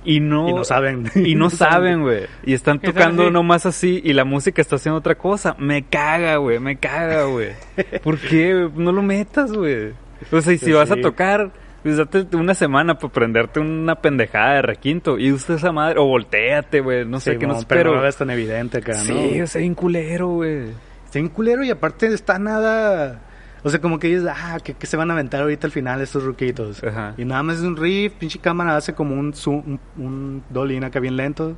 y 0.04 0.20
no... 0.20 0.48
Y 0.48 0.52
no 0.54 0.64
saben. 0.64 1.10
Y 1.16 1.34
no 1.34 1.50
saben, 1.50 2.02
güey. 2.02 2.26
Y 2.44 2.54
están 2.54 2.80
Es 2.82 2.92
tocando 2.92 3.24
así. 3.24 3.32
nomás 3.32 3.66
así 3.66 4.00
y 4.04 4.12
la 4.12 4.24
música 4.24 4.60
está 4.62 4.76
haciendo 4.76 4.98
otra 4.98 5.16
cosa. 5.16 5.54
Me 5.58 5.82
caga, 5.84 6.36
güey. 6.36 6.58
Me 6.60 6.76
caga, 6.76 7.24
güey. 7.24 7.50
¿Por 8.02 8.18
qué? 8.18 8.68
No 8.74 8.92
lo 8.92 9.02
metas, 9.02 9.52
güey. 9.52 9.92
O 10.32 10.40
sea, 10.40 10.52
y 10.52 10.58
si 10.58 10.66
Pues 10.66 10.76
vas 10.76 10.90
a 10.90 10.94
sí. 10.94 11.00
tocar... 11.02 11.50
Pues 11.82 11.96
date 11.96 12.26
una 12.36 12.54
semana 12.54 12.98
para 12.98 13.12
prenderte 13.12 13.60
una 13.60 13.94
pendejada 13.94 14.54
de 14.54 14.62
requinto 14.62 15.16
y 15.16 15.30
usa 15.30 15.54
esa 15.54 15.70
madre, 15.70 16.00
o 16.00 16.06
volteate, 16.06 16.80
güey, 16.80 17.04
no 17.06 17.20
sé 17.20 17.34
Sí, 17.34 17.38
qué 17.38 17.46
no 17.46 17.52
mo, 17.54 17.60
espero. 17.60 17.80
pero 17.90 17.94
no 17.96 18.02
ves 18.02 18.16
tan 18.16 18.30
evidente 18.30 18.78
acá, 18.78 18.94
Sí, 18.94 19.40
o 19.40 19.46
sea, 19.46 19.60
bien 19.60 19.76
culero, 19.76 20.26
güey. 20.28 20.70
Está 21.04 21.20
bien 21.20 21.28
culero 21.28 21.62
y 21.62 21.70
aparte 21.70 22.08
está 22.08 22.36
nada... 22.40 23.20
O 23.62 23.70
sea, 23.70 23.80
como 23.80 23.98
que 23.98 24.08
dices, 24.08 24.28
ah, 24.28 24.58
¿qué, 24.62 24.74
qué 24.74 24.86
se 24.86 24.96
van 24.96 25.10
a 25.10 25.14
aventar 25.14 25.40
ahorita 25.42 25.66
al 25.66 25.72
final 25.72 26.00
estos 26.00 26.22
ruquitos? 26.24 26.82
Ajá. 26.84 27.14
Y 27.16 27.24
nada 27.24 27.42
más 27.42 27.56
es 27.56 27.62
un 27.62 27.76
riff, 27.76 28.12
pinche 28.14 28.38
cámara 28.38 28.76
hace 28.76 28.94
como 28.94 29.14
un 29.14 29.34
zoom, 29.34 29.78
un, 29.96 30.04
un 30.04 30.42
dolin 30.50 30.84
acá 30.84 31.00
bien 31.00 31.16
lento. 31.16 31.56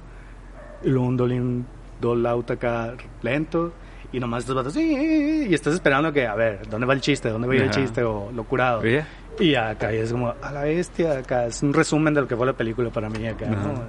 Y 0.82 0.88
luego 0.88 1.06
un 1.06 1.16
dolin, 1.16 1.66
dol 2.00 2.24
out 2.26 2.50
acá 2.50 2.94
lento. 3.22 3.72
Y 4.12 4.18
nomás 4.18 4.40
estos 4.40 4.56
vatos, 4.56 4.76
y 4.76 5.54
estás 5.54 5.74
esperando 5.74 6.12
que, 6.12 6.26
a 6.26 6.34
ver, 6.34 6.68
¿dónde 6.68 6.84
va 6.84 6.94
el 6.94 7.00
chiste? 7.00 7.28
¿Dónde 7.28 7.46
va 7.46 7.54
a 7.54 7.56
ir 7.56 7.62
el 7.62 7.70
chiste? 7.70 8.02
O 8.02 8.32
lo 8.34 8.42
curado. 8.42 8.80
Oye, 8.80 9.04
Y 9.38 9.54
acá 9.54 9.92
es 9.92 10.10
como, 10.10 10.34
a 10.42 10.50
la 10.50 10.62
bestia, 10.62 11.18
acá 11.18 11.46
es 11.46 11.62
un 11.62 11.72
resumen 11.72 12.12
de 12.14 12.22
lo 12.22 12.26
que 12.26 12.34
fue 12.34 12.44
la 12.44 12.54
película 12.54 12.90
para 12.90 13.08
mí 13.08 13.24
acá. 13.28 13.46
¿no? 13.46 13.84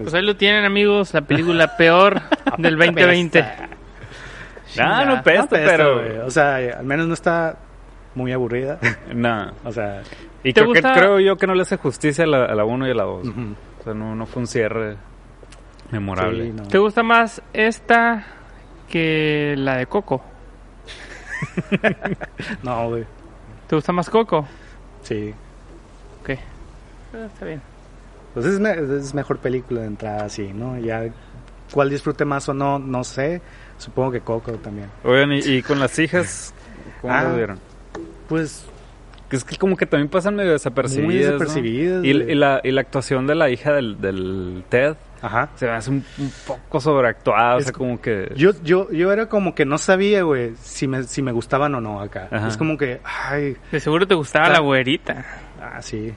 Pues 0.00 0.14
ahí 0.14 0.22
lo 0.22 0.36
tienen, 0.36 0.64
amigos, 0.64 1.12
la 1.12 1.20
película 1.20 1.76
peor 1.76 2.22
del 2.58 2.78
2020. 2.78 3.44
Ah, 4.78 5.04
no 5.04 5.16
No 5.16 5.22
pesta, 5.22 5.48
pero... 5.50 5.94
güey. 6.00 6.18
O 6.18 6.30
sea, 6.30 6.56
al 6.78 6.84
menos 6.84 7.06
no 7.06 7.14
está 7.14 7.56
muy 8.14 8.32
aburrida. 8.32 8.78
No. 9.14 9.52
o 9.64 9.72
sea, 9.72 10.02
Y 10.44 10.52
¿Te 10.52 10.60
creo, 10.62 10.72
que, 10.72 10.80
creo 10.82 11.20
yo 11.20 11.36
que 11.36 11.46
no 11.46 11.54
le 11.54 11.62
hace 11.62 11.76
justicia 11.76 12.24
a 12.24 12.26
la, 12.26 12.44
a 12.46 12.54
la 12.54 12.64
1 12.64 12.86
y 12.88 12.90
a 12.90 12.94
la 12.94 13.04
2. 13.04 13.28
ujú. 13.28 13.40
O 13.80 13.82
sea, 13.84 13.94
no, 13.94 14.14
no 14.14 14.26
fue 14.26 14.40
un 14.42 14.46
cierre 14.46 14.96
memorable. 15.90 16.44
Sí, 16.46 16.52
no. 16.52 16.62
¿Te 16.68 16.78
gusta 16.78 17.02
más 17.02 17.42
esta 17.52 18.24
que 18.88 19.54
la 19.58 19.76
de 19.76 19.86
Coco? 19.86 20.22
No, 22.62 22.88
güey. 22.88 23.04
¿Te 23.66 23.76
gusta 23.76 23.92
más 23.92 24.08
Coco? 24.10 24.46
Sí. 25.02 25.34
Ok. 26.20 26.30
Eh, 26.30 26.38
está 27.26 27.44
bien. 27.46 27.60
Pues 28.34 28.46
es, 28.46 28.60
me- 28.60 28.72
es 28.98 29.14
mejor 29.14 29.38
película 29.38 29.80
de 29.82 29.86
entrada, 29.88 30.28
sí, 30.28 30.52
¿no? 30.54 30.78
Ya 30.78 31.04
cuál 31.72 31.90
disfrute 31.90 32.24
más 32.24 32.48
o 32.48 32.54
no, 32.54 32.78
no 32.78 33.04
sé. 33.04 33.42
Supongo 33.82 34.12
que 34.12 34.20
Coco 34.20 34.52
también. 34.52 34.88
Oigan, 35.04 35.32
y, 35.32 35.38
y 35.40 35.62
con 35.62 35.78
las 35.80 35.98
hijas, 35.98 36.54
¿cómo 37.00 37.12
Ah. 37.12 37.24
lo 37.24 37.36
vieron? 37.36 37.58
Pues 38.28 38.64
es 39.30 39.44
que 39.44 39.56
como 39.56 39.76
que 39.76 39.86
también 39.86 40.08
pasan 40.08 40.36
medio 40.36 40.52
desapercibidas. 40.52 41.06
Muy 41.06 41.14
¿no? 41.16 41.20
desapercibidas, 41.32 42.04
Y, 42.04 42.08
y 42.10 42.34
la, 42.34 42.60
y 42.62 42.70
la 42.70 42.80
actuación 42.82 43.26
de 43.26 43.34
la 43.34 43.48
hija 43.50 43.72
del, 43.72 43.98
del 44.00 44.62
Ted 44.68 44.94
Ajá. 45.22 45.48
se 45.54 45.66
me 45.66 45.72
hace 45.72 45.90
un, 45.90 46.04
un 46.18 46.32
poco 46.46 46.80
sobreactuada. 46.80 47.56
O 47.56 47.60
sea, 47.60 47.72
como 47.72 48.00
que. 48.00 48.30
Yo, 48.36 48.50
yo, 48.62 48.90
yo 48.92 49.10
era 49.12 49.26
como 49.30 49.54
que 49.54 49.64
no 49.64 49.78
sabía, 49.78 50.22
güey, 50.22 50.52
si 50.60 50.86
me, 50.86 51.02
si 51.04 51.22
me 51.22 51.32
gustaban 51.32 51.74
o 51.74 51.80
no 51.80 52.00
acá. 52.00 52.28
Ajá. 52.30 52.48
Es 52.48 52.56
como 52.56 52.76
que, 52.76 53.00
ay, 53.04 53.56
De 53.70 53.80
seguro 53.80 54.06
te 54.06 54.14
gustaba 54.14 54.48
la 54.50 54.60
güerita. 54.60 55.24
Ah, 55.62 55.82
sí. 55.82 56.12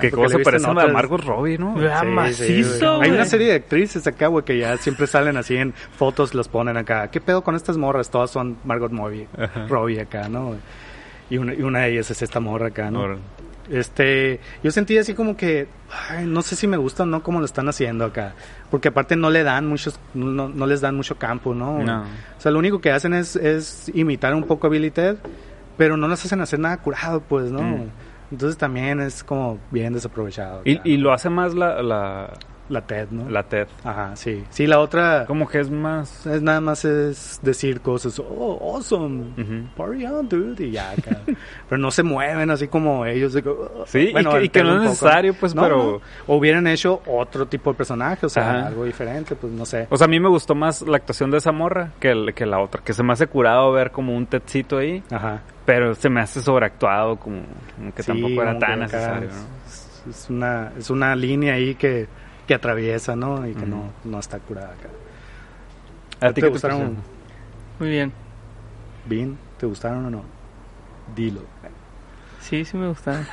que 0.00 0.10
como 0.10 0.28
se 0.28 0.38
parece 0.40 0.66
a 0.66 0.72
Margot 0.72 1.20
Robbie, 1.24 1.58
¿no? 1.58 1.74
Ah, 1.90 2.00
Sí, 2.00 2.06
sí, 2.06 2.12
macizo, 2.12 2.96
güey. 2.96 3.08
Hay 3.08 3.14
una 3.14 3.24
serie 3.24 3.48
de 3.48 3.54
actrices 3.54 4.06
acá, 4.06 4.26
güey, 4.28 4.44
que 4.44 4.58
ya 4.58 4.76
siempre 4.76 5.06
salen 5.06 5.36
así 5.36 5.56
en 5.56 5.72
fotos, 5.72 6.34
los 6.34 6.48
ponen 6.48 6.76
acá. 6.76 7.08
¿Qué 7.08 7.20
pedo 7.20 7.42
con 7.42 7.54
estas 7.54 7.76
morras? 7.76 8.10
Todas 8.10 8.30
son 8.30 8.58
Margot 8.64 8.92
Robbie, 8.92 9.26
Ajá. 9.36 9.66
Robbie 9.68 10.00
acá, 10.00 10.28
¿no? 10.28 10.56
Y 11.30 11.38
una, 11.38 11.54
y 11.54 11.62
una 11.62 11.80
de 11.80 11.92
ellas 11.92 12.10
es 12.10 12.22
esta 12.22 12.40
morra 12.40 12.68
acá, 12.68 12.90
¿no? 12.90 13.16
Este, 13.70 14.40
yo 14.62 14.70
sentí 14.70 14.98
así 14.98 15.14
como 15.14 15.36
que, 15.36 15.68
ay, 16.10 16.26
no 16.26 16.42
sé 16.42 16.56
si 16.56 16.66
me 16.66 16.76
gusta 16.76 17.04
o 17.04 17.06
no 17.06 17.22
cómo 17.22 17.38
lo 17.38 17.44
están 17.46 17.68
haciendo 17.68 18.04
acá, 18.04 18.34
porque 18.70 18.88
aparte 18.88 19.14
no 19.16 19.30
le 19.30 19.44
dan 19.44 19.66
muchos, 19.66 19.98
no, 20.14 20.48
no 20.48 20.66
les 20.66 20.80
dan 20.80 20.96
mucho 20.96 21.16
campo, 21.16 21.54
¿no? 21.54 21.78
No. 21.78 22.02
O 22.02 22.40
sea, 22.40 22.50
lo 22.50 22.58
único 22.58 22.80
que 22.80 22.90
hacen 22.90 23.14
es, 23.14 23.36
es 23.36 23.90
imitar 23.94 24.34
un 24.34 24.44
poco 24.44 24.66
a 24.66 24.70
Billy 24.70 24.90
Ted, 24.90 25.16
pero 25.78 25.96
no 25.96 26.08
nos 26.08 26.24
hacen 26.24 26.40
hacer 26.40 26.58
nada 26.58 26.76
curado, 26.78 27.20
pues, 27.20 27.50
¿no? 27.50 27.62
Mm. 27.62 27.86
Entonces 28.32 28.56
también 28.56 28.98
es 29.00 29.22
como 29.22 29.58
bien 29.70 29.92
desaprovechado. 29.92 30.62
Y, 30.64 30.80
y 30.84 30.96
lo 30.96 31.12
hace 31.12 31.28
más 31.28 31.54
la, 31.54 31.82
la, 31.82 32.32
la 32.72 32.80
Ted, 32.80 33.08
¿no? 33.10 33.28
la 33.30 33.42
Ted. 33.44 33.68
Ajá, 33.84 34.16
sí. 34.16 34.42
Sí, 34.50 34.66
la 34.66 34.80
otra 34.80 35.24
Como 35.26 35.46
que 35.48 35.60
es 35.60 35.70
más. 35.70 36.26
es 36.26 36.42
nada 36.42 36.60
más 36.60 36.84
es 36.84 37.38
decir 37.42 37.80
cosas, 37.80 38.18
oh, 38.18 38.74
awesome. 38.74 39.24
Ujú. 39.40 39.68
Party 39.76 40.06
on, 40.06 40.28
dude, 40.28 40.66
y 40.66 40.70
ya 40.72 40.90
acá. 40.90 41.18
pero 41.68 41.78
no 41.80 41.90
se 41.90 42.02
mueven 42.02 42.50
así 42.50 42.68
como 42.68 43.06
ellos. 43.06 43.32
de 43.34 43.42
"Oh". 43.46 43.84
Sí, 43.86 44.12
y 44.12 44.24
que- 44.24 44.44
y 44.44 44.48
que 44.48 44.62
no 44.64 44.76
es 44.76 44.82
necesario, 44.82 45.34
pues, 45.34 45.54
pero- 45.54 46.00
no. 46.00 46.00
O 46.26 46.36
hubieran 46.36 46.66
hecho 46.66 47.02
otro 47.06 47.46
tipo 47.46 47.70
de 47.70 47.76
personaje, 47.76 48.26
o 48.26 48.28
sea, 48.28 48.50
Ajá. 48.58 48.66
algo 48.68 48.84
diferente, 48.84 49.36
pues 49.36 49.52
no 49.52 49.64
sé. 49.66 49.86
O 49.90 49.96
sea, 49.96 50.06
a 50.06 50.08
mí 50.08 50.18
me 50.18 50.28
gustó 50.28 50.54
más 50.54 50.82
la 50.82 50.96
actuación 50.96 51.30
de 51.30 51.38
esa 51.38 51.52
morra 51.52 51.90
que, 52.00 52.10
el- 52.10 52.34
que 52.34 52.46
la 52.46 52.58
otra. 52.60 52.82
Que 52.82 52.92
se 52.92 53.02
me 53.02 53.12
hace 53.12 53.26
curado 53.26 53.70
ver 53.72 53.90
como 53.90 54.16
un 54.16 54.26
tetcito 54.26 54.78
ahí. 54.78 55.02
Ajá. 55.10 55.42
Pero 55.64 55.94
se 55.94 56.08
me 56.08 56.20
hace 56.20 56.40
sobreactuado, 56.42 57.16
como, 57.16 57.42
como 57.76 57.94
que 57.94 58.02
Sí, 58.02 58.08
tampoco 58.12 58.42
era 58.42 58.58
tan 58.58 58.80
necesario, 58.80 59.28
es- 59.28 59.34
¿no? 59.36 60.10
Es 60.10 60.30
una, 60.30 60.72
es 60.76 60.90
una 60.90 61.14
línea 61.14 61.54
ahí 61.54 61.76
que, 61.76 62.08
que 62.46 62.54
atraviesa, 62.54 63.14
¿no? 63.16 63.46
Y 63.46 63.54
que 63.54 63.66
no, 63.66 63.92
no 64.04 64.18
está 64.18 64.38
curada 64.38 64.68
acá. 64.72 64.88
¿A 66.26 66.32
ti 66.32 66.40
¿Te 66.40 66.48
gustaron? 66.48 66.96
Muy 67.78 67.88
bien. 67.90 68.12
¿Bien? 69.06 69.36
¿Te 69.58 69.66
gustaron 69.66 70.06
o 70.06 70.10
no? 70.10 70.24
Dilo. 71.16 71.42
Sí, 72.40 72.64
sí 72.64 72.76
me 72.76 72.88
gustaron. 72.88 73.26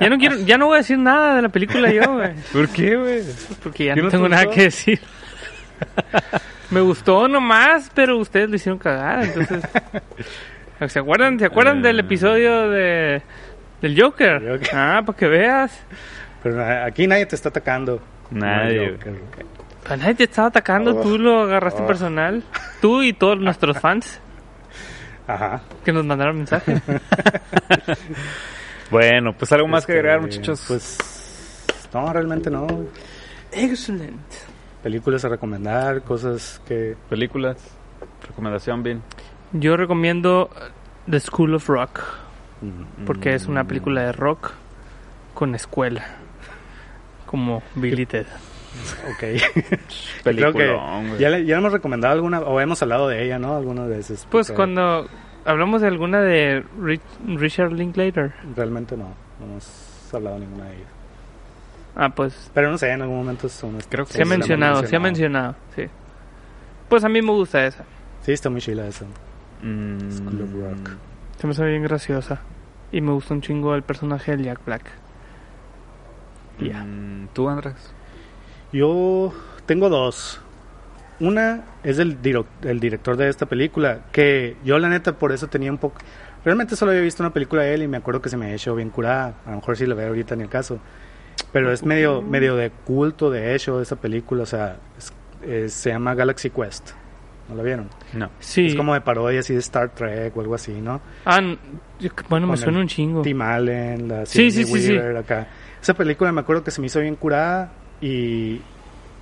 ya 0.00 0.08
no 0.08 0.18
quiero, 0.18 0.36
ya 0.38 0.58
no 0.58 0.66
voy 0.66 0.74
a 0.74 0.78
decir 0.78 0.98
nada 0.98 1.36
de 1.36 1.42
la 1.42 1.48
película 1.48 1.90
yo, 1.92 2.12
güey. 2.14 2.34
¿Por 2.52 2.68
qué, 2.68 2.96
güey? 2.96 3.22
Porque 3.62 3.86
ya 3.86 3.94
¿Qué 3.94 4.00
no 4.00 4.06
no 4.06 4.10
te 4.10 4.16
tengo 4.16 4.28
nada 4.28 4.46
que 4.50 4.62
decir. 4.62 5.00
me 6.70 6.80
gustó 6.80 7.28
nomás, 7.28 7.90
pero 7.94 8.18
ustedes 8.18 8.48
lo 8.50 8.56
hicieron 8.56 8.78
cagar, 8.78 9.24
entonces. 9.24 9.62
¿Se 10.88 10.98
acuerdan? 10.98 11.38
¿Se 11.38 11.46
acuerdan 11.46 11.82
del 11.82 11.98
Eh. 11.98 12.02
episodio 12.02 12.70
de 12.70 13.22
del 13.80 14.00
Joker? 14.00 14.40
Joker. 14.48 14.68
Ah, 14.76 15.02
para 15.04 15.18
que 15.18 15.26
veas. 15.26 15.80
Pero 16.42 16.62
a- 16.62 16.84
aquí 16.84 17.06
nadie 17.06 17.26
te 17.26 17.34
está 17.36 17.48
atacando. 17.48 18.00
Nadie. 18.30 18.96
Pero 19.82 19.96
nadie 19.96 20.14
te 20.14 20.24
estaba 20.24 20.48
atacando, 20.48 20.98
Oh. 20.98 21.02
tú 21.02 21.18
lo 21.18 21.42
agarraste 21.42 21.82
Oh. 21.82 21.86
personal. 21.86 22.42
Tú 22.80 23.02
y 23.02 23.12
todos 23.12 23.38
nuestros 23.40 23.78
fans 23.78 24.20
Ajá. 25.26 25.62
que 25.84 25.92
nos 25.92 26.04
mandaron 26.04 26.36
mensajes. 26.36 26.80
Bueno, 28.90 29.34
pues 29.34 29.52
algo 29.52 29.68
más 29.68 29.84
que 29.84 29.92
Este, 29.92 29.98
agregar, 30.00 30.20
muchachos. 30.22 30.64
Pues 30.66 30.96
no, 31.92 32.10
realmente 32.12 32.50
no. 32.50 32.66
Excelente. 33.52 34.36
Películas 34.82 35.24
a 35.24 35.28
recomendar, 35.28 36.02
cosas 36.02 36.60
que... 36.66 36.96
películas. 37.10 37.56
Recomendación, 38.26 38.82
bien. 38.82 39.02
Yo 39.52 39.76
recomiendo 39.76 40.48
The 41.10 41.20
School 41.20 41.54
of 41.54 41.68
Rock, 41.68 42.00
mm, 42.62 43.04
porque 43.04 43.34
es 43.34 43.46
una 43.46 43.64
película 43.64 44.02
de 44.04 44.12
rock 44.12 44.52
con 45.34 45.54
escuela. 45.54 46.06
Como 47.28 47.62
Billy 47.74 48.06
Ted. 48.06 48.26
Ok. 49.10 49.18
Creo 50.24 50.52
que 50.52 50.78
ya, 51.18 51.30
le- 51.30 51.44
ya 51.44 51.58
hemos 51.58 51.72
recomendado 51.72 52.14
alguna, 52.14 52.40
o 52.40 52.58
hemos 52.60 52.80
hablado 52.82 53.08
de 53.08 53.24
ella, 53.24 53.38
¿no? 53.38 53.56
Alguna 53.56 53.86
de 53.86 53.98
esas. 54.00 54.26
Pues 54.30 54.46
porque 54.48 54.56
cuando 54.56 55.06
hablamos 55.44 55.80
de 55.82 55.88
alguna 55.88 56.20
de 56.22 56.64
Rich- 56.80 57.38
Richard 57.38 57.72
Linklater. 57.72 58.32
Realmente 58.56 58.96
no, 58.96 59.08
no 59.40 59.46
hemos 59.46 60.10
hablado 60.12 60.38
ninguna 60.38 60.64
de 60.64 60.76
ellas. 60.76 60.88
Ah, 61.96 62.08
pues 62.10 62.50
Pero 62.54 62.70
no 62.70 62.78
sé, 62.78 62.90
en 62.92 63.02
algún 63.02 63.18
momento 63.18 63.48
son 63.48 63.76
Creo 63.88 64.06
que 64.06 64.12
se 64.12 64.22
ha 64.22 64.24
mencionado, 64.26 64.84
se 64.86 64.94
ha 64.96 65.00
mencionado, 65.00 65.56
sí. 65.74 65.84
Pues 66.88 67.04
a 67.04 67.08
mí 67.08 67.20
me 67.20 67.32
gusta 67.32 67.66
esa. 67.66 67.84
Sí, 68.22 68.32
está 68.32 68.48
muy 68.50 68.60
chila 68.60 68.86
esa. 68.86 69.04
Mm, 69.62 70.10
School 70.12 70.42
of 70.42 70.52
Rock. 70.52 70.90
Se 71.40 71.46
me 71.46 71.52
hace 71.52 71.64
bien 71.64 71.82
graciosa. 71.82 72.40
Y 72.92 73.00
me 73.00 73.12
gusta 73.12 73.34
un 73.34 73.42
chingo 73.42 73.74
el 73.74 73.82
personaje 73.82 74.36
de 74.36 74.44
Jack 74.44 74.64
Black. 74.64 74.84
Ya. 76.60 76.82
mm, 76.84 77.28
¿Tú, 77.32 77.48
Andrés? 77.48 77.74
Yo 78.72 79.32
tengo 79.66 79.88
dos. 79.88 80.40
Una 81.20 81.64
es 81.82 81.98
el, 81.98 82.16
el 82.62 82.80
director 82.80 83.16
de 83.16 83.28
esta 83.28 83.46
película, 83.46 84.00
que 84.12 84.56
yo 84.64 84.78
la 84.78 84.88
neta 84.88 85.18
por 85.18 85.32
eso 85.32 85.48
tenía 85.48 85.70
un 85.72 85.78
poco... 85.78 85.96
Realmente 86.44 86.76
solo 86.76 86.92
había 86.92 87.02
visto 87.02 87.22
una 87.22 87.32
película 87.32 87.62
de 87.62 87.74
él 87.74 87.82
y 87.82 87.88
me 87.88 87.96
acuerdo 87.96 88.22
que 88.22 88.28
se 88.28 88.36
me 88.36 88.46
ha 88.46 88.54
hecho 88.54 88.74
bien 88.76 88.90
curada. 88.90 89.34
A 89.44 89.50
lo 89.50 89.56
mejor 89.56 89.76
sí 89.76 89.84
la 89.86 89.94
veo 89.96 90.08
ahorita 90.08 90.34
en 90.34 90.42
el 90.42 90.48
caso. 90.48 90.78
Pero 91.52 91.72
es 91.72 91.84
medio, 91.84 92.22
medio 92.22 92.54
de 92.54 92.70
culto, 92.70 93.30
de 93.30 93.54
hecho, 93.54 93.80
esa 93.80 93.96
película. 93.96 94.44
O 94.44 94.46
sea, 94.46 94.76
es- 94.96 95.12
es- 95.42 95.72
se 95.72 95.90
llama 95.90 96.14
Galaxy 96.14 96.50
Quest. 96.50 96.90
¿No 97.48 97.56
la 97.56 97.62
vieron? 97.64 97.88
No. 98.12 98.30
Sí. 98.38 98.66
Es 98.66 98.74
como 98.76 98.94
de 98.94 99.00
parodia 99.00 99.40
así 99.40 99.54
de 99.54 99.58
Star 99.60 99.88
Trek 99.88 100.36
o 100.36 100.40
algo 100.40 100.54
así, 100.54 100.72
¿no? 100.80 101.00
Ah, 101.24 101.40
bueno, 102.28 102.46
me 102.46 102.56
suena 102.56 102.78
un 102.78 102.86
chingo. 102.86 103.22
Tim 103.22 103.40
Allen, 103.42 104.06
la 104.06 104.26
Sí, 104.26 104.50
Sigourney 104.50 104.64
sí, 104.64 104.64
sí, 104.64 104.86
sí. 104.86 104.92
Weaver 104.92 105.16
acá. 105.16 105.48
Esa 105.80 105.94
película 105.94 106.32
me 106.32 106.40
acuerdo 106.40 106.64
que 106.64 106.70
se 106.70 106.80
me 106.80 106.88
hizo 106.88 107.00
bien 107.00 107.16
curada 107.16 107.72
y, 108.00 108.60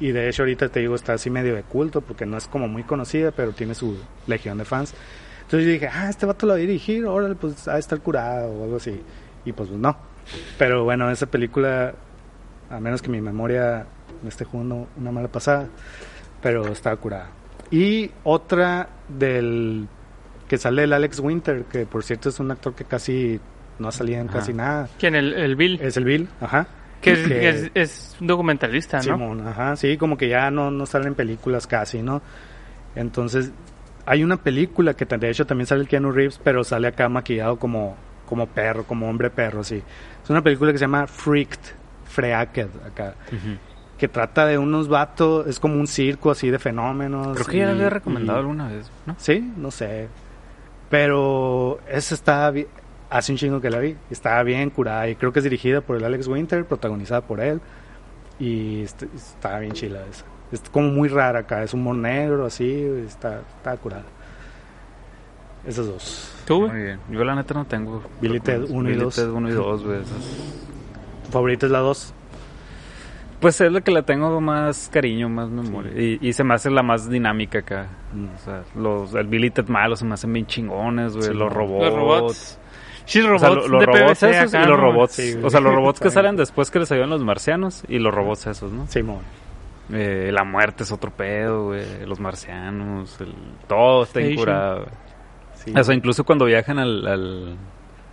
y 0.01 0.13
de 0.13 0.29
hecho 0.29 0.43
ahorita 0.43 0.69
te 0.69 0.81
digo 0.81 0.95
está 0.95 1.15
así 1.15 1.31
medio 1.31 1.55
de 1.55 1.63
culto 1.63 2.01
porque 2.01 2.27
no 2.27 2.37
es 2.37 2.47
como 2.47 2.69
muy 2.69 2.83
conocida, 2.83 3.31
pero 3.31 3.53
tiene 3.53 3.75
su 3.75 3.99
legión 4.27 4.59
de 4.59 4.65
fans. 4.65 4.95
Entonces 5.43 5.67
yo 5.67 5.73
dije, 5.73 5.89
ah, 5.89 6.09
este 6.11 6.27
vato 6.27 6.47
lo 6.47 6.55
va 6.55 6.57
a 6.57 6.61
dirigir, 6.61 7.07
órale, 7.07 7.37
pues 7.37 7.69
ha 7.69 7.75
de 7.75 7.81
estar 7.81 8.01
curada 8.01 8.49
o 8.49 8.65
algo 8.65 8.77
así. 8.77 9.01
Y 9.45 9.53
pues 9.53 9.71
no. 9.71 9.97
Pero 10.59 10.83
bueno, 10.83 11.09
esa 11.09 11.27
película, 11.27 11.95
a 12.69 12.81
menos 12.81 13.01
que 13.01 13.11
mi 13.11 13.21
memoria 13.21 13.87
me 14.23 14.29
esté 14.29 14.45
jugando 14.45 14.89
una 14.97 15.13
mala 15.13 15.29
pasada, 15.29 15.69
pero 16.43 16.67
estaba 16.67 16.97
curada. 16.97 17.31
Y 17.71 18.11
otra 18.25 18.89
del 19.09 19.87
que 20.49 20.59
sale 20.59 20.85
el 20.85 20.93
Alex 20.93 21.21
Winter, 21.21 21.65
que 21.65 21.87
por 21.87 22.03
cierto 22.03 22.29
es 22.29 22.41
un 22.41 22.51
actor 22.51 22.75
que 22.75 22.85
casi 22.85 23.41
no 23.79 23.89
ha 23.89 23.93
salido 23.93 24.20
en 24.20 24.29
Ajá. 24.29 24.39
casi 24.39 24.53
nada. 24.55 24.89
¿Quién? 24.99 25.14
El, 25.14 25.33
el 25.35 25.57
Bill. 25.57 25.79
Es 25.81 25.97
el 25.97 26.05
Bill, 26.05 26.29
ajá. 26.41 26.66
que 27.01 27.12
es, 27.12 27.29
que- 27.29 27.49
es, 27.49 27.70
es 27.74 28.16
un 28.20 28.27
documentalista, 28.27 28.99
¿no? 28.99 29.03
Simón, 29.03 29.47
ajá, 29.47 29.77
sí, 29.77 29.97
como 29.97 30.16
que 30.16 30.29
ya 30.29 30.51
no, 30.51 30.70
no 30.70 30.87
salen 30.87 31.14
películas 31.14 31.66
casi, 31.66 32.03
¿no? 32.03 32.22
Entonces, 32.95 33.53
hay 34.07 34.24
una 34.24 34.37
película 34.39 34.95
que 34.95 35.05
de 35.05 35.29
hecho 35.31 35.47
también 35.47 35.66
sale 35.66 35.83
el 35.83 35.89
Keanu 35.89 36.11
Reeves, 36.12 36.41
pero 36.43 36.64
sale 36.64 36.89
acá 36.89 37.09
maquillado 37.09 37.59
como, 37.59 37.97
como 38.27 38.47
perro, 38.47 38.85
como 38.85 39.09
hombre 39.09 39.31
perro, 39.31 39.62
sí. 39.62 39.83
Es 40.22 40.31
una 40.31 40.43
película 40.43 40.72
que 40.72 40.79
se 40.79 40.85
llama 40.85 41.07
Freaked, 41.07 41.59
Freaked, 42.07 42.68
acá, 42.87 43.14
que 43.99 44.09
trata 44.09 44.47
de 44.47 44.59
unos 44.59 44.89
vatos, 44.89 45.47
es 45.47 45.59
como 45.61 45.74
un 45.74 45.87
circo 45.87 46.31
así 46.31 46.51
de 46.51 46.59
fenómenos. 46.59 47.35
Creo 47.35 47.47
que 47.47 47.59
ya 47.59 47.66
la 47.66 47.72
había 47.72 47.91
recomendado 47.91 48.39
y- 48.39 48.41
alguna 48.41 48.68
vez, 48.68 48.91
¿no? 49.07 49.14
Sí, 49.18 49.53
no 49.57 49.70
sé. 49.70 50.09
Pero 50.89 51.81
esa 51.91 52.14
está 52.14 52.51
bien, 52.51 52.68
hace 53.11 53.33
un 53.33 53.39
chingo 53.39 53.61
que 53.61 53.71
la 53.71 53.79
vi. 53.79 53.97
Está 54.11 54.43
bien 54.43 54.71
curada 54.71 55.09
y 55.09 55.17
creo 55.17 55.33
que 55.33 55.41
es 55.41 55.45
dirigida 55.45 55.81
por 55.81 55.97
el 55.97 56.05
Alex 56.05 56.27
Winter, 56.29 56.65
protagonizada 56.65 57.21
por 57.23 57.41
él. 57.41 57.61
Y 58.39 58.83
est- 58.83 59.03
está 59.15 59.59
bien 59.59 59.73
chila 59.73 60.01
esa. 60.11 60.25
Es 60.53 60.61
como 60.71 60.89
muy 60.89 61.09
rara 61.09 61.41
acá, 61.41 61.63
es 61.63 61.75
humor 61.75 61.97
negro, 61.97 62.47
así, 62.47 62.71
está, 63.07 63.41
está 63.57 63.77
curada. 63.77 64.05
Esas 65.67 65.87
dos. 65.87 66.33
¿Tú, 66.47 66.59
güey? 66.61 66.71
Muy 66.71 66.83
bien. 66.83 67.01
Yo 67.11 67.25
la 67.25 67.35
neta 67.35 67.55
no 67.55 67.65
tengo. 67.65 68.03
Billy 68.21 68.39
Ted 68.41 68.67
uno 68.69 68.89
y 68.89 68.93
Billy 68.93 69.05
dos. 69.05 69.17
Ted 69.17 69.29
uno 69.29 69.49
y 69.49 69.53
dos, 69.53 69.83
güey. 69.85 70.01
esas. 70.01 70.17
¿Tu 71.27 71.33
favorita 71.33 71.67
es 71.67 71.73
la 71.73 71.81
dos? 71.81 72.15
Pues 73.41 73.61
es 73.61 73.71
la 73.73 73.81
que 73.81 73.91
le 73.91 74.03
tengo 74.03 74.41
más 74.41 74.89
cariño, 74.93 75.29
más 75.29 75.51
memoria. 75.51 75.93
Y, 76.01 76.19
y 76.23 76.33
se 76.33 76.45
me 76.45 76.55
hace 76.55 76.71
la 76.71 76.83
más 76.85 77.11
dinámica 77.11 77.59
acá. 77.59 77.87
Mm. 78.15 78.27
O 78.35 78.39
sea, 78.39 78.63
los, 78.77 79.15
el 79.15 79.27
Billy 79.27 79.51
Ted 79.51 79.67
malo 79.69 79.97
se 79.97 80.05
me 80.05 80.15
hacen 80.15 80.33
bien 80.33 80.47
chingones, 80.47 81.15
güey. 81.17 81.29
Sí, 81.29 81.35
los 81.35 81.53
robots. 81.53 81.85
Los 81.85 81.95
robots. 81.95 82.59
Sí, 83.07 83.21
O 83.21 83.29
robots 83.29 83.41
sea, 83.41 83.51
lo- 83.51 83.69
los 83.69 83.81
de 83.81 83.87
robots 83.87 84.19
PVC 84.21 84.31
esos 84.31 84.55
acá, 84.55 84.65
y 84.65 84.69
los 84.69 84.79
robots. 84.81 85.13
Sí, 85.13 85.35
o 85.43 85.49
sea, 85.51 85.61
los 85.61 85.75
robots 85.75 86.01
que 86.01 86.11
salen 86.11 86.37
después 86.37 86.71
que 86.71 86.79
les 86.81 86.93
ayudan 86.93 87.09
los 87.11 87.23
marcianos 87.25 87.83
y 87.89 87.99
los 87.99 88.13
robots 88.15 88.47
esos, 88.49 88.71
¿no? 88.73 88.87
Simón. 88.89 89.21
Eh, 89.93 90.31
la 90.33 90.43
muerte 90.45 90.83
es 90.83 90.91
otro 90.93 91.11
pedo, 91.13 91.67
güey. 91.67 92.05
Los 92.07 92.19
marcianos, 92.19 93.21
el, 93.21 93.33
todo 93.69 94.03
está 94.03 94.19
Station. 94.21 94.33
incurado. 94.33 94.87
Sí. 95.55 95.73
O 95.77 95.83
sea, 95.85 95.95
incluso 95.95 96.25
cuando 96.25 96.45
viajan 96.45 96.79
al, 96.79 97.07
al, 97.07 97.57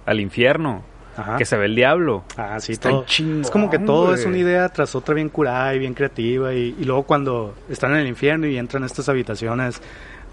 al 0.06 0.20
infierno, 0.20 0.84
Ajá. 1.18 1.38
que 1.38 1.46
se 1.46 1.58
ve 1.58 1.66
el 1.66 1.76
diablo. 1.76 2.24
Ah, 2.38 2.60
sí, 2.60 2.74
Está 2.74 2.90
todo. 2.90 3.06
chingón, 3.06 3.42
es 3.42 3.50
como 3.52 3.70
que 3.72 3.80
todo 3.80 4.08
güey. 4.08 4.20
es 4.20 4.26
una 4.26 4.38
idea 4.38 4.70
tras 4.70 4.96
otra 4.96 5.16
bien 5.16 5.30
curada 5.30 5.74
y 5.74 5.80
bien 5.80 5.94
creativa. 5.96 6.54
Y, 6.54 6.76
y 6.80 6.84
luego 6.86 7.04
cuando 7.04 7.56
están 7.70 7.92
en 7.94 7.98
el 8.02 8.08
infierno 8.08 8.46
y 8.48 8.58
entran 8.58 8.84
a 8.84 8.86
estas 8.86 9.10
habitaciones 9.10 9.82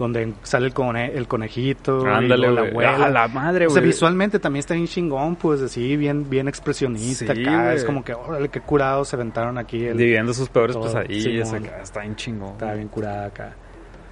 donde 0.01 0.33
sale 0.43 0.67
el, 0.67 0.73
cone- 0.73 1.11
el 1.15 1.27
conejito, 1.27 2.05
Ándale, 2.05 2.51
la 2.51 2.61
güey. 2.61 2.69
abuela. 2.71 3.05
Ah, 3.05 3.09
la 3.09 3.27
madre, 3.27 3.67
o 3.67 3.69
sea, 3.69 3.79
güey. 3.81 3.91
visualmente 3.91 4.39
también 4.39 4.59
está 4.61 4.73
bien 4.73 4.87
chingón, 4.87 5.35
pues 5.35 5.61
así, 5.61 5.95
bien, 5.95 6.29
bien 6.29 6.47
expresionista 6.47 7.33
Sí, 7.33 7.41
acá. 7.41 7.63
güey. 7.63 7.75
Es 7.75 7.85
como 7.85 8.03
que, 8.03 8.13
órale, 8.13 8.49
qué 8.49 8.59
curado 8.61 9.05
se 9.05 9.15
aventaron 9.15 9.57
aquí. 9.57 9.85
El, 9.85 9.97
Viviendo 9.97 10.33
sus 10.33 10.49
peores 10.49 10.75
todo, 10.75 10.83
pesadillas 10.85 11.53
acá. 11.53 11.79
Está 11.81 12.01
bien 12.01 12.15
chingón. 12.15 12.51
Está 12.51 12.73
bien 12.73 12.87
curada 12.87 13.27
acá. 13.27 13.53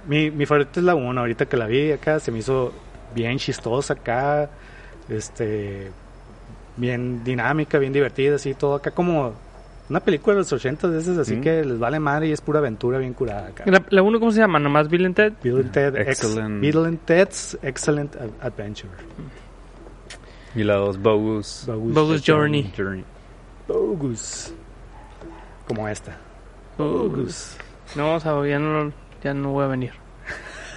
Mi, 0.06 0.30
mi 0.30 0.46
favorita 0.46 0.80
es 0.80 0.84
la 0.86 0.94
1, 0.94 1.20
ahorita 1.20 1.46
que 1.46 1.56
la 1.56 1.66
vi 1.66 1.92
acá, 1.92 2.18
se 2.20 2.32
me 2.32 2.38
hizo 2.38 2.72
bien 3.14 3.36
chistosa 3.38 3.92
acá, 3.94 4.48
este, 5.08 5.90
bien 6.76 7.22
dinámica, 7.24 7.78
bien 7.78 7.92
divertida, 7.92 8.36
así, 8.36 8.54
todo 8.54 8.76
acá 8.76 8.92
como 8.92 9.34
una 9.90 10.00
película 10.00 10.34
de 10.34 10.38
los 10.40 10.52
80 10.52 10.88
de 10.88 10.98
esas, 11.00 11.18
así 11.18 11.36
Mm. 11.36 11.40
que 11.42 11.64
les 11.64 11.78
vale 11.78 11.98
madre 12.00 12.28
y 12.28 12.32
es 12.32 12.40
pura 12.40 12.60
aventura 12.60 12.98
bien 12.98 13.12
curada 13.12 13.48
acá. 13.48 13.64
La, 13.66 13.82
la 13.90 14.02
uno, 14.02 14.18
¿cómo 14.18 14.30
se 14.32 14.38
llama? 14.40 14.58
¿Nomás 14.58 14.88
Bill 14.88 15.04
and 15.06 15.14
Ted? 15.16 15.32
Bill 15.42 15.56
and 15.56 15.72
Ted, 15.72 15.96
ex- 15.96 16.08
Excellent. 16.24 16.60
Bill 16.60 16.84
and 16.86 16.98
Ted's 17.04 17.58
Excellent 17.62 18.16
Ad- 18.16 18.30
Adventure. 18.40 18.92
Y 20.54 20.62
la 20.64 20.74
dos, 20.76 20.98
Bogus. 21.00 21.64
Bogus 21.68 22.22
Journey. 22.26 22.72
Journey. 22.76 23.04
Bogus. 23.68 24.52
Como 25.68 25.86
esta. 25.88 26.16
Bogus. 26.78 27.56
No, 27.96 28.14
o 28.14 28.20
sea, 28.20 28.32
ya 28.46 28.58
no, 28.58 28.92
ya 29.22 29.34
no 29.34 29.50
voy 29.52 29.64
a 29.64 29.68
venir. 29.68 29.92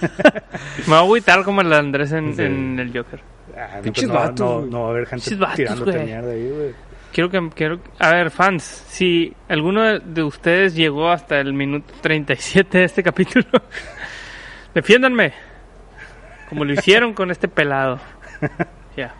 Me 0.02 0.86
voy 0.86 0.94
a 0.94 0.98
agüitar 0.98 1.44
como 1.44 1.60
el 1.60 1.72
Andrés 1.72 2.12
en, 2.12 2.34
Sí. 2.36 2.42
en 2.42 2.78
el 2.78 2.88
Joker. 2.96 3.20
Ah, 3.56 3.76
no, 3.76 3.82
Pinches 3.82 4.08
pues 4.10 4.40
no, 4.40 4.80
va 4.82 4.86
a 4.86 4.90
haber 4.90 5.06
gente 5.06 5.36
tirándote 5.56 6.04
mierda 6.04 6.30
ahí, 6.32 6.50
güey. 6.50 6.74
Quiero 7.14 7.30
que, 7.30 7.48
quiero, 7.54 7.78
a 8.00 8.10
ver, 8.10 8.32
fans, 8.32 8.64
si 8.88 9.32
alguno 9.48 9.84
de, 9.84 10.00
de 10.00 10.24
ustedes 10.24 10.74
llegó 10.74 11.10
hasta 11.10 11.38
el 11.38 11.54
minuto 11.54 11.94
37 12.00 12.78
de 12.78 12.84
este 12.84 13.02
capítulo, 13.04 13.46
defiéndanme, 14.74 15.32
como 16.48 16.64
lo 16.64 16.72
hicieron 16.72 17.14
con 17.14 17.30
este 17.30 17.46
pelado. 17.46 18.00
Ya. 18.96 19.12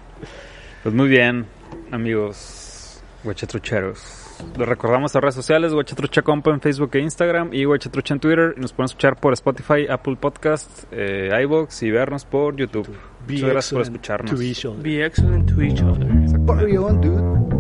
Pues 0.84 0.94
muy 0.94 1.08
bien, 1.08 1.46
amigos 1.90 3.02
guachatrucheros. 3.24 4.24
Les 4.58 4.68
recordamos 4.68 5.14
a 5.16 5.20
redes 5.20 5.34
sociales, 5.34 5.72
Guachatrucha 5.72 6.22
Compa 6.22 6.50
en 6.50 6.60
Facebook 6.60 6.90
e 6.94 7.00
Instagram 7.00 7.52
y 7.52 7.64
Guachatrucha 7.64 8.14
en 8.14 8.20
Twitter. 8.20 8.54
Y 8.56 8.60
nos 8.60 8.72
pueden 8.72 8.86
escuchar 8.86 9.16
por 9.16 9.32
Spotify, 9.32 9.86
Apple 9.88 10.16
Podcast, 10.16 10.84
eh, 10.92 11.30
iVoox 11.42 11.82
y 11.82 11.90
vernos 11.90 12.24
por 12.24 12.56
YouTube. 12.56 12.88
Be 13.26 13.34
Muchas 13.34 13.50
gracias 13.50 13.72
por 13.72 13.80
excellent 13.80 13.96
escucharnos. 13.96 14.30
to 14.30 14.42
each 14.42 14.64
other. 14.64 14.82
Be 14.82 15.04
excellent 15.04 15.48
to 15.50 15.62
each 15.62 15.82
other. 15.82 17.00
Dude. 17.00 17.53